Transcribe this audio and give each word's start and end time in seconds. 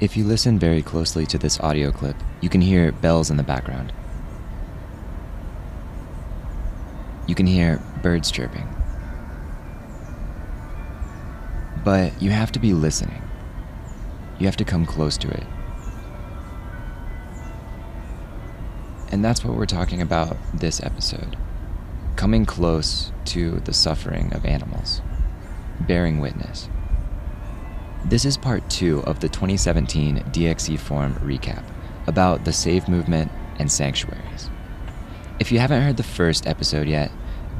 If 0.00 0.16
you 0.16 0.24
listen 0.24 0.58
very 0.58 0.82
closely 0.82 1.24
to 1.26 1.38
this 1.38 1.60
audio 1.60 1.92
clip, 1.92 2.16
you 2.40 2.48
can 2.48 2.60
hear 2.60 2.90
bells 2.90 3.30
in 3.30 3.36
the 3.36 3.44
background. 3.44 3.92
You 7.28 7.36
can 7.36 7.46
hear 7.46 7.80
birds 8.02 8.32
chirping. 8.32 8.68
But 11.84 12.20
you 12.20 12.30
have 12.30 12.50
to 12.52 12.58
be 12.58 12.72
listening. 12.72 13.22
You 14.40 14.46
have 14.46 14.56
to 14.56 14.64
come 14.64 14.84
close 14.84 15.16
to 15.18 15.28
it. 15.28 15.44
And 19.12 19.24
that's 19.24 19.44
what 19.44 19.56
we're 19.56 19.66
talking 19.66 20.02
about 20.02 20.36
this 20.52 20.82
episode 20.82 21.36
coming 22.16 22.44
close 22.44 23.12
to 23.26 23.60
the 23.60 23.72
suffering 23.72 24.32
of 24.32 24.44
animals, 24.44 25.02
bearing 25.80 26.18
witness. 26.18 26.68
This 28.06 28.26
is 28.26 28.36
part 28.36 28.68
two 28.68 29.02
of 29.04 29.20
the 29.20 29.30
2017 29.30 30.18
DXE 30.24 30.78
Forum 30.78 31.14
recap 31.14 31.64
about 32.06 32.44
the 32.44 32.52
Save 32.52 32.86
movement 32.86 33.32
and 33.58 33.72
sanctuaries. 33.72 34.50
If 35.40 35.50
you 35.50 35.58
haven't 35.58 35.80
heard 35.80 35.96
the 35.96 36.02
first 36.02 36.46
episode 36.46 36.86
yet, 36.86 37.10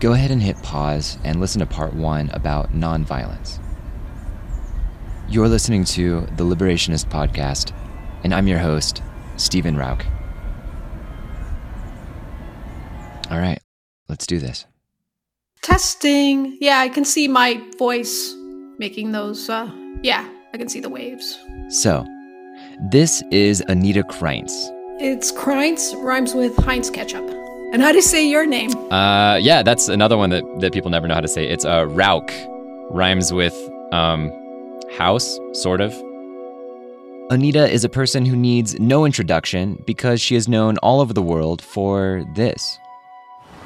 go 0.00 0.12
ahead 0.12 0.30
and 0.30 0.42
hit 0.42 0.62
pause 0.62 1.16
and 1.24 1.40
listen 1.40 1.60
to 1.60 1.66
part 1.66 1.94
one 1.94 2.28
about 2.34 2.72
nonviolence. 2.72 3.58
You're 5.30 5.48
listening 5.48 5.84
to 5.86 6.26
the 6.36 6.44
Liberationist 6.44 7.06
Podcast, 7.06 7.72
and 8.22 8.34
I'm 8.34 8.46
your 8.46 8.58
host, 8.58 9.02
Stephen 9.38 9.76
Rauch. 9.76 10.04
All 13.30 13.38
right, 13.38 13.60
let's 14.10 14.26
do 14.26 14.38
this. 14.38 14.66
Testing. 15.62 16.58
Yeah, 16.60 16.80
I 16.80 16.90
can 16.90 17.06
see 17.06 17.28
my 17.28 17.62
voice 17.78 18.34
making 18.78 19.12
those. 19.12 19.48
Uh, 19.48 19.72
yeah, 20.02 20.28
I 20.54 20.56
can 20.56 20.68
see 20.68 20.78
the 20.78 20.88
waves. 20.88 21.44
So, 21.66 22.06
this 22.78 23.24
is 23.32 23.60
Anita 23.66 24.04
Krajnc. 24.04 24.48
It's 25.00 25.32
Krajnc, 25.32 26.00
rhymes 26.04 26.32
with 26.32 26.56
Heinz 26.58 26.90
ketchup. 26.90 27.28
And 27.72 27.82
how 27.82 27.90
do 27.90 27.96
you 27.96 28.02
say 28.02 28.24
your 28.24 28.46
name? 28.46 28.70
Uh, 28.92 29.34
yeah, 29.34 29.64
that's 29.64 29.88
another 29.88 30.16
one 30.16 30.30
that, 30.30 30.44
that 30.60 30.72
people 30.72 30.92
never 30.92 31.08
know 31.08 31.14
how 31.14 31.20
to 31.20 31.26
say. 31.26 31.48
It's 31.48 31.64
uh, 31.64 31.86
Rauch, 31.86 32.30
rhymes 32.90 33.32
with 33.32 33.52
um, 33.90 34.30
house, 34.96 35.40
sort 35.54 35.80
of. 35.80 35.92
Anita 37.30 37.68
is 37.68 37.82
a 37.82 37.88
person 37.88 38.24
who 38.24 38.36
needs 38.36 38.78
no 38.78 39.04
introduction 39.04 39.82
because 39.88 40.20
she 40.20 40.36
is 40.36 40.46
known 40.46 40.78
all 40.78 41.00
over 41.00 41.12
the 41.12 41.22
world 41.22 41.60
for 41.62 42.24
this. 42.36 42.78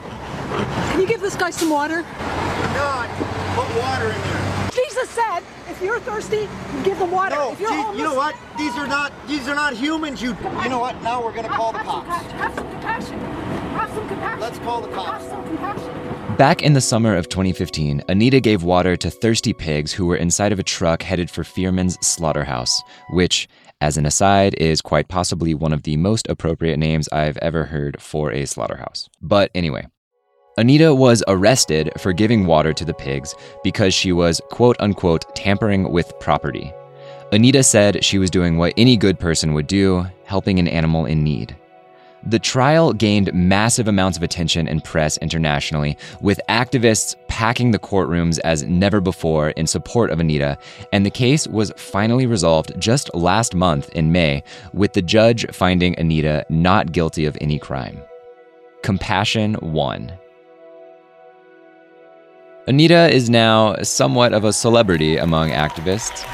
Can 0.00 1.02
you 1.02 1.06
give 1.06 1.20
this 1.20 1.36
guy 1.36 1.50
some 1.50 1.68
water? 1.68 2.00
God, 2.00 3.10
put 3.54 3.78
water 3.78 4.06
in 4.06 4.20
there. 4.22 4.57
Jesus 4.98 5.14
said, 5.14 5.40
if 5.68 5.80
you're 5.80 6.00
thirsty, 6.00 6.48
give 6.82 6.98
them 6.98 7.12
water. 7.12 7.36
No, 7.36 7.52
if 7.52 7.60
you're 7.60 7.70
gee, 7.70 7.76
homeless, 7.76 7.98
you 7.98 8.04
know 8.04 8.14
what? 8.14 8.34
These 8.56 8.76
are 8.76 8.86
not 8.86 9.12
these 9.28 9.46
are 9.46 9.54
not 9.54 9.74
humans. 9.74 10.20
You 10.20 10.36
you 10.62 10.68
know 10.68 10.80
what? 10.80 11.00
Now 11.02 11.24
we're 11.24 11.32
gonna 11.32 11.48
call 11.48 11.72
the 11.72 11.78
have 11.78 11.86
some 11.86 12.04
cops. 12.04 12.26
compassion. 12.26 12.38
Have 12.38 12.54
some 12.54 12.70
compassion. 12.70 13.18
Have 13.20 13.90
some 13.90 14.08
compassion. 14.08 14.40
Let's 14.40 14.58
call 14.58 14.80
the 14.80 14.88
cops. 14.88 15.22
Have 15.22 15.30
some 15.30 15.44
compassion. 15.46 16.36
Back 16.36 16.62
in 16.62 16.72
the 16.72 16.80
summer 16.80 17.14
of 17.14 17.28
2015, 17.28 18.02
Anita 18.08 18.40
gave 18.40 18.64
water 18.64 18.96
to 18.96 19.10
thirsty 19.10 19.52
pigs 19.52 19.92
who 19.92 20.06
were 20.06 20.16
inside 20.16 20.52
of 20.52 20.58
a 20.58 20.64
truck 20.64 21.02
headed 21.02 21.30
for 21.30 21.44
Fearman's 21.44 21.96
Slaughterhouse, 22.04 22.82
which, 23.10 23.48
as 23.80 23.96
an 23.96 24.06
aside, 24.06 24.54
is 24.54 24.80
quite 24.80 25.08
possibly 25.08 25.54
one 25.54 25.72
of 25.72 25.84
the 25.84 25.96
most 25.96 26.28
appropriate 26.28 26.76
names 26.76 27.08
I've 27.12 27.36
ever 27.38 27.64
heard 27.64 28.02
for 28.02 28.32
a 28.32 28.46
slaughterhouse. 28.46 29.08
But 29.20 29.50
anyway, 29.54 29.86
Anita 30.58 30.92
was 30.92 31.22
arrested 31.28 31.92
for 31.98 32.12
giving 32.12 32.44
water 32.44 32.72
to 32.72 32.84
the 32.84 32.92
pigs 32.92 33.32
because 33.62 33.94
she 33.94 34.10
was 34.10 34.40
quote 34.50 34.74
unquote 34.80 35.24
tampering 35.36 35.92
with 35.92 36.18
property. 36.18 36.74
Anita 37.30 37.62
said 37.62 38.02
she 38.04 38.18
was 38.18 38.28
doing 38.28 38.56
what 38.56 38.74
any 38.76 38.96
good 38.96 39.20
person 39.20 39.54
would 39.54 39.68
do, 39.68 40.04
helping 40.24 40.58
an 40.58 40.66
animal 40.66 41.06
in 41.06 41.22
need. 41.22 41.54
The 42.24 42.40
trial 42.40 42.92
gained 42.92 43.32
massive 43.32 43.86
amounts 43.86 44.18
of 44.18 44.24
attention 44.24 44.66
and 44.66 44.82
press 44.82 45.16
internationally, 45.18 45.96
with 46.20 46.40
activists 46.48 47.14
packing 47.28 47.70
the 47.70 47.78
courtrooms 47.78 48.40
as 48.42 48.64
never 48.64 49.00
before 49.00 49.50
in 49.50 49.68
support 49.68 50.10
of 50.10 50.18
Anita, 50.18 50.58
and 50.92 51.06
the 51.06 51.10
case 51.10 51.46
was 51.46 51.72
finally 51.76 52.26
resolved 52.26 52.72
just 52.80 53.14
last 53.14 53.54
month 53.54 53.90
in 53.90 54.10
May, 54.10 54.42
with 54.72 54.92
the 54.94 55.02
judge 55.02 55.46
finding 55.52 55.96
Anita 56.00 56.44
not 56.48 56.90
guilty 56.90 57.26
of 57.26 57.38
any 57.40 57.60
crime. 57.60 58.02
Compassion 58.82 59.56
won. 59.62 60.17
Anita 62.68 63.10
is 63.10 63.30
now 63.30 63.76
somewhat 63.82 64.34
of 64.34 64.44
a 64.44 64.52
celebrity 64.52 65.16
among 65.16 65.48
activists. 65.48 66.26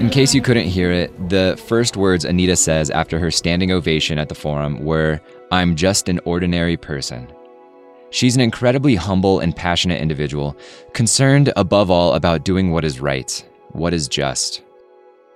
In 0.00 0.08
case 0.08 0.34
you 0.34 0.40
couldn't 0.40 0.64
hear 0.64 0.90
it, 0.90 1.28
the 1.28 1.62
first 1.66 1.98
words 1.98 2.24
Anita 2.24 2.56
says 2.56 2.88
after 2.88 3.18
her 3.18 3.30
standing 3.30 3.70
ovation 3.70 4.18
at 4.18 4.30
the 4.30 4.34
forum 4.34 4.82
were, 4.82 5.20
I'm 5.50 5.76
just 5.76 6.08
an 6.08 6.20
ordinary 6.24 6.76
person. 6.76 7.32
She's 8.10 8.36
an 8.36 8.40
incredibly 8.40 8.94
humble 8.94 9.40
and 9.40 9.54
passionate 9.54 10.00
individual, 10.00 10.56
concerned 10.92 11.52
above 11.56 11.90
all 11.90 12.14
about 12.14 12.44
doing 12.44 12.70
what 12.70 12.84
is 12.84 13.00
right, 13.00 13.44
what 13.72 13.92
is 13.92 14.08
just. 14.08 14.62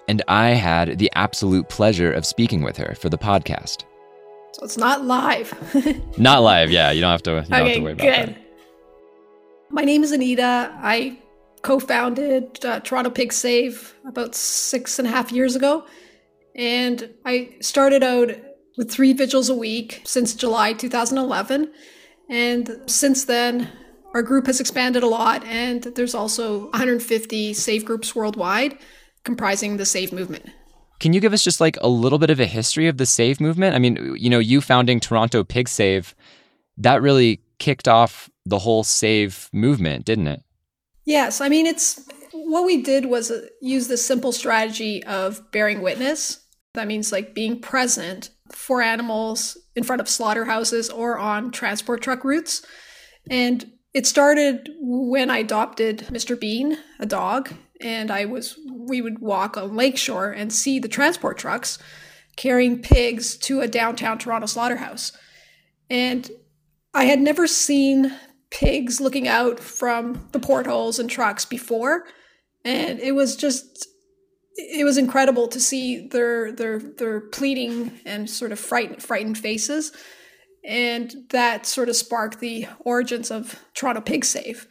And 0.06 0.22
I 0.28 0.50
had 0.50 0.98
the 0.98 1.10
absolute 1.14 1.68
pleasure 1.68 2.12
of 2.12 2.24
speaking 2.24 2.62
with 2.62 2.76
her 2.76 2.94
for 2.94 3.08
the 3.08 3.18
podcast. 3.18 3.84
So 4.52 4.64
it's 4.64 4.78
not 4.78 5.04
live. 5.04 5.52
Not 6.18 6.42
live, 6.42 6.70
yeah. 6.70 6.90
You 6.90 7.00
don't 7.00 7.10
have 7.10 7.22
to. 7.24 7.30
You 7.30 7.36
don't 7.42 7.50
have 7.50 7.62
okay, 7.62 7.74
to 7.74 7.80
worry 7.80 7.92
about 7.92 8.04
good. 8.04 8.28
that. 8.28 8.38
My 9.70 9.82
name 9.82 10.02
is 10.02 10.12
Anita. 10.12 10.72
I 10.80 11.18
co-founded 11.62 12.64
uh, 12.64 12.80
Toronto 12.80 13.10
Pig 13.10 13.32
Save 13.32 13.94
about 14.06 14.34
six 14.34 14.98
and 14.98 15.06
a 15.06 15.10
half 15.10 15.30
years 15.30 15.54
ago, 15.54 15.84
and 16.54 17.12
I 17.26 17.56
started 17.60 18.02
out 18.02 18.30
with 18.78 18.90
three 18.90 19.12
vigils 19.12 19.50
a 19.50 19.54
week 19.54 20.00
since 20.04 20.32
July 20.32 20.72
2011, 20.72 21.70
and 22.30 22.80
since 22.86 23.24
then 23.24 23.70
our 24.14 24.22
group 24.22 24.46
has 24.46 24.60
expanded 24.60 25.02
a 25.02 25.06
lot, 25.06 25.44
and 25.44 25.82
there's 25.82 26.14
also 26.14 26.70
150 26.70 27.52
Save 27.52 27.84
groups 27.84 28.14
worldwide, 28.14 28.78
comprising 29.24 29.76
the 29.76 29.84
Save 29.84 30.12
movement. 30.12 30.46
Can 31.00 31.12
you 31.12 31.20
give 31.20 31.32
us 31.32 31.44
just 31.44 31.60
like 31.60 31.76
a 31.80 31.88
little 31.88 32.18
bit 32.18 32.30
of 32.30 32.40
a 32.40 32.46
history 32.46 32.86
of 32.86 32.96
the 32.96 33.04
Save 33.04 33.40
movement? 33.40 33.74
I 33.74 33.78
mean, 33.78 34.16
you 34.16 34.30
know, 34.30 34.38
you 34.38 34.60
founding 34.60 35.00
Toronto 35.00 35.44
Pig 35.44 35.68
Save, 35.68 36.14
that 36.78 37.02
really 37.02 37.42
kicked 37.58 37.88
off 37.88 38.30
the 38.46 38.60
whole 38.60 38.84
Save 38.84 39.50
movement, 39.52 40.04
didn't 40.04 40.28
it? 40.28 40.42
Yes, 41.04 41.40
I 41.40 41.48
mean 41.48 41.66
it's 41.66 42.08
what 42.32 42.64
we 42.64 42.82
did 42.82 43.06
was 43.06 43.30
uh, 43.30 43.46
use 43.60 43.88
the 43.88 43.96
simple 43.96 44.30
strategy 44.30 45.02
of 45.04 45.50
bearing 45.50 45.82
witness. 45.82 46.44
That 46.74 46.86
means 46.86 47.10
like 47.10 47.34
being 47.34 47.60
present 47.60 48.30
for 48.52 48.82
animals 48.82 49.56
in 49.74 49.84
front 49.84 50.00
of 50.00 50.08
slaughterhouses 50.08 50.90
or 50.90 51.18
on 51.18 51.50
transport 51.50 52.02
truck 52.02 52.24
routes. 52.24 52.64
And 53.30 53.72
it 53.94 54.06
started 54.06 54.70
when 54.80 55.30
I 55.30 55.38
adopted 55.38 56.06
Mr. 56.10 56.38
Bean, 56.38 56.78
a 56.98 57.06
dog, 57.06 57.52
and 57.80 58.10
I 58.10 58.24
was 58.24 58.58
we 58.70 59.00
would 59.00 59.20
walk 59.20 59.56
on 59.56 59.76
Lakeshore 59.76 60.30
and 60.30 60.52
see 60.52 60.78
the 60.78 60.88
transport 60.88 61.38
trucks 61.38 61.78
carrying 62.36 62.80
pigs 62.80 63.36
to 63.36 63.60
a 63.60 63.68
downtown 63.68 64.18
Toronto 64.18 64.46
slaughterhouse. 64.46 65.12
And 65.90 66.30
I 66.94 67.04
had 67.04 67.20
never 67.20 67.46
seen 67.46 68.12
pigs 68.50 69.00
looking 69.00 69.28
out 69.28 69.60
from 69.60 70.28
the 70.32 70.40
portholes 70.40 70.98
and 70.98 71.10
trucks 71.10 71.44
before 71.44 72.04
and 72.64 73.00
it 73.00 73.12
was 73.12 73.36
just 73.36 73.88
it 74.58 74.84
was 74.84 74.98
incredible 74.98 75.46
to 75.48 75.60
see 75.60 76.08
their 76.08 76.50
their 76.52 76.80
their 76.80 77.20
pleading 77.20 78.00
and 78.04 78.28
sort 78.28 78.50
of 78.50 78.58
frightened 78.58 79.02
frightened 79.02 79.38
faces. 79.38 79.92
And 80.64 81.14
that 81.30 81.64
sort 81.64 81.88
of 81.88 81.96
sparked 81.96 82.40
the 82.40 82.66
origins 82.80 83.30
of 83.30 83.58
Toronto 83.74 84.00
Pig 84.00 84.24
Save. 84.24 84.66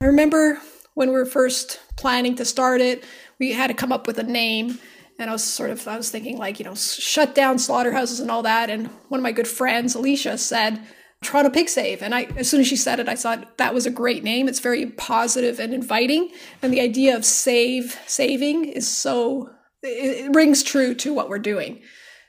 I 0.00 0.04
remember 0.04 0.60
when 0.94 1.08
we 1.08 1.14
were 1.14 1.26
first 1.26 1.80
planning 1.96 2.36
to 2.36 2.44
start 2.44 2.80
it, 2.80 3.04
we 3.38 3.52
had 3.52 3.68
to 3.68 3.74
come 3.74 3.90
up 3.90 4.06
with 4.06 4.18
a 4.18 4.22
name. 4.22 4.78
And 5.18 5.28
I 5.28 5.32
was 5.32 5.42
sort 5.42 5.70
of 5.70 5.88
I 5.88 5.96
was 5.96 6.10
thinking 6.10 6.36
like, 6.36 6.58
you 6.58 6.64
know, 6.66 6.74
shut 6.74 7.34
down 7.34 7.58
slaughterhouses 7.58 8.20
and 8.20 8.30
all 8.30 8.42
that. 8.42 8.68
And 8.68 8.88
one 9.08 9.20
of 9.20 9.22
my 9.22 9.32
good 9.32 9.48
friends, 9.48 9.94
Alicia 9.94 10.36
said 10.36 10.80
Toronto 11.22 11.50
Pig 11.50 11.68
Save. 11.68 12.02
And 12.02 12.14
I, 12.14 12.24
as 12.36 12.48
soon 12.48 12.60
as 12.60 12.66
she 12.66 12.76
said 12.76 12.98
it, 12.98 13.08
I 13.08 13.14
thought 13.14 13.58
that 13.58 13.74
was 13.74 13.86
a 13.86 13.90
great 13.90 14.24
name. 14.24 14.48
It's 14.48 14.60
very 14.60 14.86
positive 14.86 15.60
and 15.60 15.74
inviting. 15.74 16.30
And 16.62 16.72
the 16.72 16.80
idea 16.80 17.14
of 17.14 17.24
save, 17.24 17.98
saving 18.06 18.64
is 18.64 18.88
so, 18.88 19.50
it, 19.82 20.26
it 20.26 20.34
rings 20.34 20.62
true 20.62 20.94
to 20.94 21.12
what 21.12 21.28
we're 21.28 21.38
doing. 21.38 21.82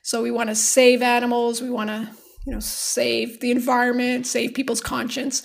So 0.04 0.22
we 0.22 0.32
want 0.32 0.50
to 0.50 0.56
save 0.56 1.02
animals. 1.02 1.62
We 1.62 1.70
want 1.70 1.90
to, 1.90 2.10
you 2.46 2.54
know, 2.54 2.60
save 2.60 3.40
the 3.40 3.52
environment, 3.52 4.28
save 4.28 4.54
people's 4.54 4.82
conscience. 4.82 5.44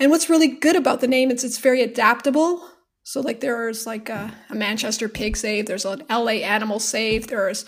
And 0.00 0.10
what's 0.10 0.30
really 0.30 0.48
good 0.48 0.76
about 0.76 1.00
the 1.00 1.08
name 1.08 1.30
is 1.30 1.44
it's 1.44 1.58
very 1.58 1.82
adaptable. 1.82 2.68
So 3.04 3.20
like 3.20 3.40
there's 3.40 3.86
like 3.86 4.08
a, 4.08 4.34
a 4.50 4.54
Manchester 4.54 5.08
pig 5.08 5.36
save, 5.36 5.66
there's 5.66 5.84
an 5.84 6.02
LA 6.10 6.42
animal 6.42 6.78
save, 6.78 7.28
there's 7.28 7.64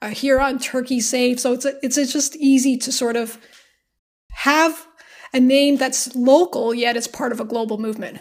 a 0.00 0.10
Huron 0.10 0.58
turkey 0.58 1.00
save. 1.00 1.40
So 1.40 1.52
it's 1.52 1.64
a, 1.64 1.74
it's 1.82 1.96
a 1.96 2.04
just 2.04 2.36
easy 2.36 2.76
to 2.78 2.92
sort 2.92 3.16
of 3.16 3.38
have 4.32 4.86
a 5.32 5.40
name 5.40 5.76
that's 5.76 6.14
local 6.14 6.74
yet 6.74 6.96
it's 6.96 7.06
part 7.06 7.32
of 7.32 7.40
a 7.40 7.44
global 7.44 7.78
movement. 7.78 8.18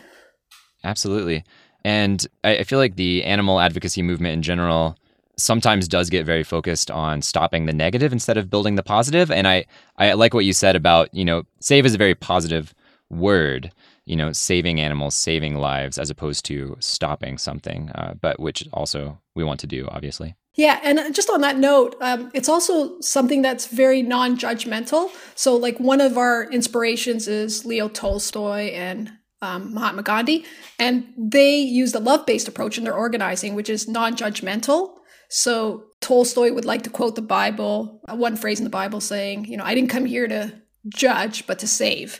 Absolutely. 0.83 1.43
And 1.83 2.25
I, 2.43 2.63
feel 2.63 2.79
like 2.79 2.95
the 2.95 3.23
animal 3.23 3.59
advocacy 3.59 4.01
movement 4.01 4.33
in 4.33 4.41
general 4.43 4.97
sometimes 5.37 5.87
does 5.87 6.09
get 6.09 6.25
very 6.25 6.43
focused 6.43 6.91
on 6.91 7.21
stopping 7.21 7.65
the 7.65 7.73
negative 7.73 8.13
instead 8.13 8.37
of 8.37 8.49
building 8.49 8.75
the 8.75 8.83
positive. 8.83 9.31
And 9.31 9.47
I, 9.47 9.65
I 9.97 10.13
like 10.13 10.33
what 10.33 10.45
you 10.45 10.53
said 10.53 10.75
about, 10.75 11.13
you 11.13 11.25
know, 11.25 11.43
save 11.59 11.85
is 11.85 11.95
a 11.95 11.97
very 11.97 12.15
positive 12.15 12.73
word, 13.11 13.71
you 14.05 14.15
know, 14.15 14.31
saving 14.31 14.79
animals, 14.79 15.15
saving 15.15 15.55
lives, 15.55 15.97
as 15.97 16.09
opposed 16.09 16.45
to 16.45 16.77
stopping 16.79 17.37
something, 17.37 17.89
uh, 17.91 18.15
but 18.19 18.39
which 18.39 18.67
also 18.73 19.19
we 19.35 19.43
want 19.43 19.59
to 19.59 19.67
do, 19.67 19.87
obviously. 19.89 20.35
Yeah, 20.55 20.79
and 20.83 21.15
just 21.15 21.29
on 21.29 21.41
that 21.41 21.57
note, 21.57 21.95
um, 22.01 22.29
it's 22.33 22.49
also 22.49 22.99
something 22.99 23.41
that's 23.41 23.67
very 23.67 24.01
non 24.01 24.37
judgmental. 24.37 25.09
So, 25.35 25.55
like, 25.55 25.79
one 25.79 26.01
of 26.01 26.17
our 26.17 26.43
inspirations 26.51 27.27
is 27.27 27.65
Leo 27.65 27.87
Tolstoy 27.87 28.71
and 28.73 29.11
um, 29.41 29.73
Mahatma 29.73 30.03
Gandhi, 30.03 30.45
and 30.77 31.05
they 31.17 31.57
use 31.57 31.93
the 31.93 31.99
love 31.99 32.25
based 32.25 32.47
approach 32.47 32.77
in 32.77 32.83
their 32.83 32.93
organizing, 32.93 33.55
which 33.55 33.69
is 33.69 33.87
non 33.87 34.15
judgmental. 34.15 34.97
So 35.33 35.85
Tolstoy 36.01 36.51
would 36.51 36.65
like 36.65 36.83
to 36.83 36.89
quote 36.89 37.15
the 37.15 37.21
Bible, 37.21 38.01
uh, 38.09 38.17
one 38.17 38.35
phrase 38.35 38.59
in 38.59 38.65
the 38.65 38.69
Bible 38.69 38.99
saying, 38.99 39.45
you 39.45 39.55
know, 39.55 39.63
I 39.63 39.73
didn't 39.73 39.89
come 39.89 40.05
here 40.05 40.27
to 40.27 40.53
judge, 40.89 41.47
but 41.47 41.57
to 41.59 41.67
save. 41.67 42.19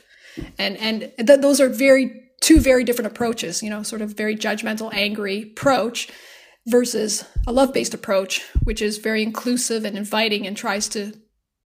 And 0.58 0.76
and 0.76 1.12
th- 1.26 1.40
those 1.40 1.60
are 1.60 1.68
very 1.68 2.22
two 2.40 2.60
very 2.60 2.84
different 2.84 3.10
approaches, 3.10 3.62
you 3.62 3.70
know, 3.70 3.82
sort 3.82 4.02
of 4.02 4.16
very 4.16 4.36
judgmental, 4.36 4.92
angry 4.92 5.42
approach 5.42 6.08
versus 6.66 7.24
a 7.46 7.52
love-based 7.52 7.94
approach, 7.94 8.42
which 8.64 8.82
is 8.82 8.98
very 8.98 9.22
inclusive 9.22 9.84
and 9.84 9.96
inviting 9.96 10.46
and 10.46 10.56
tries 10.56 10.88
to 10.88 11.12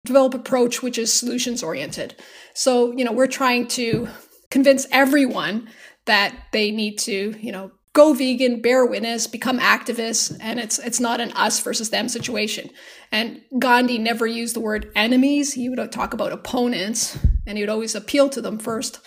develop 0.05 0.35
approach 0.35 0.83
which 0.83 0.99
is 0.99 1.13
solutions 1.13 1.63
oriented. 1.63 2.15
So, 2.55 2.93
you 2.93 3.05
know, 3.05 3.13
we're 3.13 3.27
trying 3.27 3.67
to 3.69 4.09
convince 4.51 4.87
everyone 4.93 5.69
that 6.05 6.35
they 6.53 6.71
need 6.71 6.99
to, 6.99 7.35
you 7.41 7.51
know, 7.51 7.73
go 7.95 8.13
vegan, 8.13 8.61
bear 8.61 8.85
witness, 8.85 9.27
become 9.27 9.59
activists, 9.59 10.37
and 10.41 10.61
it's 10.61 10.79
it's 10.79 11.01
not 11.01 11.21
an 11.21 11.33
us 11.33 11.61
versus 11.61 11.91
them 11.91 12.09
situation. 12.09 12.69
And 13.11 13.41
Gandhi 13.59 13.99
never 13.99 14.27
used 14.27 14.55
the 14.55 14.61
word 14.61 14.91
enemies. 14.95 15.55
He 15.55 15.69
would 15.69 15.93
talk 15.93 16.13
about 16.13 16.33
opponents, 16.33 17.19
and 17.47 17.59
he 17.59 17.63
would 17.63 17.71
always 17.71 17.95
appeal 17.95 18.29
to 18.31 18.41
them 18.41 18.59
first, 18.59 19.01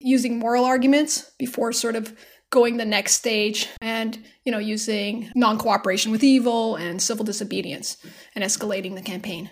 using 0.00 0.38
moral 0.38 0.64
arguments 0.64 1.30
before 1.38 1.72
sort 1.72 1.96
of 1.96 2.16
going 2.50 2.76
the 2.78 2.84
next 2.84 3.12
stage 3.12 3.68
and 3.82 4.18
you 4.44 4.52
know 4.52 4.58
using 4.58 5.30
non-cooperation 5.34 6.10
with 6.10 6.24
evil 6.24 6.76
and 6.76 7.02
civil 7.02 7.24
disobedience 7.24 7.98
and 8.34 8.42
escalating 8.42 8.94
the 8.94 9.02
campaign. 9.02 9.50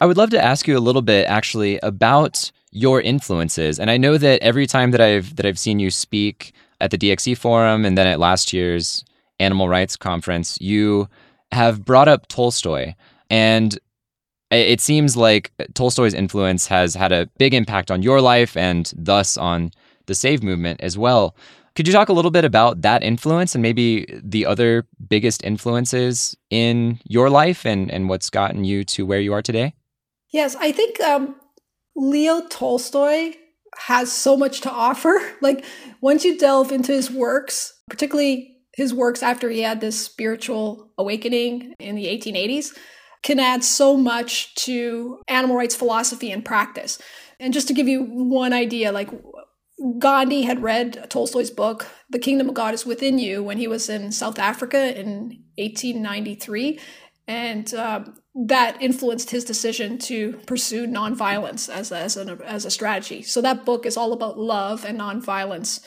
I 0.00 0.06
would 0.06 0.16
love 0.16 0.30
to 0.30 0.44
ask 0.44 0.66
you 0.66 0.76
a 0.76 0.80
little 0.80 1.00
bit 1.02 1.26
actually 1.26 1.78
about 1.82 2.50
your 2.72 3.00
influences. 3.00 3.78
And 3.78 3.90
I 3.90 3.98
know 3.98 4.18
that 4.18 4.42
every 4.42 4.66
time 4.66 4.90
that 4.90 5.00
I've 5.00 5.36
that 5.36 5.46
I've 5.46 5.58
seen 5.58 5.78
you 5.78 5.90
speak 5.90 6.52
at 6.80 6.90
the 6.90 6.98
DXE 6.98 7.36
forum 7.36 7.84
and 7.84 7.96
then 7.96 8.06
at 8.06 8.18
last 8.18 8.52
year's 8.52 9.04
animal 9.38 9.68
rights 9.68 9.96
conference, 9.96 10.58
you 10.60 11.08
have 11.52 11.84
brought 11.84 12.08
up 12.08 12.26
Tolstoy. 12.28 12.94
And 13.30 13.78
it 14.56 14.80
seems 14.80 15.16
like 15.16 15.52
Tolstoy's 15.74 16.14
influence 16.14 16.66
has 16.66 16.94
had 16.94 17.12
a 17.12 17.26
big 17.38 17.54
impact 17.54 17.90
on 17.90 18.02
your 18.02 18.20
life 18.20 18.56
and 18.56 18.92
thus 18.96 19.36
on 19.36 19.70
the 20.06 20.14
Save 20.14 20.42
movement 20.42 20.80
as 20.80 20.98
well. 20.98 21.34
Could 21.74 21.86
you 21.86 21.92
talk 21.92 22.10
a 22.10 22.12
little 22.12 22.30
bit 22.30 22.44
about 22.44 22.82
that 22.82 23.02
influence 23.02 23.54
and 23.54 23.62
maybe 23.62 24.06
the 24.22 24.44
other 24.44 24.86
biggest 25.08 25.42
influences 25.42 26.36
in 26.50 27.00
your 27.04 27.30
life 27.30 27.64
and, 27.64 27.90
and 27.90 28.10
what's 28.10 28.28
gotten 28.28 28.64
you 28.64 28.84
to 28.84 29.06
where 29.06 29.20
you 29.20 29.32
are 29.32 29.40
today? 29.40 29.74
Yes, 30.32 30.54
I 30.56 30.70
think 30.72 31.00
um, 31.00 31.34
Leo 31.96 32.46
Tolstoy 32.48 33.34
has 33.78 34.12
so 34.12 34.36
much 34.36 34.60
to 34.62 34.70
offer. 34.70 35.18
Like 35.40 35.64
once 36.00 36.24
you 36.24 36.38
delve 36.38 36.70
into 36.70 36.92
his 36.92 37.10
works, 37.10 37.72
particularly 37.88 38.58
his 38.74 38.94
works 38.94 39.22
after 39.22 39.50
he 39.50 39.60
had 39.60 39.80
this 39.80 39.98
spiritual 39.98 40.90
awakening 40.98 41.74
in 41.80 41.96
the 41.96 42.06
1880s, 42.06 42.76
can 43.22 43.38
add 43.38 43.62
so 43.64 43.96
much 43.96 44.54
to 44.56 45.20
animal 45.28 45.56
rights 45.56 45.76
philosophy 45.76 46.30
and 46.32 46.44
practice. 46.44 46.98
And 47.38 47.52
just 47.52 47.68
to 47.68 47.74
give 47.74 47.88
you 47.88 48.02
one 48.02 48.52
idea, 48.52 48.92
like 48.92 49.10
Gandhi 49.98 50.42
had 50.42 50.62
read 50.62 51.08
Tolstoy's 51.10 51.50
book, 51.50 51.86
The 52.10 52.18
Kingdom 52.18 52.48
of 52.48 52.54
God 52.54 52.74
is 52.74 52.86
Within 52.86 53.18
You, 53.18 53.42
when 53.42 53.58
he 53.58 53.66
was 53.66 53.88
in 53.88 54.12
South 54.12 54.38
Africa 54.38 54.98
in 54.98 55.42
1893. 55.56 56.78
And 57.28 57.72
uh, 57.72 58.04
that 58.46 58.80
influenced 58.80 59.30
his 59.30 59.44
decision 59.44 59.98
to 59.98 60.34
pursue 60.46 60.86
nonviolence 60.86 61.68
as 61.68 61.92
as, 61.92 62.16
an, 62.16 62.40
as 62.42 62.64
a 62.64 62.70
strategy. 62.70 63.22
So 63.22 63.40
that 63.42 63.64
book 63.64 63.86
is 63.86 63.96
all 63.96 64.12
about 64.12 64.38
love 64.38 64.84
and 64.84 64.98
nonviolence. 64.98 65.80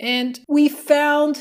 And 0.00 0.38
we 0.48 0.68
found 0.68 1.40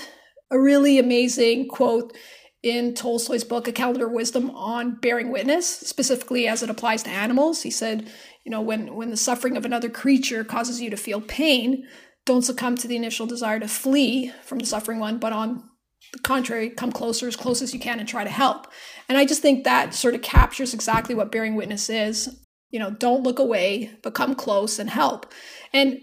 a 0.50 0.59
really 0.59 0.97
amazing 0.97 1.68
quote 1.68 2.15
in 2.63 2.94
Tolstoy's 2.94 3.44
book, 3.44 3.68
A 3.68 3.71
Calendar 3.71 4.07
of 4.07 4.13
Wisdom, 4.13 4.50
on 4.51 4.95
bearing 4.95 5.31
witness, 5.31 5.68
specifically 5.68 6.48
as 6.48 6.63
it 6.63 6.69
applies 6.69 7.04
to 7.04 7.09
animals. 7.09 7.63
He 7.63 7.71
said, 7.71 8.09
you 8.44 8.51
know, 8.51 8.62
when, 8.62 8.95
when 8.95 9.09
the 9.09 9.18
suffering 9.18 9.56
of 9.57 9.65
another 9.65 9.89
creature 9.89 10.44
causes 10.44 10.81
you 10.81 10.89
to 10.89 10.98
feel 10.98 11.21
pain, 11.21 11.86
don't 12.25 12.42
succumb 12.42 12.75
to 12.75 12.88
the 12.88 12.95
initial 12.95 13.25
desire 13.25 13.59
to 13.59 13.68
flee 13.68 14.31
from 14.44 14.59
the 14.59 14.65
suffering 14.65 15.00
one, 15.00 15.18
but 15.18 15.33
on 15.33 15.63
the 16.13 16.19
contrary, 16.19 16.69
come 16.69 16.92
closer 16.92 17.27
as 17.27 17.36
close 17.36 17.62
as 17.62 17.74
you 17.74 17.80
can 17.80 18.00
and 18.00 18.07
try 18.07 18.24
to 18.24 18.30
help. 18.30 18.68
And 19.09 19.18
I 19.18 19.25
just 19.25 19.42
think 19.42 19.63
that 19.63 19.94
sort 19.94 20.15
of 20.15 20.21
captures 20.21 20.74
exactly 20.74 21.15
what 21.15 21.31
bearing 21.31 21.56
witness 21.56 21.89
is. 21.89 22.44
You 22.69 22.80
know, 22.80 22.92
don't 22.92 23.24
look 23.24 23.39
away, 23.39 23.92
but 24.04 24.13
come 24.13 24.36
close 24.36 24.80
and 24.80 24.89
help. 24.89 25.31
And, 25.74 26.00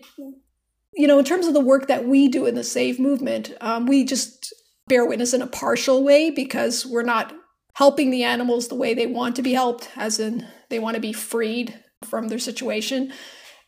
you 0.95 1.07
know, 1.07 1.19
in 1.19 1.25
terms 1.25 1.47
of 1.47 1.55
the 1.55 1.61
work 1.61 1.89
that 1.89 2.07
we 2.07 2.29
do 2.29 2.47
in 2.47 2.55
the 2.55 2.65
SAVE 2.65 2.99
movement, 2.99 3.53
um, 3.61 3.87
we 3.87 4.05
just 4.05 4.53
bear 4.89 5.07
witness 5.07 5.35
in 5.35 5.43
a 5.43 5.47
partial 5.47 6.05
way 6.05 6.31
because 6.31 6.85
we're 6.85 7.03
not 7.03 7.33
helping 7.75 8.11
the 8.11 8.23
animals 8.23 8.69
the 8.69 8.75
way 8.75 8.95
they 8.95 9.07
want 9.07 9.37
to 9.37 9.43
be 9.43 9.53
helped, 9.53 9.89
as 9.97 10.21
in 10.21 10.47
they 10.71 10.79
want 10.79 10.95
to 10.95 11.01
be 11.01 11.13
freed 11.13 11.83
from 12.05 12.29
their 12.29 12.39
situation. 12.39 13.13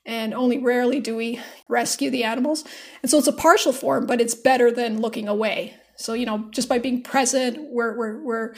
And 0.05 0.35
only 0.35 0.59
rarely 0.59 1.01
do 1.01 1.17
we 1.17 1.41
rescue 1.69 2.11
the 2.11 2.23
animals. 2.23 2.65
And 3.03 3.11
so 3.11 3.19
it's 3.19 3.27
a 3.27 3.33
partial 3.33 3.73
form, 3.73 4.07
but 4.07 4.21
it's 4.21 4.37
better 4.37 4.71
than 4.71 5.01
looking 5.01 5.27
away. 5.27 5.75
So, 5.97 6.13
you 6.13 6.27
know, 6.27 6.49
just 6.53 6.69
by 6.69 6.79
being 6.79 7.03
present, 7.03 7.59
we're, 7.73 7.97
we're, 7.97 8.23
we're 8.23 8.55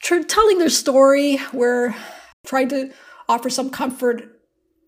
telling 0.00 0.58
their 0.58 0.68
story. 0.68 1.38
We're 1.52 1.96
trying 2.46 2.68
to 2.68 2.92
offer 3.28 3.50
some 3.50 3.70
comfort 3.70 4.22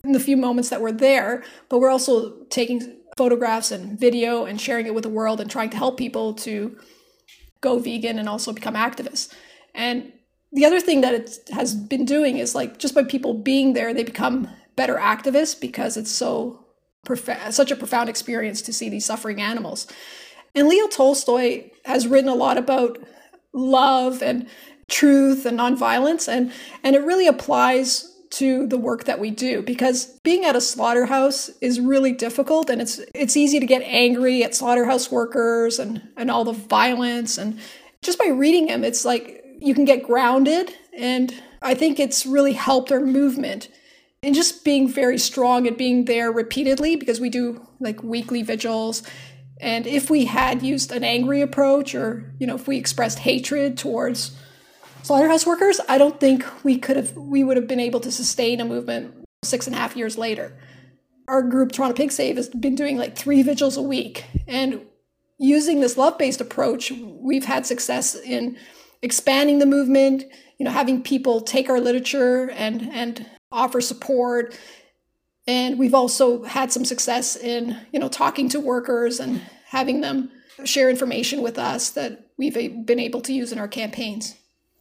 in 0.05 0.13
the 0.13 0.21
few 0.21 0.37
moments 0.37 0.69
that 0.69 0.81
we're 0.81 0.93
there, 0.93 1.43
but 1.69 1.79
we're 1.79 1.91
also 1.91 2.45
taking 2.51 3.01
photographs 3.17 3.73
and 3.73 3.99
video 3.99 4.45
and 4.45 4.61
sharing 4.61 4.87
it 4.87 4.95
with 4.95 5.03
the 5.03 5.11
world 5.11 5.41
and 5.41 5.51
trying 5.51 5.71
to 5.71 5.77
help 5.77 5.97
people 5.97 6.35
to 6.35 6.77
go 7.61 7.79
vegan 7.79 8.19
and 8.19 8.29
also 8.29 8.53
become 8.53 8.75
activists. 8.75 9.33
And 9.75 10.13
the 10.53 10.65
other 10.65 10.81
thing 10.81 11.01
that 11.03 11.15
it 11.15 11.39
has 11.53 11.75
been 11.75 12.05
doing 12.05 12.39
is 12.39 12.55
like 12.55 12.79
just 12.79 12.95
by 12.95 13.05
people 13.05 13.35
being 13.35 13.73
there, 13.73 13.93
they 13.93 14.05
become 14.05 14.49
better 14.75 14.97
activists 14.97 15.59
because 15.59 15.97
it's 15.97 16.11
so 16.11 16.65
prof- 17.05 17.53
such 17.53 17.71
a 17.71 17.77
profound 17.77 18.09
experience 18.09 18.63
to 18.63 18.73
see 18.73 18.89
these 18.89 19.05
suffering 19.05 19.41
animals. 19.41 19.87
And 20.55 20.69
Leo 20.69 20.89
Tolstoy 20.89 21.71
has 21.85 22.07
written 22.07 22.31
a 22.31 22.35
lot 22.35 22.57
about 22.57 22.99
love 23.53 24.23
and 24.23 24.49
truth 24.89 25.45
and 25.47 25.59
nonviolence 25.59 26.29
and 26.29 26.53
and 26.85 26.95
it 26.95 27.03
really 27.03 27.27
applies 27.27 28.16
to 28.31 28.67
the 28.67 28.79
work 28.79 29.05
that 29.05 29.21
we 29.21 29.31
do 29.31 29.63
because 29.63 30.19
being 30.25 30.45
at 30.45 30.57
a 30.57 30.61
slaughterhouse 30.61 31.49
is 31.61 31.81
really 31.81 32.13
difficult 32.13 32.69
and 32.69 32.83
it's 32.83 33.01
it's 33.15 33.37
easy 33.37 33.61
to 33.61 33.67
get 33.67 33.83
angry 33.83 34.43
at 34.43 34.55
slaughterhouse 34.55 35.11
workers 35.11 35.79
and 35.79 36.03
and 36.17 36.31
all 36.31 36.45
the 36.45 36.53
violence 36.53 37.39
and 37.39 37.59
just 38.03 38.19
by 38.19 38.27
reading 38.27 38.69
him 38.69 38.85
it's 38.85 39.05
like 39.05 39.45
you 39.61 39.75
can 39.75 39.85
get 39.85 40.03
grounded 40.03 40.75
and 40.97 41.35
I 41.63 41.75
think 41.75 41.99
it's 41.99 42.27
really 42.27 42.53
helped 42.53 42.93
our 42.93 43.01
movement 43.01 43.69
and 44.23 44.35
just 44.35 44.65
being 44.65 44.89
very 44.89 45.19
strong 45.19 45.67
and 45.67 45.77
being 45.77 46.05
there 46.05 46.33
repeatedly 46.33 46.97
because 46.97 47.21
we 47.21 47.29
do 47.29 47.67
like 47.81 48.03
weekly 48.03 48.43
vigils. 48.43 49.03
And 49.61 49.87
if 49.87 50.11
we 50.11 50.27
had 50.27 50.63
used 50.63 50.93
an 50.93 51.05
angry 51.05 51.41
approach 51.41 51.95
or 51.95 52.35
you 52.39 52.47
know 52.47 52.55
if 52.55 52.69
we 52.69 52.77
expressed 52.77 53.21
hatred 53.21 53.79
towards 53.79 54.37
slaughterhouse 55.07 55.47
workers, 55.47 55.81
I 55.89 55.99
don't 55.99 56.19
think 56.19 56.45
we 56.65 56.79
could 56.79 56.97
have 56.97 57.17
we 57.17 57.45
would 57.45 57.57
have 57.57 57.69
been 57.69 57.79
able 57.79 58.01
to 58.01 58.11
sustain 58.11 58.61
a 58.61 58.65
movement 58.65 59.15
six 59.45 59.69
and 59.69 59.77
a 59.77 59.79
half 59.79 59.97
years 59.97 60.19
later. 60.19 60.59
Our 61.29 61.43
group 61.43 61.71
Toronto 61.71 61.97
Pig 61.97 62.11
Save 62.11 62.37
has 62.37 62.49
been 62.49 62.75
doing 62.75 62.99
like 62.99 63.17
three 63.17 63.43
vigils 63.43 63.77
a 63.77 63.83
week, 63.83 64.25
and 64.49 64.81
using 65.39 65.81
this 65.81 65.97
love-based 65.97 66.41
approach, 66.41 66.91
we've 66.91 67.45
had 67.45 67.67
success 67.67 68.17
in 68.17 68.59
expanding 69.01 69.61
the 69.61 69.67
movement. 69.67 70.25
You 70.59 70.65
know, 70.65 70.73
having 70.73 71.03
people 71.03 71.41
take 71.41 71.71
our 71.71 71.81
literature 71.81 72.51
and 72.51 72.91
and 72.93 73.27
offer 73.53 73.81
support, 73.81 74.59
and 75.47 75.79
we've 75.79 75.95
also 75.95 76.43
had 76.43 76.73
some 76.73 76.85
success 76.85 77.37
in 77.37 77.79
you 77.93 78.01
know 78.01 78.09
talking 78.09 78.49
to 78.49 78.59
workers 78.59 79.21
and 79.21 79.41
having 79.67 80.01
them 80.01 80.33
share 80.65 80.91
information 80.91 81.43
with 81.43 81.59
us 81.59 81.91
that 81.91 82.31
we've 82.37 82.55
been 82.85 82.99
able 82.99 83.21
to 83.21 83.33
use 83.33 83.53
in 83.53 83.61
our 83.61 83.69
campaigns. 83.69 84.35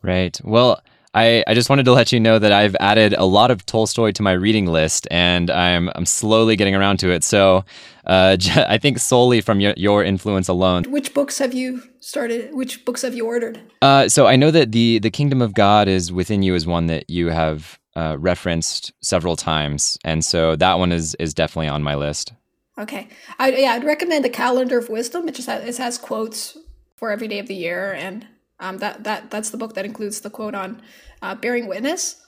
Right. 0.05 0.39
Well, 0.43 0.81
I, 1.15 1.45
I 1.47 1.53
just 1.53 1.69
wanted 1.69 1.85
to 1.85 1.93
let 1.93 2.11
you 2.11 2.19
know 2.19 2.37
that 2.37 2.51
I've 2.51 2.75
added 2.79 3.13
a 3.13 3.23
lot 3.23 3.49
of 3.49 3.65
Tolstoy 3.65 4.11
to 4.11 4.21
my 4.21 4.33
reading 4.33 4.65
list, 4.65 5.07
and 5.09 5.49
I'm 5.49 5.89
I'm 5.95 6.05
slowly 6.05 6.57
getting 6.57 6.75
around 6.75 6.97
to 6.97 7.09
it. 7.09 7.23
So, 7.23 7.63
uh, 8.05 8.35
I 8.55 8.77
think 8.77 8.99
solely 8.99 9.39
from 9.39 9.61
your, 9.61 9.73
your 9.77 10.03
influence 10.03 10.49
alone. 10.49 10.83
Which 10.91 11.13
books 11.13 11.39
have 11.39 11.53
you 11.53 11.81
started? 12.01 12.53
Which 12.53 12.83
books 12.83 13.01
have 13.01 13.15
you 13.15 13.25
ordered? 13.25 13.61
Uh, 13.81 14.09
so 14.09 14.27
I 14.27 14.35
know 14.35 14.51
that 14.51 14.73
the 14.73 14.99
the 14.99 15.09
Kingdom 15.09 15.41
of 15.41 15.53
God 15.53 15.87
is 15.87 16.11
within 16.11 16.43
you 16.43 16.53
is 16.53 16.67
one 16.67 16.87
that 16.87 17.09
you 17.09 17.29
have 17.29 17.79
uh, 17.95 18.17
referenced 18.19 18.91
several 19.01 19.37
times, 19.37 19.97
and 20.03 20.23
so 20.23 20.57
that 20.57 20.79
one 20.79 20.91
is 20.91 21.15
is 21.15 21.33
definitely 21.33 21.69
on 21.69 21.81
my 21.81 21.95
list. 21.95 22.33
Okay, 22.77 23.07
I, 23.39 23.51
yeah, 23.51 23.71
I'd 23.71 23.85
recommend 23.85 24.25
the 24.25 24.29
Calendar 24.29 24.77
of 24.77 24.89
Wisdom. 24.89 25.29
It 25.29 25.35
just 25.35 25.47
has, 25.47 25.63
it 25.63 25.81
has 25.81 25.97
quotes 25.97 26.57
for 26.97 27.09
every 27.09 27.29
day 27.29 27.39
of 27.39 27.47
the 27.47 27.55
year, 27.55 27.93
and 27.93 28.27
um, 28.59 28.77
that 28.77 29.03
that 29.03 29.31
that's 29.31 29.49
the 29.49 29.57
book 29.57 29.73
that 29.73 29.85
includes 29.85 30.21
the 30.21 30.29
quote 30.29 30.55
on 30.55 30.81
uh, 31.21 31.35
bearing 31.35 31.67
witness, 31.67 32.21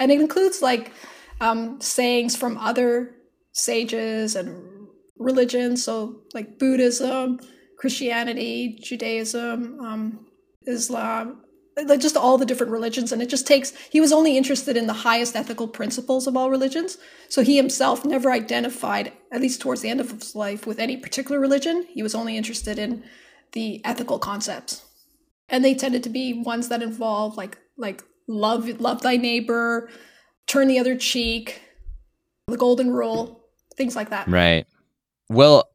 and 0.00 0.10
it 0.10 0.20
includes 0.20 0.62
like 0.62 0.92
um, 1.40 1.80
sayings 1.80 2.36
from 2.36 2.56
other 2.58 3.14
sages 3.52 4.36
and 4.36 4.88
religions. 5.18 5.84
So 5.84 6.22
like 6.34 6.58
Buddhism, 6.58 7.40
Christianity, 7.78 8.78
Judaism, 8.82 9.78
um, 9.80 10.26
Islam, 10.66 11.42
like 11.84 12.00
just 12.00 12.16
all 12.16 12.38
the 12.38 12.46
different 12.46 12.72
religions. 12.72 13.12
And 13.12 13.22
it 13.22 13.28
just 13.28 13.46
takes 13.46 13.72
he 13.90 14.00
was 14.00 14.12
only 14.12 14.36
interested 14.36 14.76
in 14.76 14.86
the 14.86 14.92
highest 14.92 15.36
ethical 15.36 15.68
principles 15.68 16.26
of 16.26 16.36
all 16.36 16.50
religions. 16.50 16.98
So 17.28 17.42
he 17.42 17.56
himself 17.56 18.04
never 18.04 18.30
identified 18.30 19.12
at 19.32 19.40
least 19.40 19.60
towards 19.60 19.80
the 19.80 19.88
end 19.88 20.00
of 20.00 20.10
his 20.10 20.34
life 20.34 20.66
with 20.66 20.78
any 20.78 20.96
particular 20.96 21.40
religion. 21.40 21.86
He 21.90 22.02
was 22.02 22.14
only 22.14 22.36
interested 22.36 22.78
in 22.78 23.04
the 23.52 23.84
ethical 23.84 24.18
concepts 24.18 24.84
and 25.52 25.64
they 25.64 25.74
tended 25.74 26.02
to 26.02 26.08
be 26.08 26.32
ones 26.32 26.68
that 26.68 26.82
involve 26.82 27.36
like 27.36 27.58
like 27.76 28.02
love 28.26 28.68
love 28.80 29.02
thy 29.02 29.16
neighbor 29.16 29.88
turn 30.48 30.66
the 30.66 30.78
other 30.78 30.96
cheek 30.96 31.60
the 32.48 32.56
golden 32.56 32.90
rule 32.90 33.44
things 33.76 33.94
like 33.94 34.10
that 34.10 34.26
right 34.26 34.66
well 35.28 35.70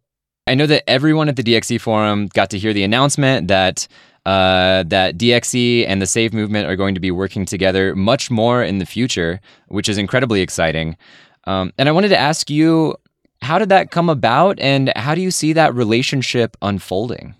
i 0.47 0.55
know 0.55 0.65
that 0.65 0.83
everyone 0.89 1.29
at 1.29 1.37
the 1.37 1.43
dxe 1.43 1.79
forum 1.79 2.27
got 2.33 2.49
to 2.49 2.57
hear 2.57 2.73
the 2.73 2.83
announcement 2.83 3.47
that 3.47 3.87
uh, 4.25 4.83
that 4.83 5.17
DXE 5.17 5.85
and 5.87 6.01
the 6.01 6.05
Save 6.05 6.33
movement 6.33 6.67
are 6.67 6.75
going 6.75 6.93
to 6.93 6.99
be 6.99 7.11
working 7.11 7.45
together 7.45 7.95
much 7.95 8.29
more 8.29 8.61
in 8.61 8.77
the 8.77 8.85
future, 8.85 9.39
which 9.69 9.87
is 9.87 9.97
incredibly 9.97 10.41
exciting. 10.41 10.97
Um, 11.45 11.71
and 11.77 11.87
I 11.87 11.93
wanted 11.93 12.09
to 12.09 12.17
ask 12.17 12.49
you, 12.49 12.97
how 13.41 13.57
did 13.57 13.69
that 13.69 13.89
come 13.89 14.09
about, 14.09 14.59
and 14.59 14.91
how 14.97 15.15
do 15.15 15.21
you 15.21 15.31
see 15.31 15.53
that 15.53 15.73
relationship 15.73 16.57
unfolding? 16.61 17.35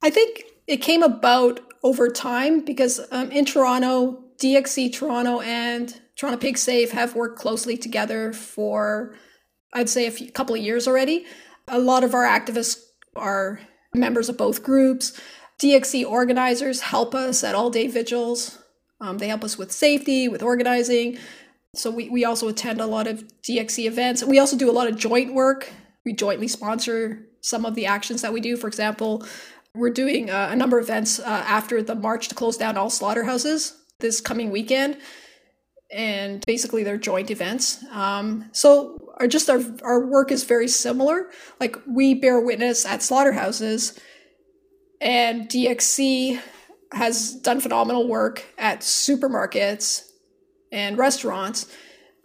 I 0.00 0.10
think 0.10 0.44
it 0.66 0.78
came 0.78 1.02
about 1.02 1.60
over 1.82 2.08
time 2.08 2.64
because 2.64 3.00
um, 3.12 3.30
in 3.30 3.44
Toronto, 3.44 4.24
DXE 4.38 4.92
Toronto 4.92 5.40
and 5.40 6.00
Toronto 6.16 6.38
Pig 6.38 6.58
Save 6.58 6.92
have 6.92 7.14
worked 7.14 7.38
closely 7.38 7.76
together 7.76 8.32
for, 8.32 9.14
I'd 9.72 9.88
say, 9.88 10.06
a 10.06 10.10
few, 10.10 10.30
couple 10.32 10.54
of 10.54 10.62
years 10.62 10.88
already. 10.88 11.26
A 11.68 11.78
lot 11.78 12.04
of 12.04 12.14
our 12.14 12.24
activists 12.24 12.80
are 13.14 13.60
members 13.94 14.28
of 14.28 14.36
both 14.36 14.62
groups. 14.62 15.18
DXE 15.60 16.04
organizers 16.04 16.80
help 16.80 17.14
us 17.14 17.44
at 17.44 17.54
all 17.54 17.70
day 17.70 17.86
vigils. 17.86 18.58
Um, 19.00 19.18
they 19.18 19.28
help 19.28 19.44
us 19.44 19.58
with 19.58 19.72
safety, 19.72 20.28
with 20.28 20.42
organizing. 20.42 21.18
So 21.74 21.90
we, 21.90 22.08
we 22.08 22.24
also 22.24 22.48
attend 22.48 22.80
a 22.80 22.86
lot 22.86 23.06
of 23.06 23.24
DXE 23.42 23.86
events. 23.86 24.24
We 24.24 24.38
also 24.38 24.56
do 24.56 24.70
a 24.70 24.72
lot 24.72 24.88
of 24.88 24.96
joint 24.96 25.34
work. 25.34 25.70
We 26.04 26.14
jointly 26.14 26.48
sponsor 26.48 27.26
some 27.42 27.64
of 27.64 27.74
the 27.74 27.86
actions 27.86 28.22
that 28.22 28.32
we 28.32 28.40
do. 28.40 28.56
For 28.56 28.66
example, 28.66 29.24
we're 29.76 29.90
doing 29.90 30.30
uh, 30.30 30.48
a 30.50 30.56
number 30.56 30.78
of 30.78 30.84
events 30.84 31.18
uh, 31.18 31.44
after 31.46 31.82
the 31.82 31.94
march 31.94 32.28
to 32.28 32.34
close 32.34 32.56
down 32.56 32.76
all 32.76 32.90
slaughterhouses 32.90 33.76
this 34.00 34.20
coming 34.20 34.50
weekend. 34.50 34.98
And 35.92 36.44
basically, 36.46 36.82
they're 36.82 36.98
joint 36.98 37.30
events. 37.30 37.84
Um, 37.92 38.48
so, 38.52 38.98
our 39.18 39.28
just 39.28 39.48
our 39.48 39.60
our 39.82 40.04
work 40.04 40.32
is 40.32 40.42
very 40.42 40.66
similar. 40.66 41.30
Like 41.60 41.76
we 41.86 42.14
bear 42.14 42.40
witness 42.40 42.84
at 42.84 43.04
slaughterhouses, 43.04 43.98
and 45.00 45.48
DXE 45.48 46.40
has 46.92 47.34
done 47.34 47.60
phenomenal 47.60 48.08
work 48.08 48.44
at 48.58 48.80
supermarkets 48.80 50.06
and 50.72 50.98
restaurants, 50.98 51.66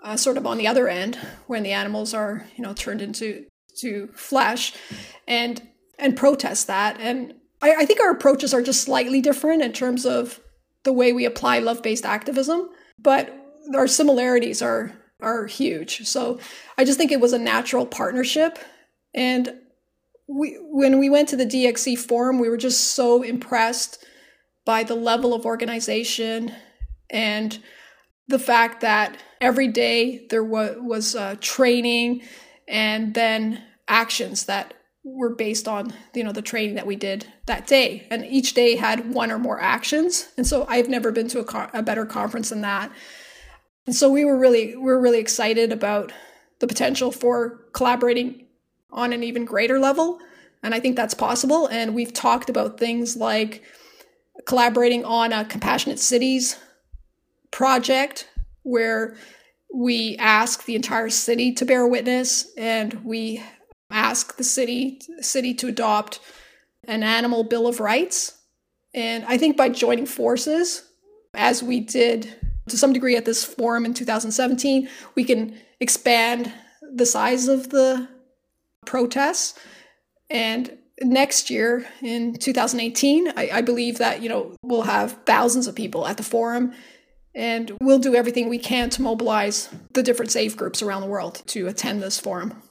uh, 0.03 0.17
sort 0.17 0.37
of 0.37 0.47
on 0.47 0.57
the 0.57 0.67
other 0.67 0.87
end 0.87 1.19
when 1.45 1.61
the 1.61 1.71
animals 1.71 2.15
are 2.15 2.47
you 2.55 2.63
know 2.63 2.73
turned 2.73 3.01
into 3.01 3.45
to 3.77 4.09
flesh, 4.15 4.73
and 5.27 5.61
and 5.99 6.17
protest 6.17 6.65
that. 6.65 6.99
And 6.99 7.35
I, 7.61 7.75
I 7.79 7.85
think 7.85 7.99
our 7.99 8.11
approaches 8.11 8.53
are 8.53 8.61
just 8.61 8.81
slightly 8.81 9.21
different 9.21 9.61
in 9.61 9.73
terms 9.73 10.05
of 10.05 10.39
the 10.83 10.93
way 10.93 11.13
we 11.13 11.25
apply 11.25 11.59
love 11.59 11.81
based 11.81 12.05
activism, 12.05 12.69
but 12.99 13.35
our 13.75 13.87
similarities 13.87 14.61
are 14.61 14.93
are 15.21 15.45
huge. 15.45 16.07
So 16.07 16.39
I 16.77 16.83
just 16.83 16.97
think 16.97 17.11
it 17.11 17.19
was 17.19 17.33
a 17.33 17.39
natural 17.39 17.85
partnership. 17.85 18.57
And 19.13 19.53
we 20.27 20.57
when 20.61 20.99
we 20.99 21.09
went 21.09 21.29
to 21.29 21.35
the 21.35 21.45
DXE 21.45 21.97
forum, 21.97 22.39
we 22.39 22.49
were 22.49 22.57
just 22.57 22.93
so 22.93 23.21
impressed 23.21 24.03
by 24.65 24.83
the 24.83 24.95
level 24.95 25.33
of 25.33 25.45
organization 25.45 26.53
and 27.09 27.59
the 28.27 28.39
fact 28.39 28.81
that 28.81 29.17
every 29.39 29.67
day 29.67 30.25
there 30.29 30.43
was 30.43 30.77
was 30.79 31.15
uh, 31.15 31.35
training 31.41 32.21
and 32.67 33.13
then 33.13 33.61
actions 33.87 34.45
that 34.45 34.73
were 35.03 35.33
based 35.33 35.67
on 35.67 35.93
you 36.13 36.23
know 36.23 36.31
the 36.31 36.41
training 36.41 36.75
that 36.75 36.85
we 36.85 36.95
did 36.95 37.25
that 37.47 37.65
day 37.65 38.07
and 38.11 38.23
each 38.25 38.53
day 38.53 38.75
had 38.75 39.13
one 39.13 39.31
or 39.31 39.39
more 39.39 39.59
actions 39.59 40.29
and 40.37 40.45
so 40.45 40.65
i've 40.69 40.87
never 40.87 41.11
been 41.11 41.27
to 41.27 41.39
a, 41.39 41.43
co- 41.43 41.69
a 41.73 41.81
better 41.81 42.05
conference 42.05 42.49
than 42.49 42.61
that 42.61 42.91
and 43.87 43.95
so 43.95 44.09
we 44.09 44.23
were 44.23 44.37
really 44.37 44.75
we 44.75 44.83
were 44.83 45.01
really 45.01 45.19
excited 45.19 45.71
about 45.71 46.11
the 46.59 46.67
potential 46.67 47.11
for 47.11 47.65
collaborating 47.73 48.45
on 48.91 49.13
an 49.13 49.23
even 49.23 49.45
greater 49.45 49.79
level. 49.79 50.19
And 50.63 50.75
I 50.75 50.79
think 50.79 50.95
that's 50.95 51.13
possible. 51.13 51.67
And 51.67 51.95
we've 51.95 52.13
talked 52.13 52.49
about 52.49 52.79
things 52.79 53.17
like 53.17 53.63
collaborating 54.45 55.03
on 55.03 55.33
a 55.33 55.45
compassionate 55.45 55.99
cities 55.99 56.57
project 57.49 58.29
where 58.63 59.17
we 59.73 60.15
ask 60.17 60.65
the 60.65 60.75
entire 60.75 61.09
city 61.09 61.53
to 61.53 61.65
bear 61.65 61.87
witness 61.87 62.53
and 62.57 62.93
we 63.03 63.41
ask 63.91 64.37
the 64.37 64.43
city 64.43 65.01
city 65.19 65.53
to 65.53 65.67
adopt 65.67 66.19
an 66.85 67.03
animal 67.03 67.43
bill 67.43 67.67
of 67.67 67.79
rights 67.79 68.37
and 68.93 69.23
i 69.25 69.37
think 69.37 69.55
by 69.55 69.69
joining 69.69 70.05
forces 70.05 70.83
as 71.33 71.61
we 71.63 71.79
did 71.79 72.35
to 72.67 72.77
some 72.77 72.93
degree 72.93 73.15
at 73.15 73.25
this 73.25 73.43
forum 73.43 73.85
in 73.85 73.93
2017 73.93 74.89
we 75.15 75.23
can 75.23 75.57
expand 75.79 76.51
the 76.93 77.05
size 77.05 77.47
of 77.47 77.69
the 77.69 78.07
protests. 78.85 79.59
And 80.29 80.77
next 81.01 81.49
year 81.49 81.85
in 82.01 82.35
2018, 82.35 83.33
I, 83.35 83.49
I, 83.53 83.61
believe 83.61 83.97
that, 83.97 84.21
you 84.21 84.29
know, 84.29 84.55
we'll 84.61 84.83
have 84.83 85.13
thousands 85.25 85.67
of 85.67 85.75
people 85.75 86.07
at 86.07 86.17
the 86.17 86.23
forum 86.23 86.73
and 87.33 87.71
we'll 87.81 87.99
do 87.99 88.15
everything 88.15 88.49
we 88.49 88.59
can 88.59 88.89
to 88.91 89.01
mobilize 89.01 89.69
the 89.93 90.03
different 90.03 90.31
Save 90.31 90.57
groups 90.57 90.81
around 90.81 91.01
the 91.01 91.07
world 91.07 91.41
to 91.47 91.67
attend 91.67 92.01
this 92.01 92.19
forum. 92.19 92.61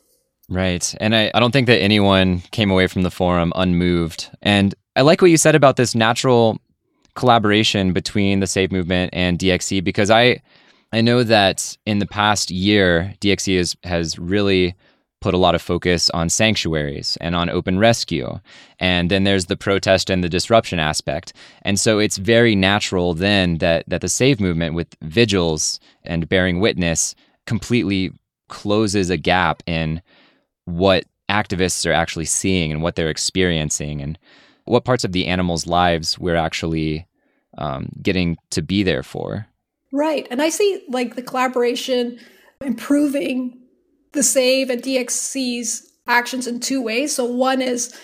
Right. 0.51 0.95
And 1.01 1.15
I, 1.15 1.31
I 1.33 1.41
don't 1.41 1.53
think 1.53 1.69
that 1.69 1.81
anyone 1.81 2.41
came 2.51 2.71
away 2.71 2.89
from 2.89 3.03
the 3.03 3.11
forum 3.11 3.53
unmoved. 3.55 4.29
And 4.43 4.75
I 4.97 5.03
like 5.03 5.23
what 5.23 5.31
you 5.31 5.37
said 5.37 5.55
about 5.55 5.77
this 5.77 5.95
natural 5.95 6.59
collaboration 7.15 7.93
between 7.93 8.41
the 8.41 8.49
Save 8.49 8.73
movement 8.73 9.11
and 9.13 9.39
DXE 9.39 9.83
because 9.83 10.11
I 10.11 10.43
I 10.93 11.01
know 11.01 11.23
that 11.23 11.77
in 11.87 12.01
the 12.01 12.07
past 12.07 12.51
year, 12.51 13.15
DXE 13.21 13.57
has, 13.59 13.77
has 13.85 14.19
really 14.19 14.75
put 15.21 15.35
a 15.35 15.39
lot 15.39 15.55
of 15.55 15.63
focus 15.63 16.11
on 16.11 16.29
sanctuaries 16.29 17.17
and 17.21 17.37
on 17.37 17.49
open 17.49 17.79
rescue. 17.79 18.41
And 18.81 19.11
then 19.11 19.25
there's 19.25 19.47
the 19.47 19.57
protest 19.57 20.11
and 20.11 20.25
the 20.25 20.29
disruption 20.29 20.81
aspect. 20.81 21.33
And 21.63 21.79
so 21.79 21.99
it's 21.99 22.17
very 22.17 22.57
natural 22.57 23.15
then 23.15 23.59
that, 23.59 23.85
that 23.87 24.01
the 24.01 24.09
Save 24.09 24.41
movement 24.41 24.75
with 24.75 24.97
vigils 25.03 25.79
and 26.03 26.29
bearing 26.29 26.59
witness 26.59 27.15
completely 27.47 28.13
closes 28.49 29.11
a 29.11 29.17
gap 29.17 29.63
in 29.67 30.03
what 30.65 31.05
activists 31.31 31.89
are 31.89 31.93
actually 31.93 32.25
seeing 32.25 32.73
and 32.73 32.83
what 32.83 32.97
they're 32.97 33.11
experiencing 33.11 34.01
and 34.01 34.19
what 34.65 34.85
parts 34.85 35.05
of 35.05 35.13
the 35.13 35.27
animals' 35.27 35.67
lives 35.67 36.19
we're 36.19 36.37
actually 36.37 37.07
um, 37.59 37.91
getting 38.03 38.37
to 38.51 38.63
be 38.63 38.83
there 38.83 39.03
for. 39.03 39.47
Right. 39.93 40.27
And 40.31 40.41
I 40.41 40.51
see 40.51 40.85
like 40.89 41.17
the 41.17 41.23
collaboration 41.23 42.19
improving 42.61 43.59
the 44.13 44.23
Save 44.23 44.71
and 44.71 44.83
DXE's 44.83 45.89
actions 46.07 46.47
in 46.47 46.61
two 46.61 46.83
ways. 46.83 47.15
So, 47.15 47.25
one 47.25 47.63
is 47.63 47.97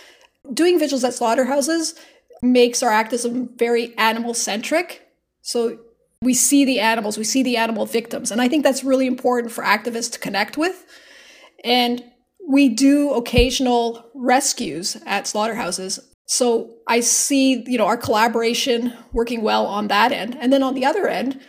doing 0.53 0.79
vigils 0.79 1.05
at 1.05 1.15
slaughterhouses 1.15 1.95
makes 2.43 2.83
our 2.83 2.91
activism 2.91 3.49
very 3.57 3.97
animal 3.97 4.35
centric. 4.35 5.07
So, 5.43 5.79
we 6.23 6.35
see 6.35 6.65
the 6.65 6.81
animals, 6.81 7.19
we 7.19 7.25
see 7.25 7.43
the 7.43 7.57
animal 7.57 7.87
victims. 7.87 8.31
And 8.31 8.41
I 8.41 8.49
think 8.49 8.65
that's 8.65 8.83
really 8.83 9.07
important 9.07 9.53
for 9.53 9.63
activists 9.63 10.13
to 10.13 10.19
connect 10.19 10.57
with. 10.57 10.85
And 11.65 12.03
we 12.49 12.69
do 12.69 13.13
occasional 13.13 14.09
rescues 14.15 14.97
at 15.05 15.27
slaughterhouses. 15.27 15.99
So 16.27 16.77
I 16.87 17.01
see, 17.01 17.65
you 17.67 17.79
know, 17.79 17.87
our 17.87 17.97
collaboration 17.97 18.93
working 19.13 19.43
well 19.43 19.67
on 19.67 19.89
that 19.89 20.13
end. 20.13 20.37
And 20.41 20.53
then 20.53 20.63
on 20.63 20.75
the 20.75 20.85
other 20.85 21.09
end, 21.09 21.41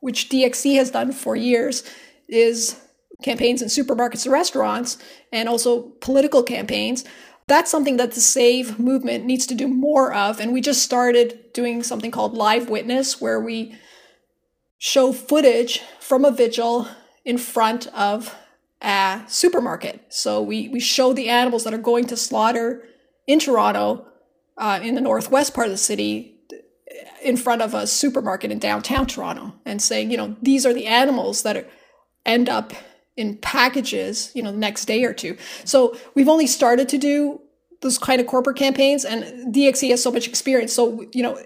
which 0.00 0.28
DXE 0.28 0.76
has 0.76 0.90
done 0.90 1.12
for 1.12 1.34
years, 1.34 1.82
is 2.28 2.80
campaigns 3.22 3.62
in 3.62 3.68
supermarkets 3.68 4.24
and 4.24 4.32
restaurants 4.32 4.98
and 5.32 5.48
also 5.48 5.92
political 6.00 6.42
campaigns. 6.42 7.04
That's 7.46 7.70
something 7.70 7.96
that 7.98 8.12
the 8.12 8.20
SAVE 8.20 8.78
movement 8.78 9.24
needs 9.24 9.46
to 9.46 9.54
do 9.54 9.68
more 9.68 10.12
of. 10.12 10.40
And 10.40 10.52
we 10.52 10.60
just 10.60 10.82
started 10.82 11.52
doing 11.52 11.82
something 11.82 12.10
called 12.10 12.34
Live 12.34 12.70
Witness, 12.70 13.20
where 13.20 13.40
we 13.40 13.76
show 14.78 15.12
footage 15.12 15.80
from 16.00 16.24
a 16.24 16.30
vigil 16.30 16.88
in 17.24 17.38
front 17.38 17.86
of 17.88 18.34
a 18.84 19.24
supermarket. 19.28 20.04
So 20.10 20.42
we, 20.42 20.68
we 20.68 20.80
show 20.80 21.12
the 21.12 21.28
animals 21.28 21.64
that 21.64 21.74
are 21.74 21.78
going 21.78 22.06
to 22.06 22.16
slaughter 22.16 22.84
in 23.26 23.38
Toronto, 23.38 24.06
uh, 24.58 24.80
in 24.82 24.94
the 24.94 25.00
northwest 25.00 25.54
part 25.54 25.66
of 25.66 25.72
the 25.72 25.78
city, 25.78 26.36
in 27.22 27.36
front 27.36 27.62
of 27.62 27.72
a 27.72 27.86
supermarket 27.86 28.52
in 28.52 28.58
downtown 28.58 29.06
Toronto, 29.06 29.54
and 29.64 29.80
saying, 29.80 30.10
you 30.10 30.16
know, 30.16 30.36
these 30.42 30.66
are 30.66 30.74
the 30.74 30.86
animals 30.86 31.42
that 31.42 31.56
are, 31.56 31.66
end 32.26 32.48
up 32.48 32.72
in 33.16 33.36
packages, 33.38 34.30
you 34.34 34.42
know, 34.42 34.52
the 34.52 34.58
next 34.58 34.84
day 34.84 35.04
or 35.04 35.14
two. 35.14 35.36
So 35.64 35.96
we've 36.14 36.28
only 36.28 36.46
started 36.46 36.88
to 36.90 36.98
do 36.98 37.40
those 37.80 37.98
kind 37.98 38.20
of 38.20 38.26
corporate 38.26 38.56
campaigns, 38.56 39.04
and 39.04 39.54
DXE 39.54 39.90
has 39.90 40.02
so 40.02 40.10
much 40.10 40.28
experience. 40.28 40.72
So, 40.72 41.06
you 41.12 41.22
know, 41.22 41.38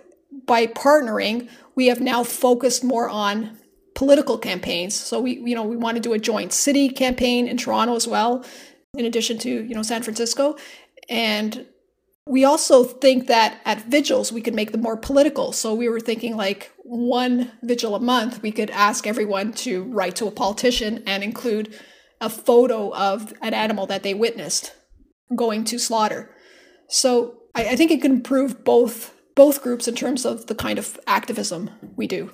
by 0.47 0.67
partnering, 0.67 1.49
we 1.75 1.87
have 1.87 2.01
now 2.01 2.25
focused 2.25 2.83
more 2.83 3.09
on 3.09 3.59
political 3.99 4.39
campaigns. 4.39 4.95
So 4.95 5.19
we, 5.21 5.41
you 5.41 5.57
know, 5.57 5.65
we 5.65 5.77
want 5.77 5.97
to 5.97 6.01
do 6.01 6.13
a 6.13 6.21
joint 6.21 6.53
city 6.53 6.89
campaign 6.89 7.49
in 7.49 7.57
Toronto 7.57 7.97
as 7.97 8.07
well, 8.07 8.45
in 8.97 9.05
addition 9.05 9.39
to, 9.39 9.51
you 9.51 9.75
know, 9.75 9.83
San 9.83 10.05
Francisco. 10.05 10.57
And 11.09 11.67
we 12.25 12.45
also 12.45 12.85
think 12.85 13.27
that 13.27 13.61
at 13.65 13.91
vigils 13.91 14.31
we 14.31 14.41
could 14.41 14.55
make 14.55 14.71
them 14.71 14.83
more 14.83 14.97
political. 14.97 15.51
So 15.51 15.75
we 15.75 15.89
were 15.89 15.99
thinking 15.99 16.37
like 16.37 16.71
one 16.85 17.51
vigil 17.65 17.97
a 17.97 18.01
month, 18.01 18.41
we 18.41 18.53
could 18.53 18.71
ask 18.71 19.05
everyone 19.05 19.53
to 19.65 19.83
write 19.83 20.15
to 20.17 20.29
a 20.29 20.31
politician 20.31 21.03
and 21.05 21.25
include 21.25 21.75
a 22.21 22.31
photo 22.31 22.95
of 22.95 23.35
an 23.43 23.53
animal 23.53 23.87
that 23.87 24.05
they 24.05 24.15
witnessed 24.15 24.77
going 25.35 25.65
to 25.65 25.77
slaughter. 25.77 26.31
So 26.89 27.35
I, 27.53 27.71
I 27.71 27.77
think 27.77 27.91
it 27.91 28.01
can 28.01 28.13
improve 28.13 28.63
both 28.63 29.13
both 29.35 29.61
groups 29.61 29.89
in 29.89 29.97
terms 29.97 30.25
of 30.25 30.47
the 30.47 30.55
kind 30.55 30.79
of 30.79 31.01
activism 31.09 31.71
we 31.97 32.07
do. 32.07 32.31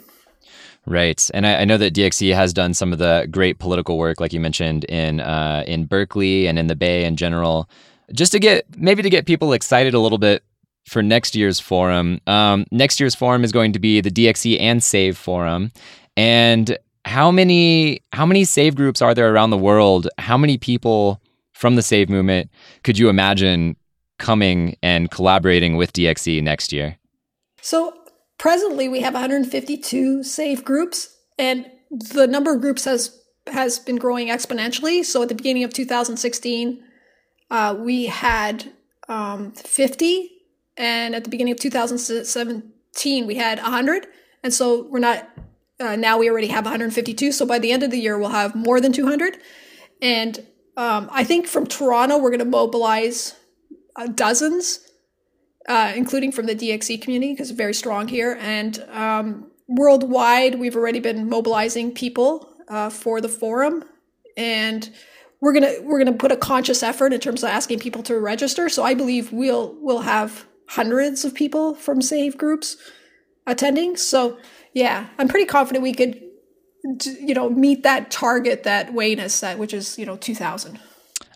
Right, 0.86 1.30
and 1.32 1.46
I, 1.46 1.62
I, 1.62 1.64
know 1.64 1.78
that 1.78 1.94
DXE 1.94 2.34
has 2.34 2.52
done 2.52 2.74
some 2.74 2.92
of 2.92 2.98
the 2.98 3.26
great 3.30 3.58
political 3.58 3.96
work, 3.96 4.20
like 4.20 4.34
you 4.34 4.40
mentioned 4.40 4.84
in 4.84 5.20
uh, 5.20 5.64
in 5.66 5.86
Berkeley 5.86 6.46
and 6.46 6.58
in 6.58 6.66
the 6.66 6.76
Bay 6.76 7.04
in 7.04 7.16
general, 7.16 7.70
just 8.12 8.32
to 8.32 8.38
get 8.38 8.66
maybe 8.76 9.02
to 9.02 9.08
get 9.08 9.24
people 9.24 9.54
excited 9.54 9.94
a 9.94 9.98
little 9.98 10.18
bit 10.18 10.44
for 10.86 11.02
next 11.02 11.34
year's 11.34 11.58
forum. 11.58 12.20
Um, 12.26 12.66
next 12.70 13.00
year's 13.00 13.14
forum 13.14 13.44
is 13.44 13.52
going 13.52 13.72
to 13.72 13.78
be 13.78 14.02
the 14.02 14.10
DXE 14.10 14.60
and 14.60 14.82
Save 14.82 15.16
forum, 15.16 15.72
and 16.18 16.76
how 17.06 17.30
many 17.30 18.00
how 18.12 18.26
many 18.26 18.44
Save 18.44 18.74
groups 18.74 19.00
are 19.00 19.14
there 19.14 19.32
around 19.32 19.50
the 19.50 19.58
world? 19.58 20.08
How 20.18 20.36
many 20.36 20.58
people 20.58 21.20
from 21.52 21.76
the 21.76 21.82
Save 21.82 22.10
movement 22.10 22.50
could 22.82 22.98
you 22.98 23.08
imagine 23.08 23.76
coming 24.18 24.76
and 24.82 25.10
collaborating 25.10 25.76
with 25.76 25.92
DXE 25.92 26.42
next 26.42 26.72
year? 26.72 26.98
So 27.62 27.94
presently 28.44 28.90
we 28.90 29.00
have 29.00 29.14
152 29.14 30.22
Save 30.22 30.66
groups 30.66 31.16
and 31.38 31.64
the 31.90 32.26
number 32.26 32.52
of 32.52 32.60
groups 32.60 32.84
has 32.84 33.22
has 33.46 33.78
been 33.78 33.96
growing 33.96 34.28
exponentially. 34.28 35.02
So 35.02 35.22
at 35.22 35.30
the 35.30 35.34
beginning 35.34 35.64
of 35.64 35.72
2016 35.72 36.84
uh, 37.50 37.74
we 37.78 38.04
had 38.04 38.70
um, 39.08 39.52
50 39.52 40.30
and 40.76 41.14
at 41.14 41.24
the 41.24 41.30
beginning 41.30 41.52
of 41.52 41.58
2017 41.58 43.26
we 43.26 43.34
had 43.36 43.62
100 43.62 44.08
and 44.42 44.52
so 44.52 44.88
we're 44.90 44.98
not 44.98 45.26
uh, 45.80 45.96
now 45.96 46.18
we 46.18 46.28
already 46.28 46.48
have 46.48 46.66
152 46.66 47.32
so 47.32 47.46
by 47.46 47.58
the 47.58 47.72
end 47.72 47.82
of 47.82 47.90
the 47.90 47.98
year 47.98 48.18
we'll 48.18 48.28
have 48.28 48.54
more 48.54 48.78
than 48.78 48.92
200 48.92 49.38
and 50.02 50.46
um, 50.76 51.08
i 51.12 51.24
think 51.24 51.46
from 51.46 51.66
toronto 51.66 52.18
we're 52.18 52.30
going 52.30 52.38
to 52.38 52.44
mobilize 52.44 53.36
uh, 53.96 54.06
dozens 54.06 54.83
uh, 55.68 55.92
including 55.94 56.32
from 56.32 56.46
the 56.46 56.54
DXE 56.54 57.00
community 57.00 57.32
because 57.32 57.50
it's 57.50 57.56
very 57.56 57.74
strong 57.74 58.08
here. 58.08 58.38
And 58.40 58.78
um, 58.90 59.50
worldwide, 59.68 60.56
we've 60.56 60.76
already 60.76 61.00
been 61.00 61.28
mobilizing 61.28 61.92
people 61.92 62.54
uh, 62.68 62.90
for 62.90 63.20
the 63.20 63.28
forum, 63.28 63.84
and 64.36 64.90
we're 65.40 65.52
gonna 65.52 65.74
we're 65.82 65.98
gonna 65.98 66.16
put 66.16 66.32
a 66.32 66.36
conscious 66.36 66.82
effort 66.82 67.12
in 67.12 67.20
terms 67.20 67.42
of 67.42 67.50
asking 67.50 67.78
people 67.78 68.02
to 68.04 68.18
register. 68.18 68.68
So 68.68 68.82
I 68.82 68.94
believe 68.94 69.32
we'll 69.32 69.76
we'll 69.80 70.00
have 70.00 70.46
hundreds 70.68 71.24
of 71.24 71.34
people 71.34 71.74
from 71.74 72.00
Save 72.00 72.38
groups 72.38 72.76
attending. 73.46 73.96
So 73.96 74.38
yeah, 74.72 75.08
I'm 75.18 75.28
pretty 75.28 75.46
confident 75.46 75.82
we 75.82 75.94
could 75.94 76.20
you 77.20 77.34
know 77.34 77.48
meet 77.48 77.82
that 77.82 78.10
target 78.10 78.64
that 78.64 78.92
Wayne 78.92 79.18
has 79.18 79.34
set, 79.34 79.58
which 79.58 79.72
is 79.72 79.98
you 79.98 80.06
know 80.06 80.16
2,000. 80.16 80.78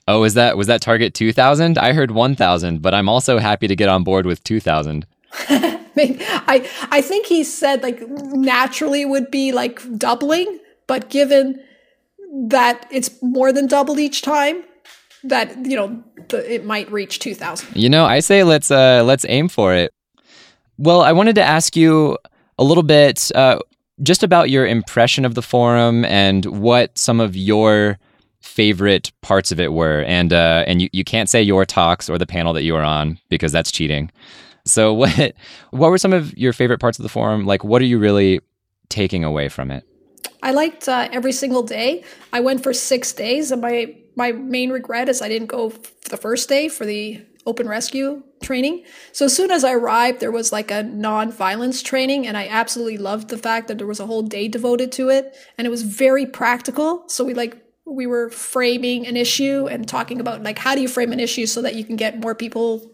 Oh, 0.09 0.21
was 0.21 0.33
that 0.35 0.57
was 0.57 0.69
that 0.69 0.81
target 0.81 1.13
2000? 1.13 1.77
I 1.77 1.93
heard 1.93 2.11
1000, 2.11 2.81
but 2.81 2.95
I'm 2.95 3.11
also 3.11 3.39
happy 3.39 3.69
to 3.69 3.77
get 3.77 3.91
on 3.91 4.05
board 4.05 4.25
with 4.25 4.43
2000. 4.43 5.07
I 5.39 6.67
I 6.91 7.03
think 7.03 7.27
he 7.27 7.45
said 7.45 7.83
like 7.83 8.01
naturally 8.09 9.05
would 9.05 9.31
be 9.31 9.53
like 9.53 9.83
doubling, 9.99 10.61
but 10.87 11.11
given 11.11 11.63
that 12.49 12.87
it's 12.91 13.11
more 13.23 13.53
than 13.53 13.67
doubled 13.67 13.99
each 13.99 14.23
time, 14.23 14.65
that 15.25 15.55
you 15.67 15.77
know 15.77 16.03
the, 16.31 16.55
it 16.55 16.65
might 16.65 16.91
reach 16.91 17.19
2000. 17.19 17.77
You 17.77 17.91
know, 17.91 18.07
I 18.07 18.21
say 18.21 18.45
let's 18.45 18.71
uh 18.71 19.03
let's 19.05 19.27
aim 19.29 19.49
for 19.49 19.75
it. 19.75 19.93
Well, 20.79 21.03
I 21.03 21.13
wanted 21.13 21.35
to 21.35 21.43
ask 21.43 21.77
you 21.77 22.17
a 22.57 22.65
little 22.65 22.83
bit 22.83 23.31
uh, 23.35 23.59
just 24.03 24.23
about 24.23 24.49
your 24.49 24.67
impression 24.67 25.27
of 25.27 25.35
the 25.35 25.43
forum 25.43 26.07
and 26.07 26.47
what 26.47 26.97
some 26.97 27.21
of 27.21 27.37
your 27.37 27.99
favorite 28.41 29.13
parts 29.23 29.53
of 29.53 29.61
it 29.61 29.73
were. 29.73 30.03
And 30.03 30.33
uh, 30.33 30.65
and 30.67 30.83
you, 30.83 30.89
you 30.93 31.05
can't 31.05 31.29
say 31.29 31.43
your 31.43 31.65
talks 31.65 32.09
or 32.09 32.19
the 32.19 32.27
panel 32.27 32.53
that 32.55 32.63
you 32.63 32.75
were 32.75 32.83
on 32.83 33.19
because 33.29 33.53
that's 33.53 33.71
cheating. 33.71 34.11
So 34.65 34.93
what 34.95 35.35
what 35.71 35.91
were 35.91 35.99
some 35.99 36.13
of 36.13 36.37
your 36.37 36.53
favorite 36.53 36.81
parts 36.81 36.99
of 36.99 37.03
the 37.03 37.09
forum? 37.09 37.47
Like 37.47 37.65
what 37.65 37.83
are 37.83 37.87
you 37.87 37.99
really 37.99 38.41
taking 38.89 39.25
away 39.25 39.49
from 39.49 39.71
it? 39.71 39.85
I 40.43 40.53
liked 40.53 40.89
uh, 40.89 41.09
every 41.13 41.33
single 41.33 41.63
day. 41.63 42.05
I 42.33 42.41
went 42.41 42.63
for 42.63 42.73
six 42.73 43.13
days, 43.13 43.51
and 43.51 43.61
my 43.61 43.95
my 44.17 44.33
main 44.33 44.71
regret 44.71 45.09
is 45.09 45.23
I 45.23 45.29
didn't 45.29 45.49
go 45.49 45.73
the 46.11 46.17
first 46.17 46.49
day 46.49 46.69
for 46.69 46.85
the 46.85 47.25
open 47.47 47.67
rescue 47.67 48.23
training. 48.43 48.85
So 49.13 49.25
as 49.25 49.35
soon 49.35 49.51
as 49.51 49.65
I 49.65 49.73
arrived, 49.73 50.21
there 50.21 50.31
was 50.31 50.53
like 50.53 50.71
a 50.71 50.83
non-violence 50.83 51.83
training, 51.83 52.27
and 52.27 52.37
I 52.37 52.47
absolutely 52.47 52.99
loved 52.99 53.29
the 53.29 53.39
fact 53.39 53.69
that 53.69 53.79
there 53.79 53.87
was 53.87 54.01
a 54.01 54.07
whole 54.07 54.23
day 54.23 54.49
devoted 54.49 54.93
to 54.93 55.09
it, 55.09 55.35
and 55.57 55.67
it 55.67 55.71
was 55.71 55.83
very 55.83 56.27
practical. 56.27 57.09
So 57.09 57.25
we 57.25 57.35
like 57.35 57.57
we 57.89 58.07
were 58.07 58.31
framing 58.31 59.07
an 59.07 59.17
issue 59.17 59.67
and 59.71 59.89
talking 59.89 60.21
about 60.21 60.43
like 60.43 60.59
how 60.59 60.75
do 60.75 60.81
you 60.81 60.89
frame 60.89 61.13
an 61.13 61.21
issue 61.21 61.47
so 61.47 61.63
that 61.63 61.75
you 61.75 61.85
can 61.85 61.97
get 61.97 62.21
more 62.21 62.35
people 62.35 62.93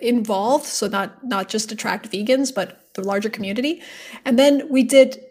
involved? 0.00 0.66
So 0.66 0.86
not 0.86 1.24
not 1.24 1.48
just 1.48 1.72
attract 1.72 2.10
vegans 2.10 2.54
but 2.54 2.94
the 2.94 3.02
larger 3.02 3.28
community. 3.28 3.82
And 4.24 4.38
then 4.38 4.68
we 4.70 4.82
did 4.82 5.22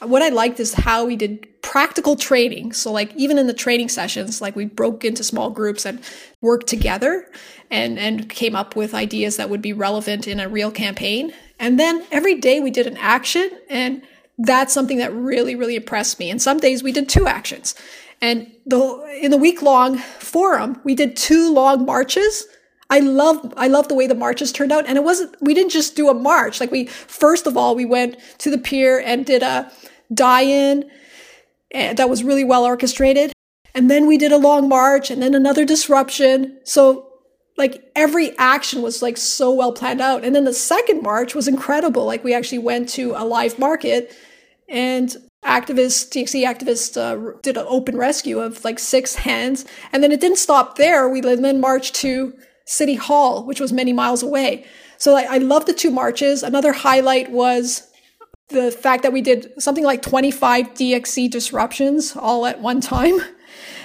what 0.00 0.20
i 0.20 0.30
liked 0.30 0.58
is 0.58 0.74
how 0.74 1.04
we 1.04 1.14
did 1.14 1.46
practical 1.62 2.16
training. 2.16 2.72
So 2.72 2.90
like 2.90 3.14
even 3.14 3.38
in 3.38 3.46
the 3.46 3.54
training 3.54 3.88
sessions 3.88 4.40
like 4.40 4.56
we 4.56 4.64
broke 4.64 5.04
into 5.04 5.22
small 5.22 5.50
groups 5.50 5.86
and 5.86 6.00
worked 6.40 6.66
together 6.66 7.30
and 7.70 7.98
and 7.98 8.28
came 8.28 8.56
up 8.56 8.74
with 8.74 8.94
ideas 8.94 9.36
that 9.36 9.50
would 9.50 9.62
be 9.62 9.72
relevant 9.72 10.26
in 10.26 10.40
a 10.40 10.48
real 10.48 10.70
campaign. 10.70 11.32
And 11.60 11.78
then 11.78 12.04
every 12.10 12.34
day 12.34 12.60
we 12.60 12.70
did 12.70 12.86
an 12.86 12.96
action 12.96 13.50
and 13.68 14.02
that's 14.38 14.72
something 14.72 14.98
that 14.98 15.14
really 15.14 15.54
really 15.54 15.76
impressed 15.76 16.18
me. 16.18 16.30
And 16.30 16.42
some 16.42 16.58
days 16.58 16.82
we 16.82 16.92
did 16.92 17.08
two 17.08 17.28
actions 17.28 17.74
and 18.22 18.50
the 18.64 19.18
in 19.20 19.32
the 19.32 19.36
week 19.36 19.60
long 19.60 19.98
forum, 19.98 20.80
we 20.84 20.94
did 20.94 21.16
two 21.16 21.52
long 21.52 21.84
marches. 21.84 22.46
I 22.88 23.00
love 23.00 23.52
I 23.56 23.66
love 23.66 23.88
the 23.88 23.94
way 23.94 24.06
the 24.06 24.14
marches 24.14 24.52
turned 24.52 24.70
out. 24.70 24.86
And 24.86 24.96
it 24.96 25.02
wasn't 25.02 25.34
we 25.42 25.52
didn't 25.52 25.72
just 25.72 25.96
do 25.96 26.08
a 26.08 26.14
march. 26.14 26.60
Like 26.60 26.70
we 26.70 26.86
first 26.86 27.48
of 27.48 27.56
all 27.56 27.74
we 27.74 27.84
went 27.84 28.16
to 28.38 28.50
the 28.50 28.58
pier 28.58 29.02
and 29.04 29.26
did 29.26 29.42
a 29.42 29.70
die-in 30.14 30.88
and 31.72 31.98
that 31.98 32.08
was 32.08 32.22
really 32.22 32.44
well 32.44 32.64
orchestrated. 32.64 33.32
And 33.74 33.90
then 33.90 34.06
we 34.06 34.18
did 34.18 34.30
a 34.30 34.36
long 34.38 34.68
march 34.68 35.10
and 35.10 35.20
then 35.20 35.34
another 35.34 35.64
disruption. 35.64 36.60
So 36.64 37.08
like 37.56 37.90
every 37.96 38.36
action 38.38 38.82
was 38.82 39.02
like 39.02 39.16
so 39.16 39.52
well 39.52 39.72
planned 39.72 40.00
out. 40.00 40.22
And 40.22 40.34
then 40.34 40.44
the 40.44 40.54
second 40.54 41.02
march 41.02 41.34
was 41.34 41.48
incredible. 41.48 42.04
Like 42.04 42.22
we 42.22 42.34
actually 42.34 42.58
went 42.58 42.88
to 42.90 43.14
a 43.16 43.24
live 43.24 43.58
market 43.58 44.14
and 44.68 45.16
activists, 45.44 46.08
DXE 46.08 46.44
activists, 46.44 46.96
uh, 46.96 47.38
did 47.42 47.56
an 47.56 47.66
open 47.68 47.96
rescue 47.96 48.40
of 48.40 48.64
like 48.64 48.78
six 48.78 49.14
hens. 49.26 49.64
And 49.92 50.02
then 50.02 50.12
it 50.12 50.20
didn't 50.20 50.38
stop 50.38 50.76
there. 50.76 51.08
We 51.08 51.20
then 51.20 51.60
marched 51.60 51.94
to 51.96 52.34
City 52.64 52.94
Hall, 52.94 53.44
which 53.44 53.60
was 53.60 53.72
many 53.72 53.92
miles 53.92 54.22
away. 54.22 54.64
So 54.98 55.12
like, 55.12 55.28
I 55.28 55.38
love 55.38 55.66
the 55.66 55.72
two 55.72 55.90
marches. 55.90 56.42
Another 56.42 56.72
highlight 56.72 57.30
was 57.30 57.88
the 58.48 58.70
fact 58.70 59.02
that 59.02 59.12
we 59.12 59.20
did 59.20 59.52
something 59.58 59.84
like 59.84 60.02
25 60.02 60.74
DXE 60.74 61.30
disruptions 61.30 62.16
all 62.16 62.46
at 62.46 62.60
one 62.60 62.80
time. 62.80 63.18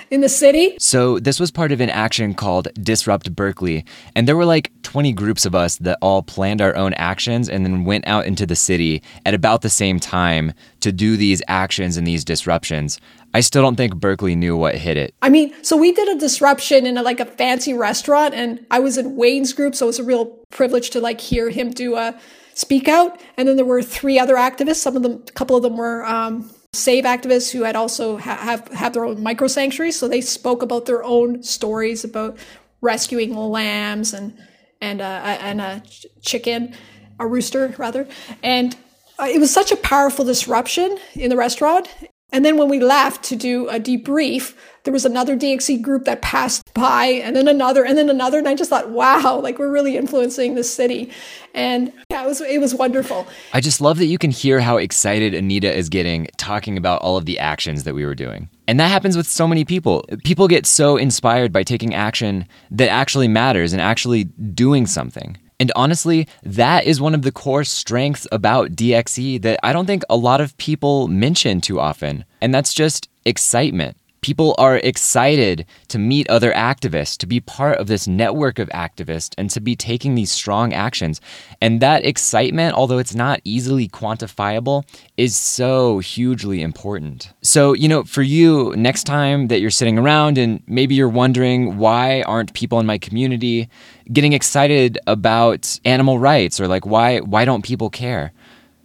in 0.10 0.22
the 0.22 0.30
city. 0.30 0.78
So, 0.80 1.20
this 1.20 1.40
was 1.40 1.52
part 1.52 1.72
of 1.72 1.82
an 1.82 1.90
action 1.90 2.34
called 2.34 2.68
Disrupt 2.76 3.36
Berkeley. 3.36 3.86
And 4.16 4.28
there 4.28 4.38
were 4.38 4.46
like 4.46 4.72
20 4.84 5.12
groups 5.14 5.46
of 5.46 5.56
us 5.56 5.78
that 5.78 5.98
all 6.02 6.24
planned 6.24 6.62
our 6.62 6.76
own 6.76 6.94
actions 6.94 7.50
and 7.50 7.66
then 7.66 7.86
went 7.86 8.08
out 8.08 8.26
into 8.26 8.46
the 8.46 8.56
city 8.56 9.02
at 9.26 9.34
about 9.34 9.62
the 9.62 9.70
same 9.70 10.00
time 10.00 10.54
to 10.80 10.92
do 10.92 11.18
these 11.18 11.42
actions 11.48 11.98
and 11.98 12.08
these 12.08 12.24
disruptions. 12.24 13.00
I 13.34 13.42
still 13.42 13.62
don't 13.62 13.76
think 13.76 13.96
Berkeley 13.96 14.36
knew 14.36 14.56
what 14.56 14.76
hit 14.76 14.98
it. 14.98 15.14
I 15.22 15.30
mean, 15.30 15.54
so 15.64 15.76
we 15.78 15.92
did 15.92 16.08
a 16.08 16.20
disruption 16.20 16.86
in 16.86 16.98
a, 16.98 17.04
like 17.04 17.20
a 17.20 17.26
fancy 17.26 17.74
restaurant, 17.74 18.34
and 18.34 18.66
I 18.72 18.80
was 18.80 18.98
in 18.98 19.16
Wayne's 19.16 19.54
group, 19.54 19.76
so 19.76 19.86
it 19.86 19.88
was 19.88 20.00
a 20.00 20.04
real 20.04 20.26
privilege 20.50 20.90
to 20.92 21.02
like 21.02 21.20
hear 21.20 21.50
him 21.50 21.72
do 21.72 21.96
a 21.96 22.18
speak 22.58 22.88
out. 22.88 23.22
And 23.38 23.48
then 23.48 23.56
there 23.56 23.66
were 23.66 23.84
three 23.84 24.18
other 24.18 24.36
activists. 24.36 24.78
Some 24.78 24.96
of 24.96 25.04
them, 25.04 25.24
a 25.28 25.32
couple 25.34 25.56
of 25.56 25.62
them 25.62 25.78
were 25.78 26.04
um, 26.06 26.50
save 26.74 27.06
activists 27.06 27.52
who 27.52 27.64
had 27.64 27.76
also 27.76 28.18
ha- 28.18 28.38
have 28.38 28.68
have 28.70 28.94
their 28.94 29.06
own 29.06 29.22
micro 29.22 29.48
sanctuaries. 29.48 29.98
So 29.98 30.08
they 30.08 30.22
spoke 30.22 30.62
about 30.62 30.86
their 30.86 31.04
own 31.04 31.44
stories 31.44 32.04
about 32.04 32.38
rescuing 32.82 33.36
lambs 33.36 34.14
and 34.14 34.38
and 34.82 35.02
uh, 35.02 35.38
and 35.42 35.62
a 35.62 35.84
chicken, 36.22 36.76
a 37.20 37.28
rooster 37.28 37.74
rather, 37.78 38.08
and 38.44 38.76
uh, 39.20 39.28
it 39.30 39.40
was 39.40 39.52
such 39.52 39.72
a 39.72 39.78
powerful 39.78 40.26
disruption 40.26 40.98
in 41.16 41.30
the 41.30 41.38
restaurant. 41.38 41.88
And 42.32 42.44
then 42.44 42.58
when 42.58 42.68
we 42.68 42.80
left 42.80 43.24
to 43.26 43.38
do 43.38 43.70
a 43.70 43.80
debrief, 43.80 44.54
there 44.84 44.92
was 44.92 45.06
another 45.06 45.38
DXE 45.38 45.82
group 45.82 46.04
that 46.06 46.22
passed 46.22 46.74
by, 46.74 47.06
and 47.06 47.36
then 47.36 47.48
another, 47.48 47.86
and 47.86 47.98
then 47.98 48.10
another, 48.10 48.38
and 48.38 48.48
I 48.48 48.56
just 48.56 48.70
thought, 48.70 48.90
wow, 48.90 49.40
like 49.42 49.60
we're 49.60 49.72
really 49.72 49.96
influencing 49.96 50.56
the 50.56 50.64
city, 50.64 51.10
and 51.54 51.92
yeah, 52.10 52.24
it 52.24 52.28
was 52.28 52.42
it 52.42 52.60
was 52.60 52.76
wonderful. 52.76 53.28
I 53.54 53.62
just 53.62 53.80
love 53.80 53.98
that 53.98 54.06
you 54.06 54.18
can 54.18 54.32
hear 54.32 54.60
how 54.60 54.78
excited 54.78 55.34
Anita 55.34 55.74
is 55.74 55.88
getting 55.90 56.28
talking 56.38 56.78
about 56.78 57.02
all 57.02 57.18
of 57.18 57.26
the 57.26 57.40
actions 57.40 57.86
that 57.86 57.96
we 57.96 58.06
were 58.06 58.16
doing. 58.16 58.50
And 58.68 58.80
that 58.80 58.90
happens 58.90 59.16
with 59.16 59.28
so 59.28 59.48
many 59.48 59.64
people. 59.64 60.06
People 60.26 60.50
get 60.50 60.66
so 60.66 60.98
inspired 60.98 61.54
by 61.54 61.64
taking 61.64 61.94
action 61.94 62.46
that 62.72 62.90
actually 62.90 63.30
matters 63.30 63.72
and 63.72 63.82
actually 63.82 64.26
doing 64.26 64.86
something. 64.86 65.38
And 65.60 65.72
honestly, 65.76 66.28
that 66.44 66.86
is 66.86 67.02
one 67.02 67.16
of 67.16 67.24
the 67.24 67.32
core 67.32 67.64
strengths 67.64 68.28
about 68.32 68.72
DXE 68.72 69.42
that 69.42 69.60
I 69.64 69.74
don't 69.74 69.88
think 69.88 70.04
a 70.10 70.16
lot 70.16 70.40
of 70.40 70.56
people 70.58 71.08
mention 71.08 71.62
too 71.62 71.80
often. 71.80 72.26
And 72.42 72.54
that's 72.54 72.74
just 72.74 73.10
excitement. 73.26 73.98
People 74.22 74.56
are 74.58 74.78
excited 74.78 75.66
to 75.90 76.00
meet 76.00 76.30
other 76.30 76.52
activists, 76.54 77.18
to 77.18 77.28
be 77.28 77.40
part 77.40 77.78
of 77.78 77.88
this 77.88 78.08
network 78.08 78.60
of 78.60 78.70
activists, 78.70 79.34
and 79.38 79.50
to 79.52 79.60
be 79.60 79.76
taking 79.76 80.16
these 80.16 80.32
strong 80.32 80.74
actions. 80.74 81.22
And 81.62 81.82
that 81.82 82.06
excitement, 82.06 82.76
although 82.76 82.98
it's 82.98 83.16
not 83.16 83.42
easily 83.44 83.88
quantifiable, 83.88 84.84
is 85.18 85.36
so 85.36 86.00
hugely 86.00 86.62
important. 86.62 87.34
So, 87.42 87.74
you 87.74 87.88
know, 87.88 88.04
for 88.04 88.22
you, 88.22 88.74
next 88.76 89.04
time 89.06 89.48
that 89.48 89.60
you're 89.60 89.72
sitting 89.72 89.98
around 89.98 90.38
and 90.38 90.62
maybe 90.68 90.96
you're 90.96 91.10
wondering 91.10 91.78
why 91.78 92.22
aren't 92.24 92.54
people 92.54 92.80
in 92.80 92.86
my 92.86 92.98
community 92.98 93.70
getting 94.12 94.34
excited 94.34 94.98
about 95.08 95.80
animal 95.86 96.20
rights 96.20 96.60
or 96.60 96.68
like 96.68 96.86
why 96.86 97.20
why 97.20 97.46
don't 97.46 97.64
people 97.64 97.90
care? 97.90 98.32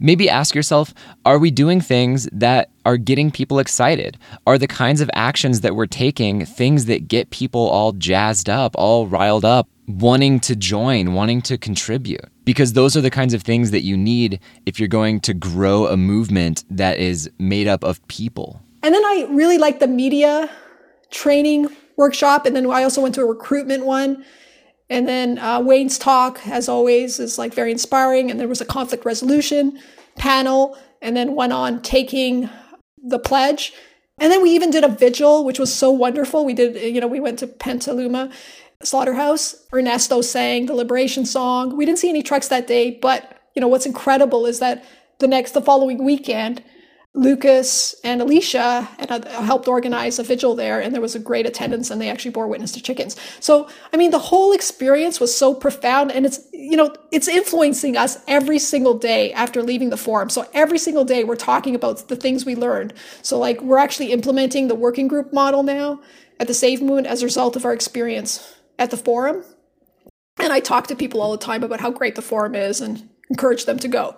Maybe 0.02 0.28
ask 0.28 0.54
yourself 0.54 0.92
are 1.24 1.38
we 1.38 1.50
doing 1.50 1.80
things 1.80 2.28
that 2.32 2.70
are 2.84 2.96
getting 2.96 3.30
people 3.30 3.58
excited? 3.58 4.18
Are 4.46 4.58
the 4.58 4.66
kinds 4.66 5.00
of 5.00 5.10
actions 5.14 5.60
that 5.62 5.74
we're 5.74 5.86
taking 5.86 6.44
things 6.44 6.86
that 6.86 7.08
get 7.08 7.30
people 7.30 7.68
all 7.68 7.92
jazzed 7.92 8.50
up, 8.50 8.74
all 8.74 9.06
riled 9.06 9.44
up, 9.44 9.68
wanting 9.86 10.40
to 10.40 10.56
join, 10.56 11.14
wanting 11.14 11.40
to 11.42 11.56
contribute? 11.56 12.24
Because 12.44 12.72
those 12.72 12.96
are 12.96 13.00
the 13.00 13.10
kinds 13.10 13.34
of 13.34 13.42
things 13.42 13.70
that 13.70 13.82
you 13.82 13.96
need 13.96 14.40
if 14.66 14.78
you're 14.80 14.88
going 14.88 15.20
to 15.20 15.32
grow 15.32 15.86
a 15.86 15.96
movement 15.96 16.64
that 16.70 16.98
is 16.98 17.30
made 17.38 17.68
up 17.68 17.84
of 17.84 18.06
people. 18.08 18.60
And 18.82 18.92
then 18.92 19.04
I 19.04 19.28
really 19.30 19.58
like 19.58 19.78
the 19.78 19.86
media 19.86 20.50
training 21.10 21.68
workshop. 21.96 22.46
And 22.46 22.56
then 22.56 22.68
I 22.68 22.82
also 22.82 23.00
went 23.00 23.14
to 23.14 23.20
a 23.20 23.26
recruitment 23.26 23.86
one. 23.86 24.24
And 24.92 25.08
then 25.08 25.38
uh, 25.38 25.58
Wayne's 25.60 25.96
talk, 25.96 26.46
as 26.46 26.68
always, 26.68 27.18
is 27.18 27.38
like 27.38 27.54
very 27.54 27.72
inspiring. 27.72 28.30
And 28.30 28.38
there 28.38 28.46
was 28.46 28.60
a 28.60 28.66
conflict 28.66 29.06
resolution 29.06 29.78
panel, 30.16 30.76
and 31.00 31.16
then 31.16 31.34
went 31.34 31.54
on 31.54 31.80
taking 31.80 32.50
the 33.02 33.18
pledge. 33.18 33.72
And 34.20 34.30
then 34.30 34.42
we 34.42 34.50
even 34.50 34.70
did 34.70 34.84
a 34.84 34.88
vigil, 34.88 35.44
which 35.46 35.58
was 35.58 35.74
so 35.74 35.90
wonderful. 35.90 36.44
We 36.44 36.52
did, 36.52 36.94
you 36.94 37.00
know, 37.00 37.06
we 37.06 37.20
went 37.20 37.38
to 37.38 37.46
Petaluma 37.46 38.30
Slaughterhouse. 38.82 39.66
Ernesto 39.72 40.20
sang 40.20 40.66
the 40.66 40.74
Liberation 40.74 41.24
song. 41.24 41.74
We 41.74 41.86
didn't 41.86 41.98
see 41.98 42.10
any 42.10 42.22
trucks 42.22 42.48
that 42.48 42.66
day, 42.66 42.98
but 43.00 43.40
you 43.54 43.60
know 43.60 43.68
what's 43.68 43.86
incredible 43.86 44.44
is 44.44 44.58
that 44.58 44.84
the 45.20 45.26
next, 45.26 45.52
the 45.52 45.62
following 45.62 46.04
weekend, 46.04 46.62
Lucas 47.14 47.94
and 48.04 48.22
Alicia 48.22 48.88
and 48.98 49.24
helped 49.26 49.68
organize 49.68 50.18
a 50.18 50.22
vigil 50.22 50.54
there, 50.54 50.80
and 50.80 50.94
there 50.94 51.02
was 51.02 51.14
a 51.14 51.18
great 51.18 51.44
attendance, 51.44 51.90
and 51.90 52.00
they 52.00 52.08
actually 52.08 52.30
bore 52.30 52.46
witness 52.46 52.72
to 52.72 52.82
chickens. 52.82 53.16
So, 53.38 53.68
I 53.92 53.98
mean, 53.98 54.12
the 54.12 54.18
whole 54.18 54.52
experience 54.52 55.20
was 55.20 55.36
so 55.36 55.54
profound, 55.54 56.10
and 56.10 56.24
it's 56.24 56.40
you 56.54 56.74
know 56.74 56.94
it's 57.10 57.28
influencing 57.28 57.98
us 57.98 58.18
every 58.26 58.58
single 58.58 58.94
day 58.94 59.30
after 59.34 59.62
leaving 59.62 59.90
the 59.90 59.98
forum. 59.98 60.30
So 60.30 60.48
every 60.54 60.78
single 60.78 61.04
day 61.04 61.22
we're 61.22 61.36
talking 61.36 61.74
about 61.74 62.08
the 62.08 62.16
things 62.16 62.46
we 62.46 62.54
learned. 62.54 62.94
So 63.20 63.38
like 63.38 63.60
we're 63.60 63.78
actually 63.78 64.10
implementing 64.12 64.68
the 64.68 64.74
working 64.74 65.06
group 65.06 65.34
model 65.34 65.62
now 65.62 66.00
at 66.40 66.46
the 66.46 66.54
Save 66.54 66.80
Movement 66.80 67.08
as 67.08 67.20
a 67.20 67.26
result 67.26 67.56
of 67.56 67.66
our 67.66 67.74
experience 67.74 68.56
at 68.78 68.90
the 68.90 68.96
forum. 68.96 69.44
And 70.38 70.50
I 70.50 70.60
talk 70.60 70.86
to 70.86 70.96
people 70.96 71.20
all 71.20 71.32
the 71.32 71.44
time 71.44 71.62
about 71.62 71.80
how 71.80 71.90
great 71.90 72.14
the 72.14 72.22
forum 72.22 72.54
is 72.54 72.80
and 72.80 73.06
encourage 73.28 73.66
them 73.66 73.78
to 73.80 73.88
go 73.88 74.16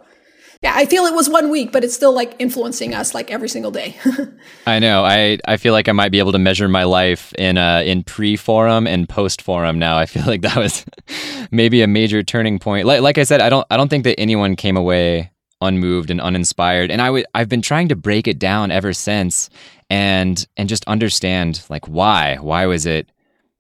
yeah, 0.65 0.73
I 0.75 0.87
feel 0.87 1.05
it 1.05 1.15
was 1.15 1.29
one 1.29 1.51
week, 1.51 1.73
but 1.73 1.85
it's 1.85 1.93
still 1.93 2.15
like 2.15 2.35
influencing 2.39 2.95
us 2.95 3.15
like 3.15 3.31
every 3.31 3.51
single 3.51 3.71
day. 3.71 3.97
I 4.67 4.79
know. 4.79 5.05
I, 5.05 5.37
I 5.47 5.59
feel 5.59 5.75
like 5.75 5.91
I 5.91 5.93
might 5.93 6.11
be 6.11 6.19
able 6.19 6.33
to 6.33 6.39
measure 6.39 6.69
my 6.69 6.85
life 6.85 7.35
in 7.35 7.59
uh, 7.59 7.83
in 7.85 8.03
pre 8.03 8.35
forum 8.35 8.87
and 8.87 9.07
post 9.07 9.43
forum 9.43 9.79
now. 9.79 9.99
I 9.99 10.07
feel 10.07 10.25
like 10.25 10.41
that 10.41 10.57
was 10.57 10.87
maybe 11.51 11.83
a 11.83 11.87
major 11.87 12.23
turning 12.23 12.59
point. 12.59 12.87
Like 12.87 13.03
like 13.03 13.19
I 13.19 13.25
said, 13.25 13.43
I 13.43 13.51
don't 13.51 13.67
I 13.69 13.77
don't 13.77 13.91
think 13.91 14.05
that 14.05 14.19
anyone 14.19 14.57
came 14.57 14.79
away 14.79 15.31
unmoved 15.61 16.11
and 16.11 16.19
uninspired. 16.19 16.91
And 16.91 17.03
I 17.03 17.11
would 17.11 17.27
I've 17.35 17.51
been 17.51 17.63
trying 17.63 17.89
to 17.89 17.97
break 17.97 18.27
it 18.27 18.39
down 18.39 18.71
ever 18.71 18.95
since 18.95 19.51
and 19.91 20.47
and 20.57 20.67
just 20.67 20.87
understand 20.87 21.63
like 21.69 21.87
why 21.89 22.39
why 22.41 22.65
was 22.65 22.87
it 22.87 23.13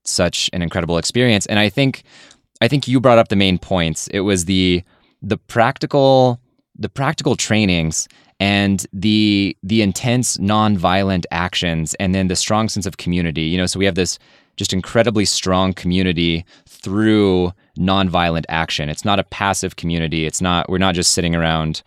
such 0.04 0.48
an 0.54 0.62
incredible 0.62 0.96
experience. 0.96 1.44
And 1.44 1.58
I 1.58 1.68
think 1.68 2.02
I 2.62 2.68
think 2.68 2.88
you 2.88 2.98
brought 2.98 3.18
up 3.18 3.28
the 3.28 3.36
main 3.36 3.58
points. 3.58 4.08
It 4.08 4.20
was 4.20 4.46
the 4.46 4.82
the 5.20 5.36
practical 5.36 6.40
the 6.78 6.88
practical 6.88 7.36
trainings 7.36 8.08
and 8.40 8.86
the 8.92 9.56
the 9.62 9.82
intense 9.82 10.36
nonviolent 10.38 11.24
actions 11.30 11.94
and 11.94 12.14
then 12.14 12.28
the 12.28 12.36
strong 12.36 12.68
sense 12.68 12.86
of 12.86 12.96
community. 12.96 13.42
You 13.42 13.58
know 13.58 13.66
so 13.66 13.78
we 13.78 13.84
have 13.84 13.94
this 13.94 14.18
just 14.56 14.72
incredibly 14.72 15.24
strong 15.24 15.72
community 15.72 16.44
through 16.66 17.52
nonviolent 17.78 18.44
action. 18.48 18.88
It's 18.88 19.04
not 19.04 19.18
a 19.18 19.24
passive 19.24 19.76
community. 19.76 20.26
It's 20.26 20.40
not 20.40 20.68
we're 20.68 20.78
not 20.78 20.94
just 20.94 21.12
sitting 21.12 21.34
around 21.34 21.82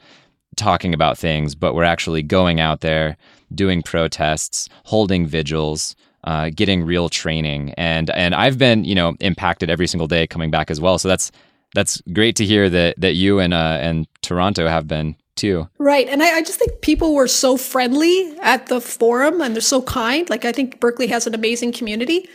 talking 0.56 0.94
about 0.94 1.18
things 1.18 1.54
but 1.54 1.76
we're 1.76 1.84
actually 1.84 2.24
going 2.24 2.60
out 2.60 2.82
there 2.82 3.16
doing 3.54 3.84
protests 3.84 4.68
holding 4.86 5.28
vigils 5.28 5.96
uh, 6.24 6.50
getting 6.54 6.84
real 6.84 7.08
training. 7.10 7.74
And 7.78 8.10
and 8.10 8.36
i've 8.36 8.58
been 8.58 8.84
you 8.84 8.96
know 8.96 9.16
impacted 9.20 9.70
every 9.70 9.88
single 9.88 10.08
day 10.08 10.28
coming 10.28 10.52
back 10.52 10.70
as 10.70 10.82
well. 10.82 10.98
So 10.98 11.08
that's 11.08 11.32
that's 11.74 12.02
great 12.14 12.36
to 12.38 12.46
hear 12.46 12.70
that 12.70 13.00
that 13.00 13.14
you 13.14 13.40
and 13.40 13.54
uh, 13.54 13.78
and 13.80 14.08
Toronto 14.22 14.68
have 14.68 14.88
been 14.88 15.16
too. 15.36 15.70
Right, 15.78 16.08
and 16.08 16.22
I, 16.24 16.38
I, 16.38 16.42
just 16.42 16.60
think 16.60 16.82
people 16.82 17.14
were 17.14 17.28
so 17.28 17.58
friendly 17.58 18.36
at 18.42 18.68
the 18.68 18.82
forum, 18.82 19.40
and 19.40 19.56
they're 19.56 19.62
so 19.62 19.82
kind. 19.84 20.30
Like 20.30 20.46
I 20.46 20.52
think 20.52 20.80
Berkeley 20.80 21.08
has 21.08 21.28
an 21.28 21.36
amazing 21.36 21.72
community, 21.72 22.28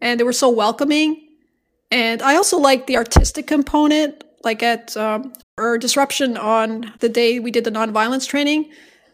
and 0.00 0.18
they 0.18 0.24
were 0.24 0.32
so 0.32 0.48
welcoming. 0.48 1.20
And 1.90 2.22
I 2.22 2.36
also 2.36 2.58
like 2.58 2.86
the 2.86 2.96
artistic 2.96 3.46
component, 3.46 4.24
like 4.42 4.62
at 4.62 4.96
um, 4.96 5.32
our 5.58 5.78
disruption 5.78 6.36
on 6.36 6.92
the 7.00 7.08
day 7.08 7.38
we 7.38 7.50
did 7.50 7.64
the 7.64 7.70
nonviolence 7.70 8.26
training 8.26 8.70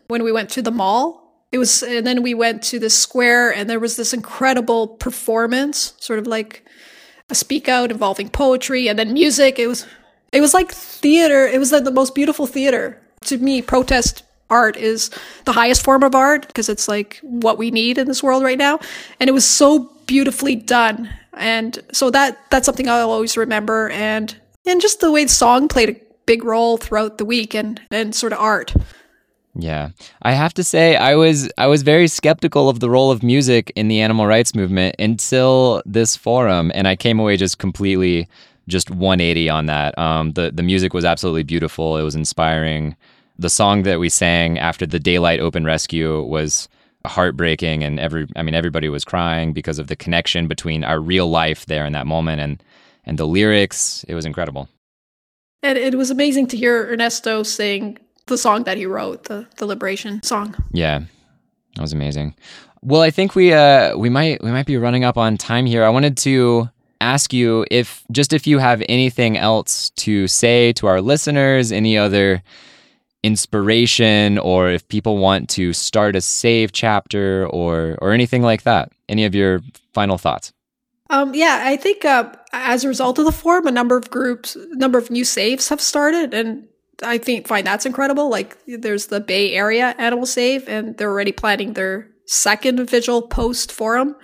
when 0.09 0.23
we 0.23 0.33
went 0.33 0.51
to 0.51 0.63
the 0.63 0.71
mall. 0.71 1.19
It 1.53 1.59
was, 1.59 1.83
and 1.83 2.07
then 2.07 2.23
we 2.23 2.33
went 2.33 2.63
to 2.65 2.79
the 2.79 2.91
square, 2.91 3.53
and 3.53 3.69
there 3.69 3.81
was 3.81 3.97
this 3.97 4.13
incredible 4.13 4.87
performance, 4.87 5.95
sort 5.99 6.19
of 6.19 6.27
like 6.27 6.65
a 7.31 7.35
speak 7.35 7.69
out 7.69 7.91
involving 7.91 8.29
poetry 8.29 8.89
and 8.89 8.99
then 8.99 9.13
music. 9.13 9.59
It 9.59 9.67
was 9.67 9.87
it 10.33 10.41
was 10.41 10.55
like 10.55 10.73
theater. 10.73 11.47
It 11.47 11.59
was 11.59 11.73
like 11.73 11.85
the 11.85 11.91
most 11.91 12.15
beautiful 12.15 12.47
theater. 12.47 13.01
To 13.27 13.39
me, 13.39 13.63
protest 13.63 14.23
art 14.49 14.77
is 14.77 15.11
the 15.45 15.53
highest 15.53 15.85
form 15.85 16.03
of 16.03 16.15
art 16.15 16.47
because 16.47 16.69
it's 16.69 16.89
like 16.89 17.21
what 17.23 17.59
we 17.59 17.71
need 17.71 17.99
in 17.99 18.07
this 18.07 18.23
world 18.23 18.43
right 18.43 18.59
now. 18.59 18.81
And 19.19 19.29
it 19.29 19.33
was 19.33 19.47
so 19.47 19.91
beautifully 20.07 20.57
done. 20.57 21.09
And 21.35 21.79
so 21.93 22.11
that 22.11 22.39
that's 22.51 22.67
something 22.67 22.89
I'll 22.89 23.11
always 23.11 23.37
remember 23.37 23.91
and 23.91 24.37
and 24.67 24.81
just 24.81 25.01
the 25.01 25.11
way 25.11 25.25
the 25.25 25.31
song 25.31 25.69
played 25.69 25.91
a 25.91 26.01
big 26.27 26.45
role 26.45 26.77
throughout 26.77 27.19
the 27.19 27.25
week 27.25 27.55
and 27.55 27.81
and 27.91 28.15
sort 28.15 28.33
of 28.33 28.41
art. 28.41 28.75
Yeah. 29.63 29.91
I 30.23 30.33
have 30.33 30.55
to 30.55 30.65
say 30.65 30.97
I 30.97 31.15
was 31.15 31.51
I 31.59 31.67
was 31.67 31.83
very 31.83 32.09
skeptical 32.09 32.69
of 32.69 32.81
the 32.81 32.89
role 32.89 33.11
of 33.11 33.23
music 33.23 33.73
in 33.77 33.89
the 33.89 34.01
animal 34.01 34.27
rights 34.27 34.55
movement 34.55 34.97
until 34.99 35.83
this 35.85 36.17
forum 36.17 36.73
and 36.75 36.89
I 36.89 36.97
came 36.97 37.19
away 37.19 37.37
just 37.37 37.59
completely 37.59 38.29
just 38.69 38.91
180 38.91 39.51
on 39.51 39.67
that. 39.67 39.99
Um, 39.99 40.33
the 40.33 40.51
the 40.51 40.63
music 40.63 40.95
was 40.95 41.05
absolutely 41.05 41.43
beautiful. 41.43 41.97
It 41.99 42.03
was 42.03 42.15
inspiring. 42.15 42.97
The 43.39 43.51
song 43.51 43.83
that 43.85 44.01
we 44.01 44.09
sang 44.09 44.59
after 44.59 44.87
the 44.87 44.99
daylight 44.99 45.41
open 45.41 45.65
rescue 45.65 46.23
was 46.23 46.69
heartbreaking 47.07 47.83
and 47.83 47.99
every 47.99 48.27
I 48.37 48.43
mean 48.43 48.55
everybody 48.55 48.89
was 48.89 49.05
crying 49.05 49.53
because 49.53 49.79
of 49.79 49.89
the 49.89 49.97
connection 49.97 50.49
between 50.49 50.85
our 50.85 51.01
real 51.01 51.29
life 51.29 51.67
there 51.67 51.87
in 51.87 51.93
that 51.93 52.07
moment 52.07 52.41
and 52.41 52.63
and 53.05 53.19
the 53.19 53.27
lyrics. 53.27 54.05
It 54.09 54.15
was 54.15 54.25
incredible. 54.25 54.69
And 55.63 55.77
it 55.77 55.95
was 55.95 56.11
amazing 56.11 56.47
to 56.49 56.57
hear 56.57 56.91
Ernesto 56.91 57.43
sing 57.43 57.99
the 58.31 58.39
song 58.39 58.65
that 58.65 58.77
he 58.79 58.87
wrote, 58.87 59.25
the 59.25 59.47
the 59.59 59.67
Liberation 59.67 60.23
song. 60.23 60.55
Yeah. 60.73 61.01
That 61.77 61.83
was 61.83 61.93
amazing. 61.93 62.35
Well, 62.83 63.03
I 63.03 63.11
think 63.11 63.35
we 63.35 63.53
uh 63.53 63.97
we 63.97 64.09
might 64.09 64.43
we 64.43 64.51
might 64.51 64.67
be 64.67 64.77
running 64.77 65.05
up 65.05 65.19
on 65.19 65.37
time 65.37 65.67
here. 65.67 65.85
I 65.85 65.91
wanted 65.91 66.17
to 66.19 66.71
ask 67.01 67.33
you 67.33 67.67
if 67.71 68.05
just 68.11 68.33
if 68.33 68.47
you 68.47 68.59
have 68.59 68.83
anything 68.89 69.37
else 69.37 69.91
to 69.91 70.27
say 70.27 70.73
to 70.75 70.87
our 70.87 71.01
listeners, 71.01 71.73
any 71.73 71.97
other 71.97 72.43
inspiration 73.23 74.39
or 74.39 74.71
if 74.71 74.87
people 74.89 75.19
want 75.19 75.51
to 75.51 75.73
start 75.73 76.17
a 76.17 76.21
save 76.21 76.73
chapter 76.73 77.47
or 77.49 77.99
or 78.01 78.13
anything 78.13 78.43
like 78.43 78.63
that. 78.63 78.93
Any 79.09 79.25
of 79.25 79.35
your 79.35 79.61
final 79.93 80.19
thoughts? 80.19 80.53
Um, 81.11 81.35
yeah, 81.35 81.63
I 81.65 81.77
think 81.77 82.05
uh, 82.05 82.33
as 82.53 82.85
a 82.85 82.89
result 82.89 83.19
of 83.19 83.25
the 83.25 83.33
forum, 83.33 83.67
a 83.67 83.73
number 83.73 83.97
of 83.97 84.11
groups, 84.11 84.55
a 84.55 84.77
number 84.77 84.97
of 84.97 85.11
new 85.11 85.25
saves 85.25 85.69
have 85.69 85.81
started, 85.81 86.33
and 86.33 86.69
I 87.03 87.19
think 87.19 87.47
find 87.47 87.67
that's 87.67 87.87
incredible. 87.87 88.29
Like 88.31 88.57
there's 88.67 89.07
the 89.07 89.21
Bay 89.21 89.53
Area 89.55 89.95
Animal 89.99 90.27
Save, 90.27 90.69
and 90.69 90.97
they're 90.97 91.11
already 91.11 91.33
planning 91.33 91.75
their 91.75 92.09
second 92.27 92.89
vigil 92.89 93.23
post 93.23 93.73
forum, 93.73 94.17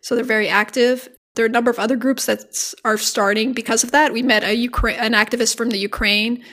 so 0.00 0.14
they're 0.14 0.24
very 0.24 0.48
active. 0.48 1.08
There 1.34 1.44
are 1.44 1.48
a 1.48 1.52
number 1.52 1.70
of 1.70 1.78
other 1.78 1.96
groups 1.96 2.26
that 2.26 2.44
are 2.84 2.96
starting 2.96 3.52
because 3.52 3.82
of 3.82 3.90
that. 3.90 4.12
We 4.12 4.22
met 4.22 4.44
a 4.44 4.54
Ukraine, 4.54 4.98
an 4.98 5.12
activist 5.12 5.56
from 5.56 5.70
the 5.70 5.78
Ukraine 5.78 6.44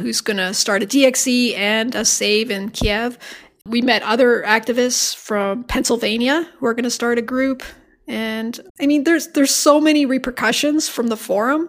who's 0.00 0.20
going 0.20 0.38
to 0.38 0.54
start 0.54 0.82
a 0.82 0.86
DXE 0.86 1.56
and 1.56 1.94
a 1.94 2.04
save 2.04 2.50
in 2.50 2.70
Kiev. 2.70 3.18
We 3.66 3.82
met 3.82 4.02
other 4.02 4.42
activists 4.42 5.14
from 5.14 5.64
Pennsylvania 5.64 6.48
who 6.58 6.66
are 6.66 6.74
going 6.74 6.84
to 6.84 6.90
start 6.90 7.18
a 7.18 7.22
group. 7.22 7.62
And 8.08 8.58
I 8.80 8.86
mean, 8.86 9.04
there's 9.04 9.28
there's 9.28 9.54
so 9.54 9.80
many 9.80 10.06
repercussions 10.06 10.88
from 10.88 11.08
the 11.08 11.16
forum. 11.16 11.68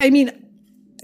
I 0.00 0.10
mean, 0.10 0.43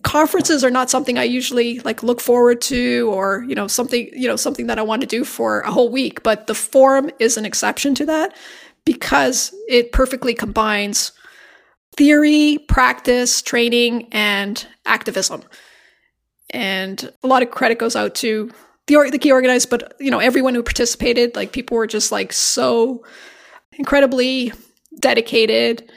conferences 0.02 0.64
are 0.64 0.70
not 0.70 0.90
something 0.90 1.18
I 1.18 1.24
usually 1.24 1.80
like 1.80 2.02
look 2.02 2.20
forward 2.20 2.60
to 2.62 3.10
or, 3.12 3.44
you 3.48 3.54
know, 3.54 3.66
something, 3.66 4.08
you 4.12 4.28
know, 4.28 4.36
something 4.36 4.66
that 4.66 4.78
I 4.78 4.82
want 4.82 5.00
to 5.02 5.06
do 5.06 5.24
for 5.24 5.60
a 5.60 5.70
whole 5.70 5.90
week, 5.90 6.22
but 6.22 6.46
the 6.46 6.54
forum 6.54 7.10
is 7.18 7.36
an 7.36 7.44
exception 7.44 7.94
to 7.96 8.06
that 8.06 8.36
because 8.84 9.54
it 9.68 9.92
perfectly 9.92 10.34
combines 10.34 11.12
theory, 11.96 12.58
practice, 12.68 13.42
training, 13.42 14.08
and 14.12 14.66
activism 14.86 15.42
and 16.52 17.12
a 17.22 17.26
lot 17.26 17.42
of 17.42 17.50
credit 17.50 17.78
goes 17.78 17.96
out 17.96 18.14
to 18.16 18.50
the 18.86 19.08
the 19.10 19.18
key 19.18 19.32
organizers, 19.32 19.66
but 19.66 19.94
you 20.00 20.10
know 20.10 20.18
everyone 20.18 20.54
who 20.54 20.62
participated. 20.62 21.36
Like 21.36 21.52
people 21.52 21.76
were 21.76 21.86
just 21.86 22.12
like 22.12 22.32
so 22.32 23.04
incredibly 23.72 24.52
dedicated 24.98 25.90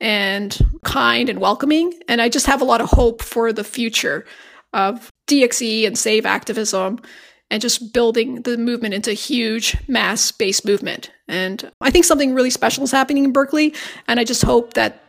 and 0.00 0.58
kind 0.84 1.28
and 1.28 1.40
welcoming, 1.40 1.92
and 2.08 2.20
I 2.20 2.28
just 2.28 2.46
have 2.46 2.60
a 2.60 2.64
lot 2.64 2.80
of 2.80 2.90
hope 2.90 3.22
for 3.22 3.52
the 3.52 3.64
future 3.64 4.24
of 4.72 5.10
DXE 5.26 5.86
and 5.86 5.96
Save 5.96 6.26
activism 6.26 7.00
and 7.50 7.62
just 7.62 7.92
building 7.92 8.42
the 8.42 8.56
movement 8.58 8.94
into 8.94 9.10
a 9.10 9.14
huge 9.14 9.76
mass 9.88 10.32
based 10.32 10.64
movement. 10.64 11.10
And 11.28 11.70
I 11.80 11.90
think 11.90 12.04
something 12.04 12.34
really 12.34 12.50
special 12.50 12.84
is 12.84 12.90
happening 12.90 13.24
in 13.24 13.32
Berkeley, 13.32 13.74
and 14.08 14.18
I 14.18 14.24
just 14.24 14.42
hope 14.42 14.74
that 14.74 15.00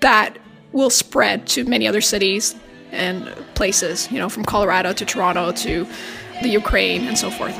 that 0.00 0.38
will 0.72 0.90
spread 0.90 1.46
to 1.48 1.64
many 1.64 1.86
other 1.86 2.00
cities 2.00 2.54
and 2.90 3.24
places, 3.54 4.10
you 4.10 4.18
know, 4.18 4.28
from 4.28 4.44
Colorado 4.44 4.92
to 4.92 5.04
Toronto 5.04 5.52
to 5.52 5.86
the 6.42 6.48
Ukraine 6.48 7.06
and 7.06 7.18
so 7.18 7.30
forth. 7.30 7.56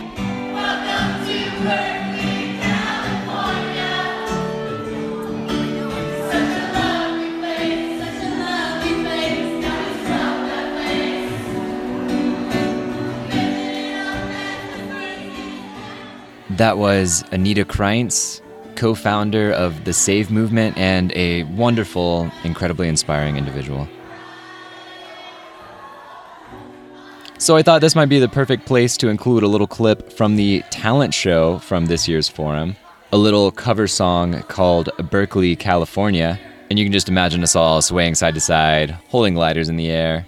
That 16.58 16.76
was 16.76 17.22
Anita 17.30 17.64
Krajnc, 17.64 18.40
co 18.74 18.92
founder 18.96 19.52
of 19.52 19.84
the 19.84 19.92
SAVE 19.92 20.28
movement 20.28 20.76
and 20.76 21.12
a 21.12 21.44
wonderful, 21.44 22.32
incredibly 22.42 22.88
inspiring 22.88 23.36
individual. 23.36 23.86
So 27.38 27.56
I 27.56 27.62
thought 27.62 27.80
this 27.80 27.94
might 27.94 28.08
be 28.08 28.18
the 28.18 28.28
perfect 28.28 28.66
place 28.66 28.96
to 28.96 29.08
include 29.08 29.44
a 29.44 29.46
little 29.46 29.68
clip 29.68 30.12
from 30.12 30.34
the 30.34 30.64
talent 30.70 31.14
show 31.14 31.58
from 31.58 31.86
this 31.86 32.08
year's 32.08 32.28
forum, 32.28 32.74
a 33.12 33.16
little 33.16 33.52
cover 33.52 33.86
song 33.86 34.42
called 34.48 34.90
Berkeley, 35.10 35.54
California. 35.54 36.40
And 36.70 36.76
you 36.76 36.84
can 36.84 36.92
just 36.92 37.08
imagine 37.08 37.44
us 37.44 37.54
all 37.54 37.80
swaying 37.82 38.16
side 38.16 38.34
to 38.34 38.40
side, 38.40 38.90
holding 39.10 39.36
lighters 39.36 39.68
in 39.68 39.76
the 39.76 39.92
air, 39.92 40.26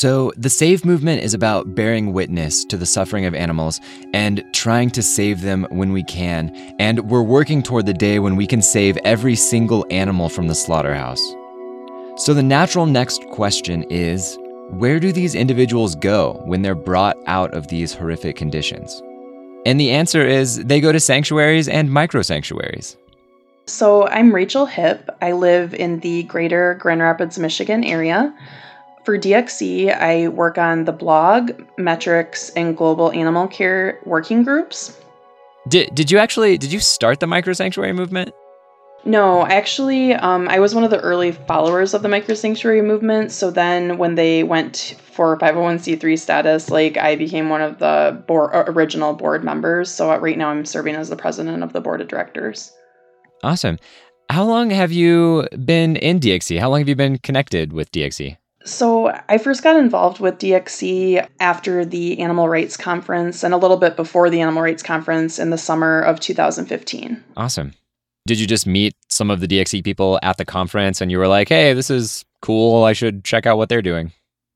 So, 0.00 0.30
the 0.36 0.48
SAVE 0.48 0.84
movement 0.84 1.24
is 1.24 1.34
about 1.34 1.74
bearing 1.74 2.12
witness 2.12 2.64
to 2.66 2.76
the 2.76 2.86
suffering 2.86 3.24
of 3.24 3.34
animals 3.34 3.80
and 4.14 4.44
trying 4.52 4.90
to 4.90 5.02
save 5.02 5.40
them 5.40 5.66
when 5.70 5.90
we 5.90 6.04
can. 6.04 6.54
And 6.78 7.10
we're 7.10 7.24
working 7.24 7.64
toward 7.64 7.86
the 7.86 7.92
day 7.92 8.20
when 8.20 8.36
we 8.36 8.46
can 8.46 8.62
save 8.62 8.96
every 8.98 9.34
single 9.34 9.84
animal 9.90 10.28
from 10.28 10.46
the 10.46 10.54
slaughterhouse. 10.54 11.20
So, 12.14 12.32
the 12.32 12.44
natural 12.44 12.86
next 12.86 13.24
question 13.32 13.82
is 13.90 14.38
where 14.70 15.00
do 15.00 15.10
these 15.10 15.34
individuals 15.34 15.96
go 15.96 16.42
when 16.44 16.62
they're 16.62 16.76
brought 16.76 17.16
out 17.26 17.52
of 17.52 17.66
these 17.66 17.92
horrific 17.92 18.36
conditions? 18.36 19.02
And 19.66 19.80
the 19.80 19.90
answer 19.90 20.24
is 20.24 20.64
they 20.64 20.80
go 20.80 20.92
to 20.92 21.00
sanctuaries 21.00 21.66
and 21.66 21.90
micro 21.90 22.22
sanctuaries. 22.22 22.96
So, 23.66 24.06
I'm 24.06 24.32
Rachel 24.32 24.68
Hipp. 24.68 25.08
I 25.20 25.32
live 25.32 25.74
in 25.74 25.98
the 25.98 26.22
greater 26.22 26.74
Grand 26.74 27.00
Rapids, 27.00 27.36
Michigan 27.36 27.82
area. 27.82 28.32
For 29.08 29.16
DXE, 29.16 29.98
I 29.98 30.28
work 30.28 30.58
on 30.58 30.84
the 30.84 30.92
blog, 30.92 31.52
metrics, 31.78 32.50
and 32.50 32.76
global 32.76 33.10
animal 33.12 33.48
care 33.48 33.98
working 34.04 34.42
groups. 34.42 35.00
Did, 35.66 35.94
did 35.94 36.10
you 36.10 36.18
actually 36.18 36.58
did 36.58 36.70
you 36.70 36.78
start 36.78 37.18
the 37.18 37.26
micro 37.26 37.54
sanctuary 37.54 37.94
movement? 37.94 38.34
No, 39.06 39.46
actually, 39.46 40.12
um, 40.12 40.46
I 40.50 40.58
was 40.58 40.74
one 40.74 40.84
of 40.84 40.90
the 40.90 41.00
early 41.00 41.32
followers 41.32 41.94
of 41.94 42.02
the 42.02 42.08
micro 42.10 42.34
sanctuary 42.34 42.82
movement. 42.82 43.32
So 43.32 43.50
then, 43.50 43.96
when 43.96 44.16
they 44.16 44.42
went 44.42 44.96
for 45.00 45.38
501c3 45.38 46.18
status, 46.18 46.68
like 46.68 46.98
I 46.98 47.16
became 47.16 47.48
one 47.48 47.62
of 47.62 47.78
the 47.78 48.22
board, 48.26 48.54
uh, 48.54 48.64
original 48.66 49.14
board 49.14 49.42
members. 49.42 49.90
So 49.90 50.14
right 50.18 50.36
now, 50.36 50.50
I'm 50.50 50.66
serving 50.66 50.96
as 50.96 51.08
the 51.08 51.16
president 51.16 51.62
of 51.62 51.72
the 51.72 51.80
board 51.80 52.02
of 52.02 52.08
directors. 52.08 52.74
Awesome. 53.42 53.78
How 54.28 54.44
long 54.44 54.68
have 54.68 54.92
you 54.92 55.48
been 55.64 55.96
in 55.96 56.20
DXE? 56.20 56.58
How 56.60 56.68
long 56.68 56.80
have 56.80 56.90
you 56.90 56.94
been 56.94 57.16
connected 57.16 57.72
with 57.72 57.90
DXE? 57.90 58.36
So, 58.64 59.12
I 59.28 59.38
first 59.38 59.62
got 59.62 59.76
involved 59.76 60.20
with 60.20 60.38
DXE 60.38 61.26
after 61.40 61.84
the 61.84 62.18
Animal 62.18 62.48
Rights 62.48 62.76
Conference 62.76 63.44
and 63.44 63.54
a 63.54 63.56
little 63.56 63.76
bit 63.76 63.96
before 63.96 64.30
the 64.30 64.40
Animal 64.40 64.62
Rights 64.62 64.82
Conference 64.82 65.38
in 65.38 65.50
the 65.50 65.58
summer 65.58 66.00
of 66.00 66.20
2015. 66.20 67.22
Awesome. 67.36 67.72
Did 68.26 68.38
you 68.38 68.46
just 68.46 68.66
meet 68.66 68.94
some 69.08 69.30
of 69.30 69.40
the 69.40 69.48
DXE 69.48 69.82
people 69.82 70.18
at 70.22 70.36
the 70.36 70.44
conference 70.44 71.00
and 71.00 71.10
you 71.10 71.18
were 71.18 71.28
like, 71.28 71.48
hey, 71.48 71.72
this 71.72 71.88
is 71.88 72.26
cool. 72.42 72.84
I 72.84 72.92
should 72.92 73.24
check 73.24 73.46
out 73.46 73.56
what 73.56 73.70
they're 73.70 73.80
doing? 73.80 74.12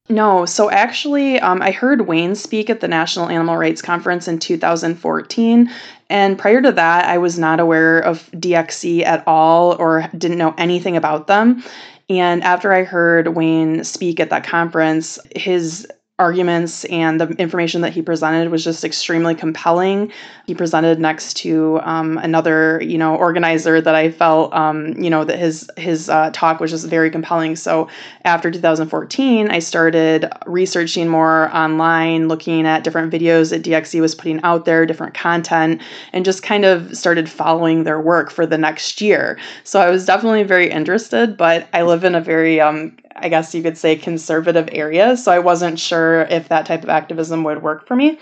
No, 0.08 0.44
so 0.44 0.68
actually, 0.70 1.38
um, 1.40 1.62
I 1.62 1.70
heard 1.70 2.06
Wayne 2.08 2.34
speak 2.34 2.68
at 2.68 2.80
the 2.80 2.88
National 2.88 3.28
Animal 3.28 3.56
Rights 3.56 3.80
Conference 3.80 4.26
in 4.28 4.38
2014. 4.38 5.70
And 6.10 6.38
prior 6.38 6.60
to 6.60 6.72
that, 6.72 7.06
I 7.06 7.18
was 7.18 7.38
not 7.38 7.60
aware 7.60 8.00
of 8.00 8.30
DXE 8.32 9.04
at 9.04 9.26
all 9.26 9.76
or 9.78 10.06
didn't 10.18 10.38
know 10.38 10.54
anything 10.58 10.96
about 10.96 11.28
them. 11.28 11.62
And 12.08 12.42
after 12.42 12.72
I 12.72 12.84
heard 12.84 13.28
Wayne 13.28 13.84
speak 13.84 14.20
at 14.20 14.30
that 14.30 14.44
conference, 14.44 15.18
his 15.34 15.86
arguments 16.22 16.84
and 16.84 17.20
the 17.20 17.28
information 17.30 17.80
that 17.80 17.92
he 17.92 18.00
presented 18.00 18.50
was 18.50 18.62
just 18.62 18.84
extremely 18.84 19.34
compelling. 19.34 20.12
He 20.46 20.54
presented 20.54 21.00
next 21.00 21.36
to 21.38 21.80
um, 21.82 22.16
another, 22.18 22.80
you 22.82 22.96
know, 22.96 23.16
organizer 23.16 23.80
that 23.80 23.94
I 23.94 24.10
felt, 24.10 24.54
um, 24.54 24.94
you 25.02 25.10
know, 25.10 25.24
that 25.24 25.38
his 25.38 25.68
his 25.76 26.08
uh, 26.08 26.30
talk 26.32 26.60
was 26.60 26.70
just 26.70 26.86
very 26.86 27.10
compelling. 27.10 27.56
So 27.56 27.88
after 28.24 28.50
2014, 28.50 29.50
I 29.50 29.58
started 29.58 30.30
researching 30.46 31.08
more 31.08 31.54
online, 31.54 32.28
looking 32.28 32.66
at 32.66 32.84
different 32.84 33.12
videos 33.12 33.50
that 33.50 33.62
DXE 33.62 34.00
was 34.00 34.14
putting 34.14 34.40
out 34.42 34.64
there, 34.64 34.86
different 34.86 35.14
content, 35.14 35.82
and 36.12 36.24
just 36.24 36.42
kind 36.42 36.64
of 36.64 36.96
started 36.96 37.28
following 37.28 37.82
their 37.84 38.00
work 38.00 38.30
for 38.30 38.46
the 38.46 38.58
next 38.58 39.00
year. 39.00 39.38
So 39.64 39.80
I 39.80 39.90
was 39.90 40.06
definitely 40.06 40.44
very 40.44 40.70
interested, 40.70 41.36
but 41.36 41.68
I 41.72 41.82
live 41.82 42.04
in 42.04 42.14
a 42.14 42.20
very 42.20 42.60
um, 42.60 42.96
I 43.16 43.28
guess 43.28 43.54
you 43.54 43.62
could 43.62 43.78
say, 43.78 43.96
conservative 43.96 44.68
area. 44.72 45.16
So 45.16 45.32
I 45.32 45.38
wasn't 45.38 45.78
sure 45.78 46.11
if 46.20 46.48
that 46.48 46.66
type 46.66 46.82
of 46.82 46.88
activism 46.88 47.44
would 47.44 47.62
work 47.62 47.86
for 47.86 47.96
me. 47.96 48.18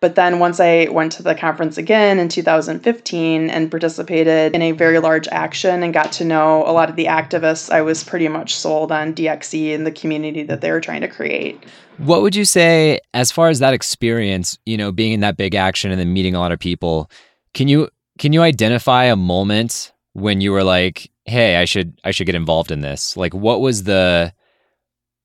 But 0.00 0.14
then 0.14 0.38
once 0.38 0.60
I 0.60 0.88
went 0.90 1.12
to 1.12 1.22
the 1.22 1.34
conference 1.34 1.78
again 1.78 2.18
in 2.18 2.28
2015 2.28 3.50
and 3.50 3.70
participated 3.70 4.54
in 4.54 4.60
a 4.60 4.72
very 4.72 4.98
large 4.98 5.26
action 5.28 5.82
and 5.82 5.94
got 5.94 6.12
to 6.12 6.24
know 6.24 6.64
a 6.66 6.72
lot 6.72 6.90
of 6.90 6.96
the 6.96 7.06
activists, 7.06 7.70
I 7.70 7.80
was 7.80 8.04
pretty 8.04 8.28
much 8.28 8.54
sold 8.54 8.92
on 8.92 9.14
DXE 9.14 9.74
and 9.74 9.86
the 9.86 9.90
community 9.90 10.42
that 10.44 10.60
they 10.60 10.70
were 10.70 10.82
trying 10.82 11.00
to 11.00 11.08
create. 11.08 11.64
What 11.96 12.20
would 12.20 12.34
you 12.34 12.44
say 12.44 13.00
as 13.14 13.32
far 13.32 13.48
as 13.48 13.58
that 13.60 13.72
experience, 13.72 14.58
you 14.66 14.76
know, 14.76 14.92
being 14.92 15.12
in 15.12 15.20
that 15.20 15.38
big 15.38 15.54
action 15.54 15.90
and 15.90 15.98
then 15.98 16.12
meeting 16.12 16.34
a 16.34 16.40
lot 16.40 16.52
of 16.52 16.58
people, 16.58 17.10
can 17.54 17.68
you 17.68 17.88
can 18.18 18.34
you 18.34 18.42
identify 18.42 19.04
a 19.04 19.16
moment 19.16 19.92
when 20.12 20.40
you 20.40 20.52
were 20.52 20.64
like, 20.64 21.10
hey, 21.24 21.56
I 21.56 21.64
should 21.64 21.98
I 22.04 22.10
should 22.10 22.26
get 22.26 22.34
involved 22.34 22.70
in 22.70 22.82
this? 22.82 23.16
Like, 23.16 23.32
what 23.32 23.62
was 23.62 23.84
the 23.84 24.32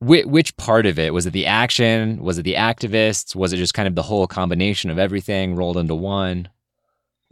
which, 0.01 0.57
part 0.57 0.85
of 0.87 0.97
it 0.97 1.13
was 1.13 1.27
it 1.27 1.31
the 1.31 1.45
action? 1.45 2.21
Was 2.21 2.37
it 2.37 2.43
the 2.43 2.55
activists? 2.55 3.35
Was 3.35 3.53
it 3.53 3.57
just 3.57 3.73
kind 3.73 3.87
of 3.87 3.95
the 3.95 4.03
whole 4.03 4.27
combination 4.27 4.89
of 4.89 4.97
everything 4.97 5.55
rolled 5.55 5.77
into 5.77 5.95
one? 5.95 6.49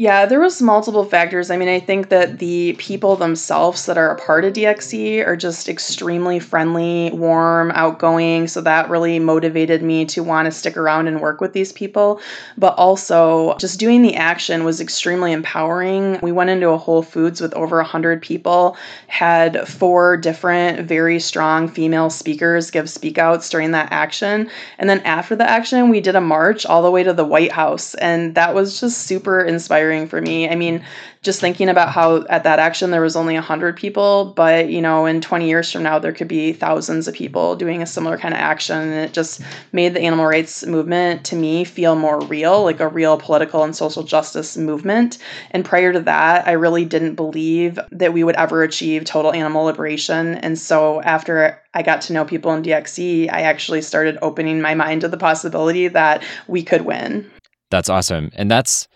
Yeah, 0.01 0.27
there 0.27 0.39
was 0.39 0.61
multiple 0.61 1.03
factors. 1.03 1.51
I 1.51 1.57
mean, 1.57 1.67
I 1.67 1.81
think 1.81 2.07
that 2.07 2.39
the 2.39 2.71
people 2.79 3.17
themselves 3.17 3.85
that 3.85 3.97
are 3.97 4.11
a 4.11 4.17
part 4.17 4.45
of 4.45 4.53
DXE 4.53 5.27
are 5.27 5.35
just 5.35 5.67
extremely 5.67 6.39
friendly, 6.39 7.11
warm, 7.11 7.69
outgoing, 7.71 8.47
so 8.47 8.61
that 8.61 8.89
really 8.89 9.19
motivated 9.19 9.83
me 9.83 10.05
to 10.05 10.23
want 10.23 10.45
to 10.45 10.51
stick 10.51 10.77
around 10.77 11.09
and 11.09 11.19
work 11.19 11.41
with 11.41 11.51
these 11.51 11.73
people. 11.73 12.21
But 12.57 12.75
also, 12.77 13.57
just 13.57 13.77
doing 13.77 14.01
the 14.01 14.15
action 14.15 14.63
was 14.63 14.79
extremely 14.79 15.33
empowering. 15.33 16.17
We 16.23 16.31
went 16.31 16.49
into 16.49 16.69
a 16.69 16.77
Whole 16.77 17.03
Foods 17.03 17.41
with 17.41 17.53
over 17.53 17.75
100 17.75 18.21
people, 18.21 18.77
had 19.07 19.67
four 19.67 20.15
different 20.15 20.87
very 20.87 21.19
strong 21.19 21.67
female 21.67 22.09
speakers 22.09 22.71
give 22.71 22.85
speakouts 22.85 23.51
during 23.51 23.71
that 23.71 23.91
action, 23.91 24.49
and 24.77 24.89
then 24.89 25.01
after 25.01 25.35
the 25.35 25.49
action, 25.49 25.89
we 25.89 25.99
did 25.99 26.15
a 26.15 26.21
march 26.21 26.65
all 26.65 26.83
the 26.83 26.89
way 26.89 27.03
to 27.03 27.11
the 27.11 27.25
White 27.25 27.51
House, 27.51 27.95
and 27.95 28.35
that 28.35 28.55
was 28.55 28.79
just 28.79 28.99
super 28.99 29.41
inspiring 29.41 29.88
inspiring 29.89 30.07
for 30.07 30.21
me. 30.21 30.49
I 30.49 30.55
mean, 30.55 30.83
just 31.21 31.41
thinking 31.41 31.69
about 31.69 31.89
how 31.89 32.25
at 32.29 32.43
that 32.43 32.59
action 32.59 32.91
there 32.91 33.01
was 33.01 33.15
only 33.15 33.33
100 33.33 33.75
people, 33.75 34.33
but 34.35 34.69
you 34.69 34.81
know, 34.81 35.05
in 35.05 35.21
20 35.21 35.47
years 35.47 35.71
from 35.71 35.83
now 35.83 35.99
there 35.99 36.13
could 36.13 36.27
be 36.27 36.53
thousands 36.53 37.07
of 37.07 37.13
people 37.13 37.55
doing 37.55 37.81
a 37.81 37.85
similar 37.85 38.17
kind 38.17 38.33
of 38.33 38.39
action 38.39 38.77
and 38.77 38.93
it 38.93 39.13
just 39.13 39.41
made 39.73 39.93
the 39.93 40.01
animal 40.01 40.25
rights 40.25 40.65
movement 40.65 41.25
to 41.25 41.35
me 41.35 41.63
feel 41.63 41.95
more 41.95 42.21
real, 42.21 42.63
like 42.63 42.79
a 42.79 42.87
real 42.87 43.17
political 43.17 43.63
and 43.63 43.75
social 43.75 44.03
justice 44.03 44.57
movement. 44.57 45.17
And 45.51 45.65
prior 45.65 45.91
to 45.91 45.99
that, 46.01 46.47
I 46.47 46.53
really 46.53 46.85
didn't 46.85 47.15
believe 47.15 47.79
that 47.91 48.13
we 48.13 48.23
would 48.23 48.35
ever 48.35 48.63
achieve 48.63 49.03
total 49.03 49.33
animal 49.33 49.65
liberation. 49.65 50.35
And 50.35 50.57
so 50.57 51.01
after 51.01 51.61
I 51.73 51.83
got 51.83 52.01
to 52.01 52.13
know 52.13 52.25
people 52.25 52.53
in 52.53 52.63
DXE, 52.63 53.31
I 53.31 53.41
actually 53.41 53.81
started 53.81 54.17
opening 54.21 54.61
my 54.61 54.73
mind 54.73 55.01
to 55.01 55.07
the 55.07 55.17
possibility 55.17 55.87
that 55.89 56.23
we 56.47 56.63
could 56.63 56.81
win. 56.81 57.29
That's 57.69 57.89
awesome. 57.89 58.31
And 58.33 58.49
that's 58.49 58.87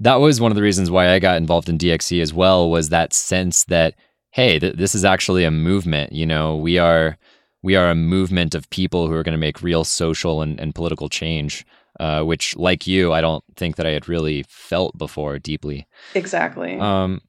that 0.00 0.16
was 0.16 0.40
one 0.40 0.52
of 0.52 0.56
the 0.56 0.62
reasons 0.62 0.90
why 0.90 1.10
I 1.10 1.18
got 1.18 1.36
involved 1.36 1.68
in 1.68 1.78
DXE 1.78 2.22
as 2.22 2.32
well 2.32 2.70
was 2.70 2.88
that 2.88 3.12
sense 3.12 3.64
that 3.64 3.94
hey, 4.30 4.58
th- 4.58 4.76
this 4.76 4.94
is 4.94 5.04
actually 5.04 5.44
a 5.44 5.50
movement. 5.50 6.12
You 6.12 6.26
know, 6.26 6.56
we 6.56 6.78
are 6.78 7.16
we 7.62 7.74
are 7.74 7.90
a 7.90 7.94
movement 7.94 8.54
of 8.54 8.70
people 8.70 9.08
who 9.08 9.14
are 9.14 9.22
going 9.22 9.32
to 9.32 9.38
make 9.38 9.62
real 9.62 9.84
social 9.84 10.42
and, 10.42 10.60
and 10.60 10.74
political 10.74 11.08
change. 11.08 11.66
Uh, 11.98 12.22
which, 12.22 12.54
like 12.54 12.86
you, 12.86 13.12
I 13.12 13.20
don't 13.20 13.42
think 13.56 13.74
that 13.74 13.84
I 13.84 13.90
had 13.90 14.08
really 14.08 14.44
felt 14.48 14.96
before 14.96 15.40
deeply. 15.40 15.88
Exactly. 16.14 16.78
Um, 16.78 17.20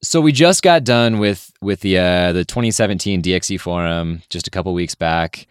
so 0.00 0.20
we 0.20 0.30
just 0.30 0.62
got 0.62 0.84
done 0.84 1.18
with 1.18 1.50
with 1.60 1.80
the 1.80 1.98
uh, 1.98 2.32
the 2.32 2.44
2017 2.44 3.20
DXE 3.20 3.58
forum 3.58 4.22
just 4.30 4.46
a 4.46 4.50
couple 4.50 4.72
weeks 4.74 4.94
back. 4.94 5.48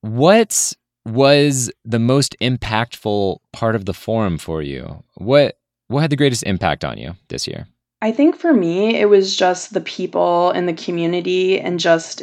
What 0.00 0.72
was 1.06 1.70
the 1.84 2.00
most 2.00 2.36
impactful 2.40 3.38
part 3.52 3.76
of 3.76 3.84
the 3.84 3.94
forum 3.94 4.38
for 4.38 4.60
you? 4.60 5.04
What 5.14 5.58
what 5.88 6.00
had 6.00 6.10
the 6.10 6.16
greatest 6.16 6.44
impact 6.44 6.84
on 6.84 6.98
you 6.98 7.16
this 7.28 7.46
year? 7.46 7.66
I 8.00 8.12
think 8.12 8.36
for 8.36 8.52
me, 8.52 8.96
it 8.96 9.06
was 9.06 9.36
just 9.36 9.74
the 9.74 9.80
people 9.80 10.52
in 10.52 10.66
the 10.66 10.72
community 10.72 11.60
and 11.60 11.80
just 11.80 12.22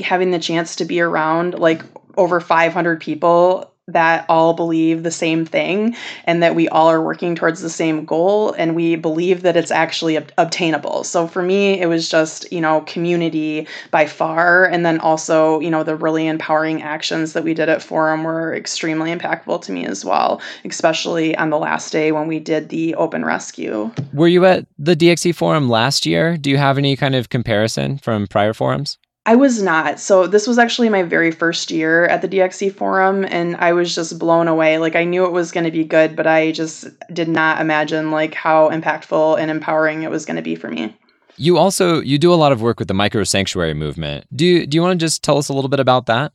having 0.00 0.30
the 0.30 0.38
chance 0.38 0.74
to 0.76 0.84
be 0.84 1.00
around 1.00 1.58
like 1.58 1.82
over 2.16 2.40
500 2.40 3.00
people 3.00 3.71
that 3.88 4.24
all 4.28 4.54
believe 4.54 5.02
the 5.02 5.10
same 5.10 5.44
thing 5.44 5.96
and 6.24 6.40
that 6.40 6.54
we 6.54 6.68
all 6.68 6.86
are 6.88 7.02
working 7.02 7.34
towards 7.34 7.60
the 7.60 7.68
same 7.68 8.04
goal 8.04 8.52
and 8.52 8.76
we 8.76 8.94
believe 8.94 9.42
that 9.42 9.56
it's 9.56 9.72
actually 9.72 10.16
ob- 10.16 10.30
obtainable. 10.38 11.02
So 11.02 11.26
for 11.26 11.42
me 11.42 11.80
it 11.80 11.86
was 11.86 12.08
just, 12.08 12.50
you 12.52 12.60
know, 12.60 12.82
community 12.82 13.66
by 13.90 14.06
far 14.06 14.64
and 14.64 14.86
then 14.86 15.00
also, 15.00 15.58
you 15.58 15.70
know, 15.70 15.82
the 15.82 15.96
really 15.96 16.28
empowering 16.28 16.80
actions 16.80 17.32
that 17.32 17.42
we 17.42 17.54
did 17.54 17.68
at 17.68 17.82
Forum 17.82 18.22
were 18.22 18.54
extremely 18.54 19.12
impactful 19.12 19.62
to 19.62 19.72
me 19.72 19.84
as 19.84 20.04
well, 20.04 20.40
especially 20.64 21.36
on 21.36 21.50
the 21.50 21.58
last 21.58 21.90
day 21.90 22.12
when 22.12 22.28
we 22.28 22.38
did 22.38 22.68
the 22.68 22.94
open 22.94 23.24
rescue. 23.24 23.90
Were 24.12 24.28
you 24.28 24.44
at 24.44 24.64
the 24.78 24.94
DXE 24.94 25.34
forum 25.34 25.68
last 25.68 26.06
year? 26.06 26.36
Do 26.36 26.50
you 26.50 26.56
have 26.56 26.78
any 26.78 26.96
kind 26.96 27.16
of 27.16 27.30
comparison 27.30 27.98
from 27.98 28.28
prior 28.28 28.54
forums? 28.54 28.98
I 29.24 29.36
was 29.36 29.62
not. 29.62 30.00
So 30.00 30.26
this 30.26 30.48
was 30.48 30.58
actually 30.58 30.88
my 30.88 31.04
very 31.04 31.30
first 31.30 31.70
year 31.70 32.06
at 32.06 32.22
the 32.22 32.28
DXE 32.28 32.74
forum 32.74 33.24
and 33.24 33.54
I 33.56 33.72
was 33.72 33.94
just 33.94 34.18
blown 34.18 34.48
away. 34.48 34.78
Like 34.78 34.96
I 34.96 35.04
knew 35.04 35.24
it 35.24 35.32
was 35.32 35.52
going 35.52 35.64
to 35.64 35.70
be 35.70 35.84
good, 35.84 36.16
but 36.16 36.26
I 36.26 36.50
just 36.50 36.86
did 37.12 37.28
not 37.28 37.60
imagine 37.60 38.10
like 38.10 38.34
how 38.34 38.68
impactful 38.70 39.38
and 39.38 39.50
empowering 39.50 40.02
it 40.02 40.10
was 40.10 40.26
going 40.26 40.36
to 40.36 40.42
be 40.42 40.56
for 40.56 40.68
me. 40.68 40.96
You 41.36 41.56
also 41.56 42.00
you 42.00 42.18
do 42.18 42.34
a 42.34 42.36
lot 42.36 42.50
of 42.50 42.62
work 42.62 42.80
with 42.80 42.88
the 42.88 42.94
micro 42.94 43.22
sanctuary 43.22 43.74
movement. 43.74 44.26
Do 44.34 44.44
you, 44.44 44.66
do 44.66 44.76
you 44.76 44.82
want 44.82 44.98
to 44.98 45.04
just 45.04 45.22
tell 45.22 45.38
us 45.38 45.48
a 45.48 45.54
little 45.54 45.70
bit 45.70 45.80
about 45.80 46.06
that? 46.06 46.32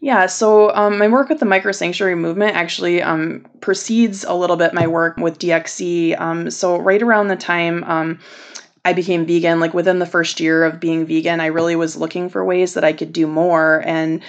Yeah, 0.00 0.26
so 0.26 0.72
um, 0.76 0.96
my 0.96 1.08
work 1.08 1.28
with 1.28 1.40
the 1.40 1.44
micro 1.44 1.72
sanctuary 1.72 2.14
movement 2.14 2.54
actually 2.54 3.02
um, 3.02 3.44
precedes 3.60 4.22
a 4.22 4.32
little 4.32 4.56
bit 4.56 4.72
my 4.72 4.86
work 4.86 5.16
with 5.16 5.40
DXE. 5.40 6.18
Um, 6.20 6.50
so 6.52 6.76
right 6.78 7.02
around 7.02 7.28
the 7.28 7.36
time 7.36 7.82
um, 7.84 8.20
I 8.84 8.92
became 8.92 9.26
vegan, 9.26 9.60
like 9.60 9.74
within 9.74 9.98
the 9.98 10.06
first 10.06 10.40
year 10.40 10.64
of 10.64 10.80
being 10.80 11.06
vegan, 11.06 11.40
I 11.40 11.46
really 11.46 11.76
was 11.76 11.96
looking 11.96 12.28
for 12.28 12.44
ways 12.44 12.74
that 12.74 12.84
I 12.84 12.92
could 12.92 13.12
do 13.12 13.26
more. 13.26 13.82
And 13.84 14.22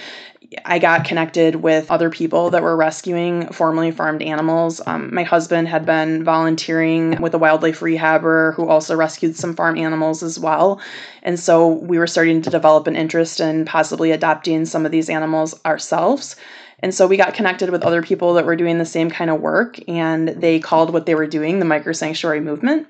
I 0.64 0.80
got 0.80 1.04
connected 1.04 1.56
with 1.56 1.90
other 1.90 2.10
people 2.10 2.50
that 2.50 2.62
were 2.62 2.76
rescuing 2.76 3.52
formerly 3.52 3.92
farmed 3.92 4.22
animals. 4.22 4.80
Um, 4.84 5.14
my 5.14 5.22
husband 5.22 5.68
had 5.68 5.86
been 5.86 6.24
volunteering 6.24 7.20
with 7.20 7.34
a 7.34 7.38
wildlife 7.38 7.80
rehabber 7.80 8.54
who 8.54 8.68
also 8.68 8.96
rescued 8.96 9.36
some 9.36 9.54
farm 9.54 9.78
animals 9.78 10.24
as 10.24 10.40
well. 10.40 10.80
And 11.22 11.38
so 11.38 11.68
we 11.68 11.98
were 11.98 12.08
starting 12.08 12.42
to 12.42 12.50
develop 12.50 12.88
an 12.88 12.96
interest 12.96 13.38
in 13.38 13.64
possibly 13.64 14.10
adopting 14.10 14.64
some 14.64 14.84
of 14.84 14.90
these 14.90 15.08
animals 15.08 15.54
ourselves. 15.64 16.34
And 16.82 16.94
so 16.94 17.06
we 17.06 17.16
got 17.16 17.34
connected 17.34 17.70
with 17.70 17.82
other 17.82 18.02
people 18.02 18.34
that 18.34 18.46
were 18.46 18.56
doing 18.56 18.78
the 18.78 18.86
same 18.86 19.10
kind 19.10 19.30
of 19.30 19.40
work, 19.40 19.78
and 19.88 20.28
they 20.28 20.58
called 20.58 20.92
what 20.92 21.06
they 21.06 21.14
were 21.14 21.26
doing 21.26 21.58
the 21.58 21.64
micro 21.64 21.92
sanctuary 21.92 22.40
movement. 22.40 22.86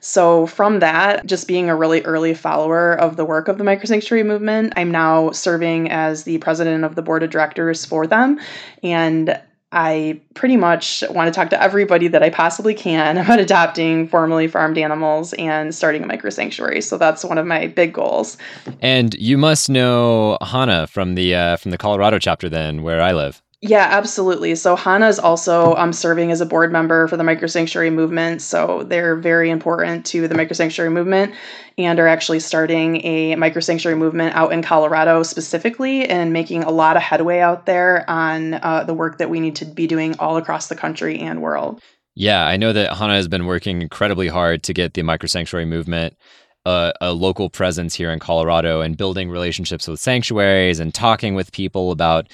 So, 0.00 0.46
from 0.46 0.80
that, 0.80 1.24
just 1.24 1.48
being 1.48 1.70
a 1.70 1.76
really 1.76 2.02
early 2.02 2.34
follower 2.34 2.92
of 2.92 3.16
the 3.16 3.24
work 3.24 3.48
of 3.48 3.56
the 3.56 3.64
micro 3.64 3.86
sanctuary 3.86 4.22
movement, 4.22 4.74
I'm 4.76 4.90
now 4.90 5.30
serving 5.30 5.90
as 5.90 6.24
the 6.24 6.38
president 6.38 6.84
of 6.84 6.94
the 6.94 7.02
board 7.02 7.22
of 7.22 7.30
directors 7.30 7.84
for 7.86 8.06
them. 8.06 8.38
And 8.82 9.40
I 9.74 10.20
pretty 10.34 10.56
much 10.56 11.02
want 11.10 11.26
to 11.26 11.36
talk 11.38 11.50
to 11.50 11.60
everybody 11.60 12.06
that 12.08 12.22
I 12.22 12.30
possibly 12.30 12.74
can 12.74 13.18
about 13.24 13.40
adopting 13.40 14.08
formerly 14.08 14.48
farmed 14.48 14.78
animals 14.78 15.34
and 15.34 15.74
starting 15.74 16.02
a 16.02 16.06
micro 16.06 16.30
sanctuary. 16.30 16.80
So 16.80 16.96
that's 16.96 17.24
one 17.24 17.38
of 17.38 17.46
my 17.46 17.66
big 17.66 17.92
goals. 17.92 18.38
And 18.80 19.14
you 19.14 19.36
must 19.36 19.68
know 19.68 20.38
Hannah 20.40 20.86
from 20.86 21.16
the 21.16 21.34
uh, 21.34 21.56
from 21.56 21.72
the 21.72 21.78
Colorado 21.78 22.18
chapter, 22.18 22.48
then, 22.48 22.82
where 22.82 23.02
I 23.02 23.12
live. 23.12 23.42
Yeah, 23.66 23.88
absolutely. 23.90 24.56
So 24.56 24.76
Hannah 24.76 25.08
is 25.08 25.18
also 25.18 25.74
um, 25.76 25.94
serving 25.94 26.30
as 26.30 26.42
a 26.42 26.46
board 26.46 26.70
member 26.70 27.08
for 27.08 27.16
the 27.16 27.24
Micro 27.24 27.46
Sanctuary 27.46 27.88
movement. 27.88 28.42
So 28.42 28.82
they're 28.82 29.16
very 29.16 29.48
important 29.48 30.04
to 30.06 30.28
the 30.28 30.34
Micro 30.34 30.52
Sanctuary 30.52 30.90
movement 30.90 31.32
and 31.78 31.98
are 31.98 32.06
actually 32.06 32.40
starting 32.40 33.02
a 33.06 33.36
Micro 33.36 33.62
Sanctuary 33.62 33.96
movement 33.96 34.36
out 34.36 34.52
in 34.52 34.60
Colorado 34.60 35.22
specifically 35.22 36.06
and 36.06 36.30
making 36.30 36.62
a 36.62 36.70
lot 36.70 36.98
of 36.98 37.02
headway 37.02 37.38
out 37.38 37.64
there 37.64 38.04
on 38.08 38.52
uh, 38.52 38.84
the 38.84 38.92
work 38.92 39.16
that 39.16 39.30
we 39.30 39.40
need 39.40 39.56
to 39.56 39.64
be 39.64 39.86
doing 39.86 40.14
all 40.18 40.36
across 40.36 40.68
the 40.68 40.76
country 40.76 41.18
and 41.18 41.40
world. 41.40 41.80
Yeah, 42.14 42.44
I 42.44 42.58
know 42.58 42.74
that 42.74 42.94
Hannah 42.94 43.14
has 43.14 43.28
been 43.28 43.46
working 43.46 43.80
incredibly 43.80 44.28
hard 44.28 44.62
to 44.64 44.74
get 44.74 44.92
the 44.92 45.00
Micro 45.00 45.26
Sanctuary 45.26 45.64
movement 45.64 46.18
a, 46.66 46.92
a, 47.00 47.12
local 47.14 47.48
presence 47.48 47.94
here 47.94 48.10
in 48.10 48.18
Colorado 48.18 48.82
and 48.82 48.96
building 48.96 49.30
relationships 49.30 49.88
with 49.88 50.00
sanctuaries 50.00 50.80
and 50.80 50.94
talking 50.94 51.34
with 51.34 51.52
people 51.52 51.90
about 51.92 52.28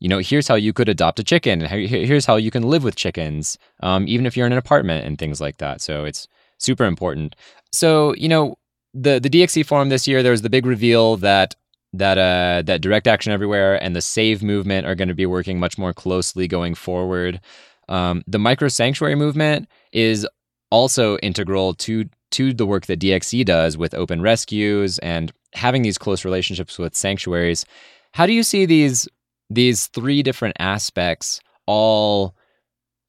you 0.00 0.08
know, 0.08 0.18
here's 0.18 0.48
how 0.48 0.54
you 0.54 0.72
could 0.72 0.88
adopt 0.88 1.18
a 1.18 1.24
chicken. 1.24 1.62
and 1.62 1.88
Here's 1.88 2.26
how 2.26 2.36
you 2.36 2.50
can 2.50 2.62
live 2.62 2.84
with 2.84 2.96
chickens, 2.96 3.58
um, 3.80 4.06
even 4.08 4.26
if 4.26 4.36
you're 4.36 4.46
in 4.46 4.52
an 4.52 4.58
apartment 4.58 5.06
and 5.06 5.18
things 5.18 5.40
like 5.40 5.58
that. 5.58 5.80
So 5.80 6.04
it's 6.04 6.28
super 6.58 6.84
important. 6.84 7.34
So 7.72 8.14
you 8.14 8.28
know, 8.28 8.58
the 8.94 9.18
the 9.18 9.30
DXE 9.30 9.64
forum 9.64 9.88
this 9.88 10.06
year, 10.06 10.22
there 10.22 10.32
was 10.32 10.42
the 10.42 10.50
big 10.50 10.66
reveal 10.66 11.16
that 11.18 11.54
that 11.92 12.18
uh, 12.18 12.62
that 12.66 12.80
Direct 12.80 13.06
Action 13.06 13.32
Everywhere 13.32 13.82
and 13.82 13.96
the 13.96 14.02
Save 14.02 14.42
movement 14.42 14.86
are 14.86 14.94
going 14.94 15.08
to 15.08 15.14
be 15.14 15.26
working 15.26 15.58
much 15.58 15.78
more 15.78 15.92
closely 15.92 16.46
going 16.48 16.74
forward. 16.74 17.40
Um, 17.88 18.22
the 18.26 18.38
micro 18.38 18.68
sanctuary 18.68 19.14
movement 19.14 19.68
is 19.92 20.26
also 20.70 21.16
integral 21.18 21.74
to 21.74 22.04
to 22.32 22.52
the 22.52 22.66
work 22.66 22.86
that 22.86 23.00
DXE 23.00 23.44
does 23.44 23.78
with 23.78 23.94
open 23.94 24.20
rescues 24.20 24.98
and 24.98 25.32
having 25.54 25.82
these 25.82 25.96
close 25.96 26.24
relationships 26.24 26.78
with 26.78 26.94
sanctuaries. 26.94 27.64
How 28.12 28.26
do 28.26 28.32
you 28.32 28.42
see 28.42 28.66
these 28.66 29.08
these 29.50 29.86
three 29.88 30.22
different 30.22 30.56
aspects 30.58 31.40
all 31.66 32.34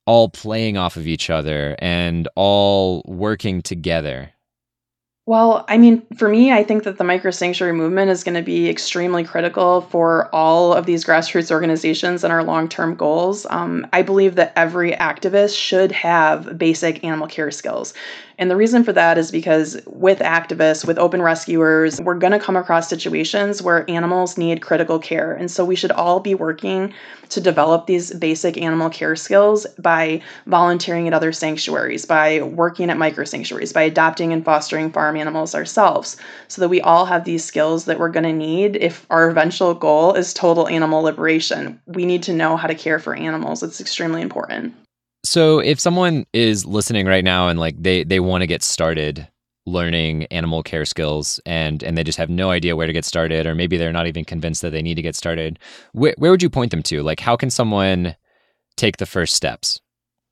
all 0.06 0.30
playing 0.30 0.78
off 0.78 0.96
of 0.96 1.06
each 1.06 1.30
other 1.30 1.76
and 1.80 2.30
all 2.36 3.04
working 3.06 3.62
together? 3.62 4.32
Well, 5.28 5.66
I 5.68 5.78
mean, 5.78 6.04
for 6.16 6.30
me, 6.30 6.54
I 6.54 6.64
think 6.64 6.84
that 6.84 6.98
the 6.98 7.04
micro 7.04 7.32
sanctuary 7.32 7.74
movement 7.74 8.10
is 8.10 8.24
going 8.24 8.36
to 8.36 8.42
be 8.42 8.70
extremely 8.70 9.26
critical 9.26 9.82
for 9.82 10.34
all 10.34 10.72
of 10.72 10.86
these 10.86 11.04
grassroots 11.04 11.52
organizations 11.52 12.24
and 12.24 12.32
our 12.32 12.46
long 12.46 12.70
term 12.70 12.96
goals. 12.96 13.46
Um, 13.50 13.86
I 13.92 14.04
believe 14.04 14.36
that 14.36 14.54
every 14.56 14.94
activist 14.94 15.62
should 15.62 15.92
have 15.92 16.58
basic 16.58 17.04
animal 17.04 17.28
care 17.28 17.52
skills. 17.52 17.94
And 18.40 18.52
the 18.52 18.56
reason 18.56 18.84
for 18.84 18.94
that 18.94 19.18
is 19.18 19.32
because 19.32 19.82
with 19.88 20.20
activists, 20.20 20.86
with 20.86 21.00
open 21.00 21.24
rescuers, 21.24 22.00
we're 22.00 22.16
going 22.16 22.34
to 22.34 22.40
come 22.40 22.56
across 22.56 22.88
situations 22.88 23.64
where 23.64 23.90
animals 23.90 24.38
need 24.38 24.62
critical 24.62 25.00
care. 25.00 25.34
And 25.34 25.50
so 25.50 25.66
we 25.66 25.76
should 25.76 25.92
all 25.92 26.20
be 26.20 26.36
working 26.36 26.94
to 27.30 27.42
develop 27.42 27.88
these 27.88 28.14
basic 28.14 28.58
animal 28.58 28.92
care 28.92 29.16
skills 29.16 29.66
by 29.80 30.22
volunteering 30.46 31.08
at 31.08 31.14
other 31.14 31.32
sanctuaries, 31.32 32.06
by 32.06 32.42
working 32.42 32.92
at 32.92 32.98
micro 32.98 33.26
sanctuaries, 33.26 33.74
by 33.74 33.82
adopting 33.82 34.32
and 34.32 34.46
fostering 34.46 34.92
farm 34.92 35.18
animals 35.18 35.56
ourselves, 35.56 36.16
so 36.48 36.62
that 36.62 36.70
we 36.70 36.80
all 36.82 37.06
have 37.06 37.26
these 37.26 37.44
skills 37.44 37.86
that 37.86 38.00
we're 38.00 38.10
going 38.10 38.24
to 38.24 38.34
need 38.34 38.76
if 38.76 39.06
our 39.10 39.30
eventual 39.30 39.74
goal 39.74 40.14
is 40.14 40.34
total 40.34 40.68
animal 40.68 41.02
liberation. 41.02 41.82
We 41.88 42.06
need 42.06 42.24
to 42.24 42.34
know 42.34 42.56
how 42.56 42.68
to 42.68 42.76
care 42.76 43.00
for 43.00 43.16
animals. 43.16 43.64
It's 43.64 43.82
extremely 43.82 44.22
important. 44.22 44.76
So 45.24 45.60
if 45.60 45.80
someone 45.80 46.26
is 46.34 46.66
listening 46.66 47.06
right 47.06 47.24
now 47.24 47.50
and 47.50 47.60
like 47.60 47.76
they 47.82 48.04
they 48.04 48.20
want 48.20 48.42
to 48.42 48.48
get 48.48 48.64
started 48.64 49.28
learning 49.66 50.24
animal 50.28 50.64
care 50.64 50.86
skills 50.86 51.42
and 51.46 51.84
and 51.84 51.98
they 51.98 52.04
just 52.04 52.18
have 52.18 52.30
no 52.30 52.50
idea 52.52 52.76
where 52.76 52.88
to 52.88 52.94
get 52.94 53.04
started 53.04 53.46
or 53.46 53.54
maybe 53.54 53.76
they're 53.76 53.92
not 53.92 54.08
even 54.08 54.24
convinced 54.24 54.62
that 54.62 54.70
they 54.72 54.82
need 54.82 54.96
to 54.96 55.02
get 55.02 55.16
started, 55.16 55.60
wh- 55.94 56.18
where 56.18 56.32
would 56.32 56.42
you 56.42 56.50
point 56.50 56.72
them 56.72 56.84
to? 56.84 57.04
Like 57.04 57.20
how 57.20 57.36
can 57.36 57.50
someone 57.50 58.16
take 58.78 58.98
the 58.98 59.06
first 59.06 59.36
steps? 59.36 59.82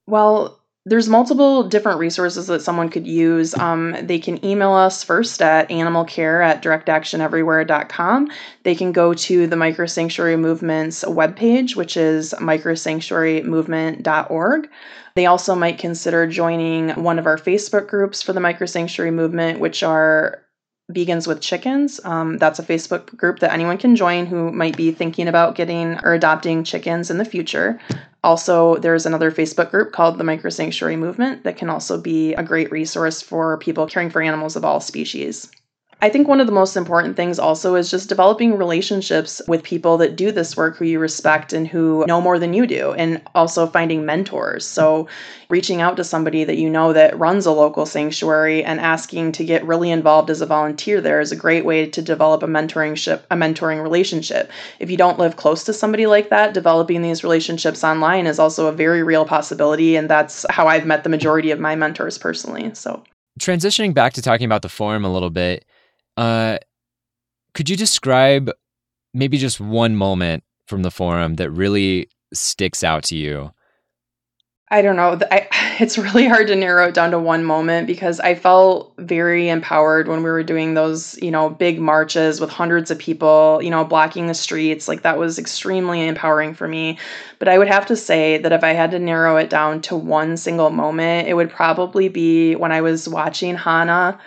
Well, 0.08 0.62
there's 0.88 1.10
multiple 1.10 1.64
different 1.64 1.98
resources 1.98 2.46
that 2.46 2.62
someone 2.62 2.90
could 2.90 3.08
use. 3.08 3.56
Um, 3.56 3.98
they 4.04 4.20
can 4.20 4.46
email 4.46 4.74
us 4.74 5.04
first 5.04 5.42
at 5.42 5.68
animalcare 5.70 6.46
at 6.46 6.62
directactioneverywhere.com. 6.62 8.30
They 8.62 8.76
can 8.76 8.92
go 8.92 9.16
to 9.16 9.48
the 9.48 9.56
Micro 9.56 9.88
Sanctuary 9.88 10.38
Movement's 10.38 11.04
webpage, 11.04 11.76
which 11.76 11.98
is 11.98 12.36
microsanctuarymovement.org. 12.38 14.70
They 15.16 15.26
also 15.26 15.56
might 15.56 15.80
consider 15.80 16.28
joining 16.28 16.90
one 17.02 17.18
of 17.18 17.26
our 17.26 17.38
Facebook 17.38 17.88
groups 17.88 18.22
for 18.22 18.34
the 18.34 18.40
Micro 18.40 18.68
Sanctuary 18.68 19.12
Movement, 19.12 19.60
which 19.60 19.82
are 19.82 20.44
Vegans 20.92 21.26
with 21.26 21.42
Chickens. 21.42 22.00
Um, 22.04 22.38
that's 22.38 22.60
a 22.60 22.64
Facebook 22.64 23.18
group 23.18 23.40
that 23.40 23.52
anyone 23.52 23.80
can 23.80 23.96
join 23.96 24.28
who 24.28 24.52
might 24.52 24.78
be 24.78 24.92
thinking 24.92 25.28
about 25.28 25.56
getting 25.56 25.98
or 26.04 26.14
adopting 26.14 26.64
chickens 26.64 27.10
in 27.10 27.18
the 27.18 27.26
future. 27.26 27.80
Also, 28.26 28.78
there's 28.78 29.06
another 29.06 29.30
Facebook 29.30 29.70
group 29.70 29.92
called 29.92 30.18
the 30.18 30.24
Micro 30.24 30.50
Sanctuary 30.50 30.96
Movement 30.96 31.44
that 31.44 31.58
can 31.58 31.70
also 31.70 32.02
be 32.02 32.34
a 32.34 32.42
great 32.42 32.72
resource 32.72 33.22
for 33.22 33.60
people 33.60 33.86
caring 33.86 34.10
for 34.10 34.20
animals 34.20 34.56
of 34.56 34.66
all 34.66 34.80
species. 34.80 35.52
I 36.02 36.10
think 36.10 36.28
one 36.28 36.42
of 36.42 36.46
the 36.46 36.54
most 36.54 36.76
important 36.76 37.16
things 37.16 37.40
also 37.40 37.76
is 37.76 37.90
just 37.90 38.10
developing 38.10 38.58
relationships 38.58 39.42
with 39.48 39.64
people 39.64 39.98
that 39.98 40.18
do 40.18 40.32
this 40.32 40.58
work 40.58 40.76
who 40.76 40.86
you 40.86 41.00
respect 41.00 41.54
and 41.54 41.66
who 41.68 42.06
know 42.06 42.20
more 42.20 42.38
than 42.38 42.54
you 42.54 42.68
do, 42.68 42.92
and 42.94 43.22
also 43.34 43.66
finding 43.66 44.06
mentors. 44.06 44.66
So, 44.66 45.08
reaching 45.50 45.82
out 45.82 45.96
to 45.96 46.04
somebody 46.04 46.44
that 46.44 46.58
you 46.58 46.70
know 46.70 46.92
that 46.92 47.18
runs 47.18 47.46
a 47.46 47.52
local 47.52 47.86
sanctuary 47.86 48.64
and 48.64 48.80
asking 48.80 49.32
to 49.34 49.46
get 49.46 49.66
really 49.66 49.90
involved 49.90 50.30
as 50.30 50.42
a 50.42 50.46
volunteer 50.46 51.00
there 51.00 51.22
is 51.22 51.32
a 51.32 51.36
great 51.36 51.66
way 51.66 51.88
to 51.88 52.02
develop 52.02 52.44
a 52.44 52.46
a 52.46 52.48
mentoring 52.48 53.82
relationship. 53.82 54.52
If 54.80 54.92
you 54.92 54.98
don't 54.98 55.20
live 55.20 55.38
close 55.38 55.64
to 55.64 55.74
somebody 55.74 56.08
like 56.08 56.30
that, 56.30 56.54
developing 56.54 57.02
these 57.02 57.24
relationships 57.24 57.84
online 57.84 58.28
is 58.28 58.38
also 58.38 58.68
a 58.68 58.72
very 58.72 59.02
real 59.02 59.26
possibility, 59.26 59.96
and 59.96 60.10
that's 60.10 60.46
how 60.50 60.68
I've 60.68 60.86
met 60.86 61.04
the 61.04 61.10
majority 61.10 61.52
of 61.52 61.60
my 61.60 61.76
mentors 61.76 62.18
personally. 62.18 62.74
So, 62.74 63.04
transitioning 63.40 63.94
back 63.94 64.14
to 64.14 64.22
talking 64.22 64.46
about 64.46 64.62
the 64.62 64.70
forum 64.70 65.06
a 65.06 65.12
little 65.12 65.30
bit 65.30 65.66
uh, 66.18 66.58
could 67.54 67.70
you 67.70 67.76
describe 67.76 68.52
maybe 69.14 69.38
just 69.38 69.60
one 69.60 69.96
moment 69.96 70.44
from 70.68 70.84
the 70.84 70.92
forum 70.92 71.36
that 71.36 71.50
really 71.52 72.10
sticks 72.34 72.84
out 72.84 73.04
to 73.04 73.16
you? 73.16 73.52
I 74.72 74.82
don't 74.82 74.96
know. 74.96 75.20
I, 75.32 75.48
it's 75.80 75.98
really 75.98 76.28
hard 76.28 76.48
to 76.48 76.56
narrow 76.56 76.88
it 76.88 76.94
down 76.94 77.12
to 77.12 77.20
one 77.20 77.44
moment 77.44 77.88
because 77.88 78.20
I 78.20 78.36
felt 78.36 78.94
very 78.98 79.48
empowered 79.50 80.08
when 80.08 80.24
we 80.24 80.30
were 80.30 80.44
doing 80.44 80.74
those, 80.74 81.18
you 81.22 81.32
know, 81.32 81.50
big 81.50 81.80
marches 81.80 82.42
with 82.42 82.50
hundreds 82.50 82.90
of 82.90 82.98
people, 82.98 83.60
you 83.62 83.70
know, 83.70 83.86
blocking 83.86 84.28
the 84.28 84.34
streets. 84.34 84.88
Like 84.88 85.04
that 85.04 85.18
was 85.18 85.38
extremely 85.38 86.06
empowering 86.08 86.54
for 86.56 86.68
me. 86.68 86.98
But 87.40 87.48
I 87.48 87.58
would 87.58 87.68
have 87.68 87.86
to 87.88 87.96
say 87.96 88.38
that 88.40 88.52
if 88.52 88.64
I 88.64 88.74
had 88.74 88.92
to 88.92 89.00
narrow 89.00 89.38
it 89.38 89.50
down 89.50 89.82
to 89.84 89.96
one 89.96 90.36
single 90.36 90.72
moment, 90.72 91.28
it 91.28 91.36
would 91.36 91.52
probably 91.52 92.10
be 92.10 92.56
when 92.56 92.72
I 92.72 92.82
was 92.82 93.08
watching 93.08 93.56
Hannah 93.56 94.20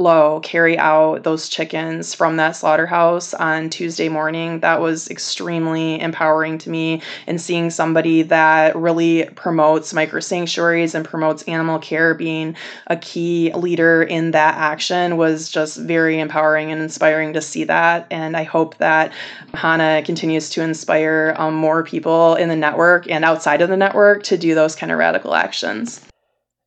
Lowe 0.00 0.40
carry 0.40 0.78
out 0.78 1.22
those 1.22 1.48
chickens 1.48 2.14
from 2.14 2.36
that 2.36 2.56
slaughterhouse 2.56 3.34
on 3.34 3.68
Tuesday 3.68 4.08
morning. 4.08 4.60
That 4.60 4.80
was 4.80 5.08
extremely 5.10 6.00
empowering 6.00 6.58
to 6.58 6.70
me. 6.70 7.02
And 7.26 7.40
seeing 7.40 7.70
somebody 7.70 8.22
that 8.22 8.74
really 8.74 9.28
promotes 9.36 9.92
micro 9.92 10.20
sanctuaries 10.20 10.94
and 10.94 11.04
promotes 11.04 11.42
animal 11.42 11.78
care 11.78 12.14
being 12.14 12.56
a 12.86 12.96
key 12.96 13.52
leader 13.52 14.02
in 14.02 14.30
that 14.30 14.56
action 14.56 15.16
was 15.16 15.50
just 15.50 15.76
very 15.76 16.18
empowering 16.18 16.72
and 16.72 16.80
inspiring 16.80 17.34
to 17.34 17.42
see 17.42 17.64
that. 17.64 18.06
And 18.10 18.36
I 18.36 18.44
hope 18.44 18.78
that 18.78 19.12
Hannah 19.54 20.02
continues 20.04 20.50
to 20.50 20.62
inspire 20.62 21.34
um, 21.36 21.54
more 21.54 21.84
people 21.84 22.34
in 22.36 22.48
the 22.48 22.56
network 22.56 23.08
and 23.10 23.24
outside 23.24 23.60
of 23.60 23.68
the 23.68 23.76
network 23.76 24.22
to 24.24 24.38
do 24.38 24.54
those 24.54 24.74
kind 24.74 24.90
of 24.90 24.98
radical 24.98 25.34
actions. 25.34 26.00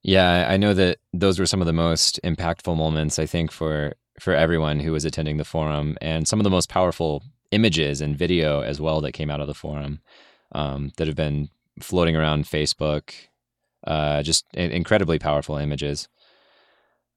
Yeah, 0.03 0.47
I 0.49 0.57
know 0.57 0.73
that 0.73 0.97
those 1.13 1.39
were 1.39 1.45
some 1.45 1.61
of 1.61 1.65
the 1.65 1.73
most 1.73 2.19
impactful 2.23 2.75
moments 2.75 3.17
I 3.19 3.25
think 3.25 3.51
for 3.51 3.93
for 4.19 4.33
everyone 4.35 4.79
who 4.79 4.91
was 4.91 5.05
attending 5.05 5.37
the 5.37 5.45
forum, 5.45 5.97
and 6.01 6.27
some 6.27 6.39
of 6.39 6.43
the 6.43 6.49
most 6.49 6.69
powerful 6.69 7.23
images 7.51 8.01
and 8.01 8.17
video 8.17 8.61
as 8.61 8.81
well 8.81 9.01
that 9.01 9.13
came 9.13 9.31
out 9.31 9.39
of 9.39 9.47
the 9.47 9.53
forum 9.53 10.01
um, 10.51 10.91
that 10.97 11.07
have 11.07 11.15
been 11.15 11.49
floating 11.79 12.15
around 12.15 12.45
Facebook. 12.45 13.11
Uh, 13.85 14.23
just 14.23 14.45
incredibly 14.53 15.19
powerful 15.19 15.57
images. 15.57 16.07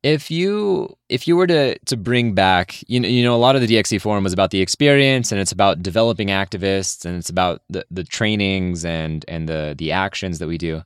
If 0.03 0.31
you 0.31 0.97
if 1.09 1.27
you 1.27 1.37
were 1.37 1.47
to 1.49 1.79
to 1.79 1.97
bring 1.97 2.35
back, 2.35 2.85
you 2.89 3.01
know, 3.01 3.09
you 3.09 3.25
know, 3.25 3.35
a 3.35 3.39
lot 3.39 3.57
of 3.57 3.63
the 3.63 3.69
DXE 3.69 4.01
forum 4.01 4.23
was 4.23 4.33
about 4.33 4.53
the 4.53 4.61
experience, 4.61 5.33
and 5.33 5.41
it's 5.41 5.53
about 5.53 5.83
developing 5.83 6.29
activists, 6.29 7.05
and 7.05 7.17
it's 7.17 7.31
about 7.31 7.63
the 7.69 7.85
the 7.91 8.05
trainings 8.05 8.85
and 8.85 9.25
and 9.27 9.49
the 9.49 9.75
the 9.77 9.91
actions 9.91 10.39
that 10.39 10.47
we 10.47 10.59
do. 10.59 10.83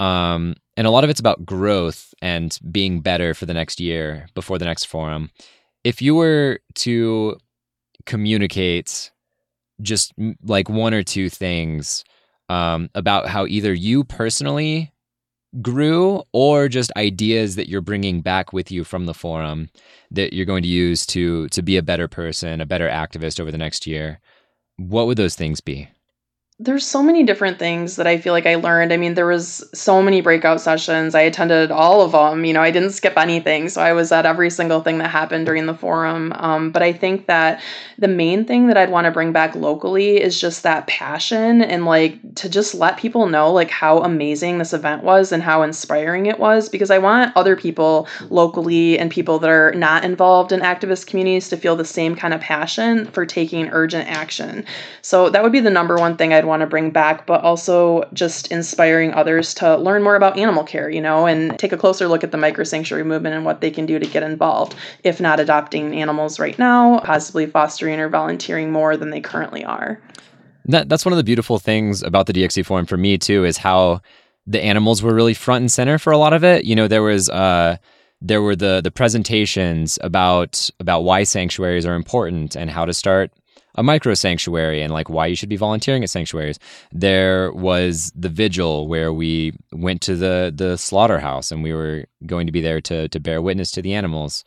Um, 0.00 0.54
and 0.76 0.86
a 0.86 0.90
lot 0.90 1.04
of 1.04 1.10
it's 1.10 1.20
about 1.20 1.44
growth 1.44 2.14
and 2.22 2.56
being 2.70 3.00
better 3.00 3.34
for 3.34 3.46
the 3.46 3.54
next 3.54 3.80
year 3.80 4.28
before 4.34 4.58
the 4.58 4.64
next 4.64 4.84
forum. 4.84 5.30
If 5.84 6.00
you 6.00 6.14
were 6.14 6.60
to 6.76 7.36
communicate 8.06 9.10
just 9.82 10.12
like 10.42 10.68
one 10.68 10.94
or 10.94 11.02
two 11.02 11.28
things 11.28 12.04
um, 12.48 12.90
about 12.94 13.28
how 13.28 13.46
either 13.46 13.72
you 13.72 14.04
personally 14.04 14.92
grew 15.62 16.22
or 16.32 16.68
just 16.68 16.92
ideas 16.96 17.56
that 17.56 17.68
you're 17.68 17.80
bringing 17.80 18.20
back 18.20 18.52
with 18.52 18.70
you 18.70 18.84
from 18.84 19.06
the 19.06 19.14
forum 19.14 19.70
that 20.10 20.32
you're 20.32 20.46
going 20.46 20.62
to 20.62 20.68
use 20.68 21.06
to 21.06 21.48
to 21.48 21.62
be 21.62 21.76
a 21.76 21.82
better 21.82 22.08
person, 22.08 22.60
a 22.60 22.66
better 22.66 22.88
activist 22.88 23.40
over 23.40 23.50
the 23.50 23.58
next 23.58 23.86
year, 23.86 24.20
what 24.76 25.06
would 25.06 25.16
those 25.16 25.34
things 25.34 25.60
be? 25.60 25.88
There's 26.60 26.84
so 26.84 27.04
many 27.04 27.22
different 27.22 27.56
things 27.56 27.94
that 27.94 28.08
I 28.08 28.18
feel 28.18 28.32
like 28.32 28.46
I 28.46 28.56
learned. 28.56 28.92
I 28.92 28.96
mean, 28.96 29.14
there 29.14 29.28
was 29.28 29.64
so 29.72 30.02
many 30.02 30.20
breakout 30.20 30.60
sessions. 30.60 31.14
I 31.14 31.20
attended 31.20 31.70
all 31.70 32.00
of 32.00 32.10
them. 32.10 32.44
You 32.44 32.52
know, 32.52 32.60
I 32.60 32.72
didn't 32.72 32.90
skip 32.90 33.16
anything, 33.16 33.68
so 33.68 33.80
I 33.80 33.92
was 33.92 34.10
at 34.10 34.26
every 34.26 34.50
single 34.50 34.80
thing 34.80 34.98
that 34.98 35.08
happened 35.08 35.46
during 35.46 35.66
the 35.66 35.74
forum. 35.74 36.32
Um, 36.34 36.72
but 36.72 36.82
I 36.82 36.92
think 36.92 37.26
that 37.26 37.62
the 37.96 38.08
main 38.08 38.44
thing 38.44 38.66
that 38.66 38.76
I'd 38.76 38.90
want 38.90 39.04
to 39.04 39.12
bring 39.12 39.30
back 39.30 39.54
locally 39.54 40.20
is 40.20 40.40
just 40.40 40.64
that 40.64 40.88
passion 40.88 41.62
and 41.62 41.84
like 41.84 42.18
to 42.34 42.48
just 42.48 42.74
let 42.74 42.96
people 42.96 43.28
know 43.28 43.52
like 43.52 43.70
how 43.70 43.98
amazing 43.98 44.58
this 44.58 44.72
event 44.72 45.04
was 45.04 45.30
and 45.30 45.44
how 45.44 45.62
inspiring 45.62 46.26
it 46.26 46.40
was. 46.40 46.68
Because 46.68 46.90
I 46.90 46.98
want 46.98 47.36
other 47.36 47.54
people 47.54 48.08
locally 48.30 48.98
and 48.98 49.12
people 49.12 49.38
that 49.38 49.50
are 49.50 49.72
not 49.74 50.04
involved 50.04 50.50
in 50.50 50.58
activist 50.58 51.06
communities 51.06 51.48
to 51.50 51.56
feel 51.56 51.76
the 51.76 51.84
same 51.84 52.16
kind 52.16 52.34
of 52.34 52.40
passion 52.40 53.06
for 53.06 53.24
taking 53.24 53.68
urgent 53.68 54.08
action. 54.08 54.64
So 55.02 55.30
that 55.30 55.44
would 55.44 55.52
be 55.52 55.60
the 55.60 55.70
number 55.70 55.94
one 55.94 56.16
thing 56.16 56.32
I'd 56.32 56.47
want 56.48 56.60
to 56.62 56.66
bring 56.66 56.90
back, 56.90 57.26
but 57.26 57.42
also 57.42 58.08
just 58.12 58.48
inspiring 58.48 59.12
others 59.14 59.54
to 59.54 59.76
learn 59.76 60.02
more 60.02 60.16
about 60.16 60.36
animal 60.36 60.64
care, 60.64 60.90
you 60.90 61.00
know, 61.00 61.26
and 61.26 61.56
take 61.58 61.72
a 61.72 61.76
closer 61.76 62.08
look 62.08 62.24
at 62.24 62.32
the 62.32 62.38
micro 62.38 62.64
sanctuary 62.64 63.04
movement 63.04 63.34
and 63.34 63.44
what 63.44 63.60
they 63.60 63.70
can 63.70 63.86
do 63.86 63.98
to 63.98 64.06
get 64.06 64.22
involved, 64.22 64.74
if 65.04 65.20
not 65.20 65.38
adopting 65.38 65.94
animals 65.94 66.40
right 66.40 66.58
now, 66.58 66.98
possibly 67.00 67.46
fostering 67.46 68.00
or 68.00 68.08
volunteering 68.08 68.72
more 68.72 68.96
than 68.96 69.10
they 69.10 69.20
currently 69.20 69.64
are. 69.64 70.00
That, 70.64 70.88
that's 70.88 71.04
one 71.04 71.12
of 71.12 71.18
the 71.18 71.24
beautiful 71.24 71.58
things 71.58 72.02
about 72.02 72.26
the 72.26 72.32
DXE 72.32 72.66
Forum 72.66 72.86
for 72.86 72.96
me, 72.96 73.16
too, 73.16 73.44
is 73.44 73.56
how 73.56 74.00
the 74.46 74.62
animals 74.62 75.02
were 75.02 75.14
really 75.14 75.34
front 75.34 75.62
and 75.62 75.70
center 75.70 75.98
for 75.98 76.12
a 76.12 76.18
lot 76.18 76.32
of 76.32 76.42
it. 76.42 76.64
You 76.64 76.74
know, 76.74 76.88
there 76.88 77.02
was, 77.02 77.30
uh, 77.30 77.76
there 78.20 78.42
were 78.42 78.56
the 78.56 78.80
the 78.82 78.90
presentations 78.90 79.98
about 80.02 80.70
about 80.80 81.02
why 81.02 81.22
sanctuaries 81.22 81.86
are 81.86 81.94
important 81.94 82.56
and 82.56 82.70
how 82.70 82.84
to 82.84 82.92
start 82.92 83.30
a 83.78 83.82
micro 83.82 84.12
sanctuary 84.12 84.82
and 84.82 84.92
like 84.92 85.08
why 85.08 85.24
you 85.26 85.36
should 85.36 85.48
be 85.48 85.56
volunteering 85.56 86.02
at 86.02 86.10
sanctuaries. 86.10 86.58
There 86.92 87.52
was 87.52 88.12
the 88.14 88.28
vigil 88.28 88.88
where 88.88 89.12
we 89.12 89.52
went 89.72 90.02
to 90.02 90.16
the 90.16 90.52
the 90.54 90.76
slaughterhouse 90.76 91.52
and 91.52 91.62
we 91.62 91.72
were 91.72 92.04
going 92.26 92.46
to 92.46 92.52
be 92.52 92.60
there 92.60 92.80
to 92.82 93.08
to 93.08 93.20
bear 93.20 93.40
witness 93.40 93.70
to 93.72 93.82
the 93.82 93.94
animals. 93.94 94.44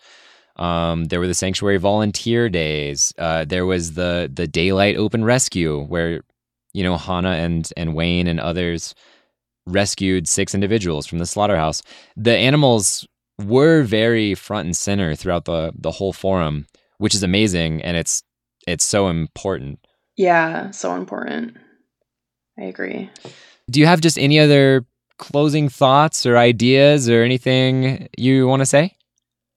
Um, 0.58 1.06
there 1.06 1.22
were 1.22 1.28
the 1.28 1.34
sanctuary 1.34 1.78
volunteer 1.78 2.50
days. 2.50 3.14
Uh, 3.18 3.46
there 3.46 3.66
was 3.66 3.94
the 3.94 4.30
the 4.32 4.48
daylight 4.48 4.98
open 4.98 5.24
rescue 5.24 5.82
where 5.86 6.22
you 6.74 6.84
know 6.84 6.98
Hannah 6.98 7.38
and 7.46 7.72
and 7.78 7.96
Wayne 7.96 8.28
and 8.28 8.40
others 8.40 8.94
rescued 9.66 10.28
six 10.28 10.54
individuals 10.54 11.08
from 11.08 11.20
the 11.20 11.26
slaughterhouse. 11.26 11.82
The 12.18 12.36
animals 12.36 13.08
were 13.40 13.84
very 13.84 14.36
front 14.36 14.66
and 14.66 14.76
center 14.76 15.16
throughout 15.16 15.46
the 15.46 15.72
the 15.74 15.92
whole 15.92 16.12
forum, 16.12 16.68
which 16.98 17.16
is 17.16 17.24
amazing 17.24 17.82
and 17.82 17.96
it's 17.96 18.24
it's 18.68 18.86
so 18.86 19.08
important. 19.08 19.80
Yeah, 20.18 20.72
so 20.72 20.96
important. 20.96 21.58
I 22.60 22.64
agree. 22.64 23.10
Do 23.70 23.80
you 23.80 23.86
have 23.86 24.02
just 24.02 24.18
any 24.18 24.40
other 24.40 24.86
closing 25.18 25.70
thoughts 25.70 26.26
or 26.26 26.38
ideas 26.38 27.10
or 27.10 27.24
anything 27.24 28.10
you 28.18 28.48
want 28.48 28.62
to 28.62 28.66
say? 28.66 28.96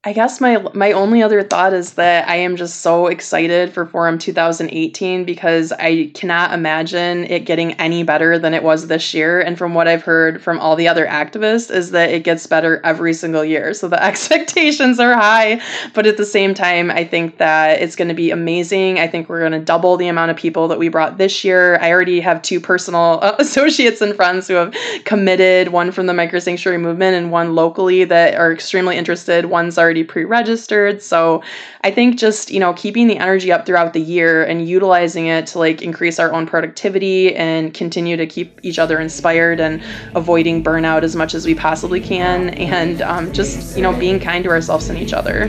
I 0.06 0.12
guess 0.12 0.38
my 0.38 0.62
my 0.74 0.92
only 0.92 1.22
other 1.22 1.42
thought 1.42 1.72
is 1.72 1.94
that 1.94 2.28
I 2.28 2.36
am 2.36 2.56
just 2.56 2.82
so 2.82 3.06
excited 3.06 3.72
for 3.72 3.86
Forum 3.86 4.18
2018 4.18 5.24
because 5.24 5.72
I 5.72 6.10
cannot 6.12 6.52
imagine 6.52 7.24
it 7.24 7.46
getting 7.46 7.72
any 7.80 8.02
better 8.02 8.38
than 8.38 8.52
it 8.52 8.62
was 8.62 8.88
this 8.88 9.14
year. 9.14 9.40
And 9.40 9.56
from 9.56 9.72
what 9.72 9.88
I've 9.88 10.02
heard 10.02 10.42
from 10.42 10.58
all 10.58 10.76
the 10.76 10.88
other 10.88 11.06
activists, 11.06 11.74
is 11.74 11.92
that 11.92 12.10
it 12.10 12.22
gets 12.22 12.46
better 12.46 12.82
every 12.84 13.14
single 13.14 13.42
year. 13.42 13.72
So 13.72 13.88
the 13.88 14.02
expectations 14.10 15.00
are 15.00 15.14
high, 15.14 15.62
but 15.94 16.06
at 16.06 16.18
the 16.18 16.26
same 16.26 16.52
time, 16.52 16.90
I 16.90 17.04
think 17.04 17.38
that 17.38 17.80
it's 17.80 17.96
going 17.96 18.08
to 18.08 18.14
be 18.14 18.30
amazing. 18.30 18.98
I 18.98 19.08
think 19.08 19.30
we're 19.30 19.40
going 19.40 19.52
to 19.52 19.58
double 19.58 19.96
the 19.96 20.08
amount 20.08 20.30
of 20.30 20.36
people 20.36 20.68
that 20.68 20.78
we 20.78 20.90
brought 20.90 21.16
this 21.16 21.44
year. 21.44 21.78
I 21.80 21.90
already 21.90 22.20
have 22.20 22.42
two 22.42 22.60
personal 22.60 23.20
associates 23.38 24.02
and 24.02 24.14
friends 24.14 24.48
who 24.48 24.54
have 24.54 24.74
committed, 25.06 25.68
one 25.68 25.92
from 25.92 26.04
the 26.04 26.12
micro 26.12 26.40
sanctuary 26.40 26.76
movement 26.76 27.16
and 27.16 27.32
one 27.32 27.54
locally 27.54 28.04
that 28.04 28.34
are 28.34 28.52
extremely 28.52 28.98
interested. 28.98 29.46
One's 29.46 29.78
already 29.78 29.93
already 29.94 30.02
pre-registered. 30.04 31.00
So 31.00 31.40
I 31.82 31.92
think 31.92 32.18
just, 32.18 32.50
you 32.50 32.58
know, 32.58 32.72
keeping 32.72 33.06
the 33.06 33.16
energy 33.16 33.52
up 33.52 33.64
throughout 33.64 33.92
the 33.92 34.00
year 34.00 34.42
and 34.44 34.68
utilizing 34.68 35.26
it 35.26 35.46
to 35.48 35.60
like 35.60 35.82
increase 35.82 36.18
our 36.18 36.32
own 36.32 36.46
productivity 36.46 37.32
and 37.36 37.72
continue 37.72 38.16
to 38.16 38.26
keep 38.26 38.58
each 38.64 38.80
other 38.80 38.98
inspired 38.98 39.60
and 39.60 39.80
avoiding 40.16 40.64
burnout 40.64 41.04
as 41.04 41.14
much 41.14 41.32
as 41.32 41.46
we 41.46 41.54
possibly 41.54 42.00
can 42.00 42.50
and 42.50 43.02
um, 43.02 43.32
just, 43.32 43.76
you 43.76 43.82
know, 43.84 43.96
being 43.96 44.18
kind 44.18 44.42
to 44.42 44.50
ourselves 44.50 44.88
and 44.88 44.98
each 44.98 45.12
other. 45.12 45.46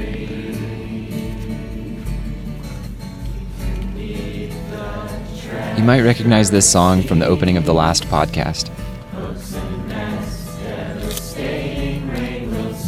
You 5.75 5.83
might 5.83 6.01
recognize 6.01 6.51
this 6.51 6.69
song 6.69 7.01
from 7.01 7.17
the 7.17 7.25
opening 7.25 7.57
of 7.57 7.65
the 7.65 7.73
last 7.73 8.03
podcast. 8.03 8.69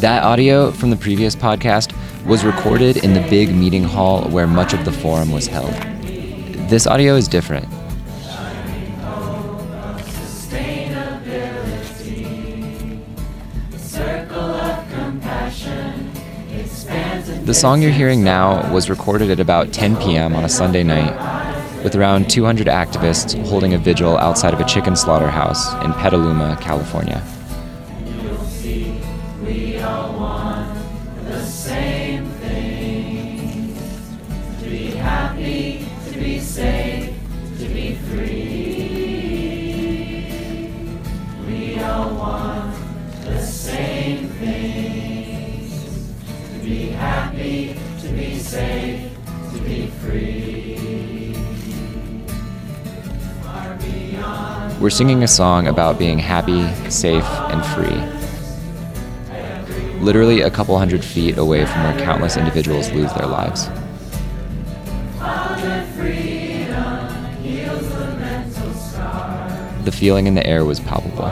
That 0.00 0.22
audio 0.22 0.70
from 0.70 0.90
the 0.90 0.96
previous 0.96 1.34
podcast 1.34 1.92
was 2.24 2.44
recorded 2.44 2.98
in 2.98 3.14
the 3.14 3.20
big 3.22 3.52
meeting 3.52 3.82
hall 3.82 4.28
where 4.28 4.46
much 4.46 4.72
of 4.72 4.84
the 4.84 4.92
forum 4.92 5.32
was 5.32 5.48
held. 5.48 5.72
This 6.68 6.86
audio 6.86 7.16
is 7.16 7.26
different. 7.26 7.68
The 17.44 17.54
song 17.54 17.82
you're 17.82 17.90
hearing 17.90 18.22
now 18.22 18.72
was 18.72 18.88
recorded 18.88 19.32
at 19.32 19.40
about 19.40 19.72
10 19.72 19.96
p.m. 19.96 20.36
on 20.36 20.44
a 20.44 20.48
Sunday 20.48 20.84
night, 20.84 21.82
with 21.82 21.96
around 21.96 22.30
200 22.30 22.68
activists 22.68 23.34
holding 23.48 23.74
a 23.74 23.78
vigil 23.78 24.16
outside 24.18 24.54
of 24.54 24.60
a 24.60 24.64
chicken 24.64 24.94
slaughterhouse 24.94 25.72
in 25.84 25.92
Petaluma, 25.94 26.56
California. 26.60 27.20
We're 54.80 54.90
singing 54.90 55.24
a 55.24 55.28
song 55.28 55.66
about 55.66 55.98
being 55.98 56.20
happy, 56.20 56.66
safe, 56.88 57.24
and 57.24 57.64
free. 57.74 58.00
Literally 60.00 60.42
a 60.42 60.50
couple 60.50 60.78
hundred 60.78 61.04
feet 61.04 61.36
away 61.36 61.66
from 61.66 61.82
where 61.82 61.98
countless 61.98 62.36
individuals 62.36 62.90
lose 62.92 63.12
their 63.14 63.26
lives. 63.26 63.68
The 69.84 69.92
feeling 69.92 70.26
in 70.28 70.34
the 70.34 70.46
air 70.46 70.64
was 70.64 70.78
palpable. 70.78 71.26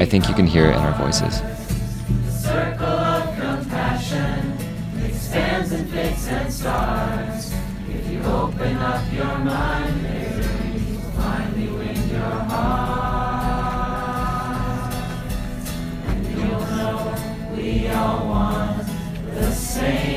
I 0.00 0.06
think 0.06 0.28
you 0.28 0.34
can 0.34 0.46
hear 0.46 0.66
it 0.66 0.76
in 0.76 0.82
our 0.82 0.92
voices. 0.92 1.53
Open 8.26 8.76
up 8.78 9.12
your 9.12 9.38
mind 9.38 10.02
baby, 10.02 10.80
you 10.80 10.98
finally 11.16 11.68
win 11.68 12.08
your 12.08 12.38
heart. 12.48 13.44
And 16.06 16.26
you'll 16.26 16.66
know 16.76 16.96
we 17.54 17.88
all 17.88 18.26
want 18.28 18.86
the 19.34 19.50
same 19.52 20.13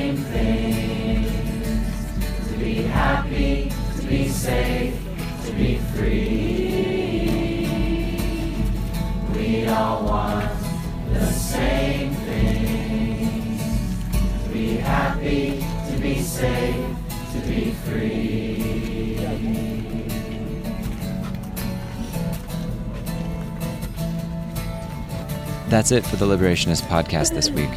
That's 25.70 25.92
it 25.92 26.06
for 26.06 26.16
the 26.16 26.26
Liberationist 26.26 26.84
podcast 26.84 27.34
this 27.34 27.50
week. 27.50 27.70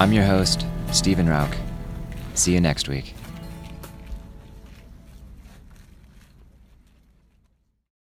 I'm 0.00 0.12
your 0.12 0.24
host, 0.24 0.66
Stephen 0.90 1.28
Rauch. 1.28 1.54
See 2.34 2.52
you 2.52 2.60
next 2.60 2.88
week. 2.88 3.14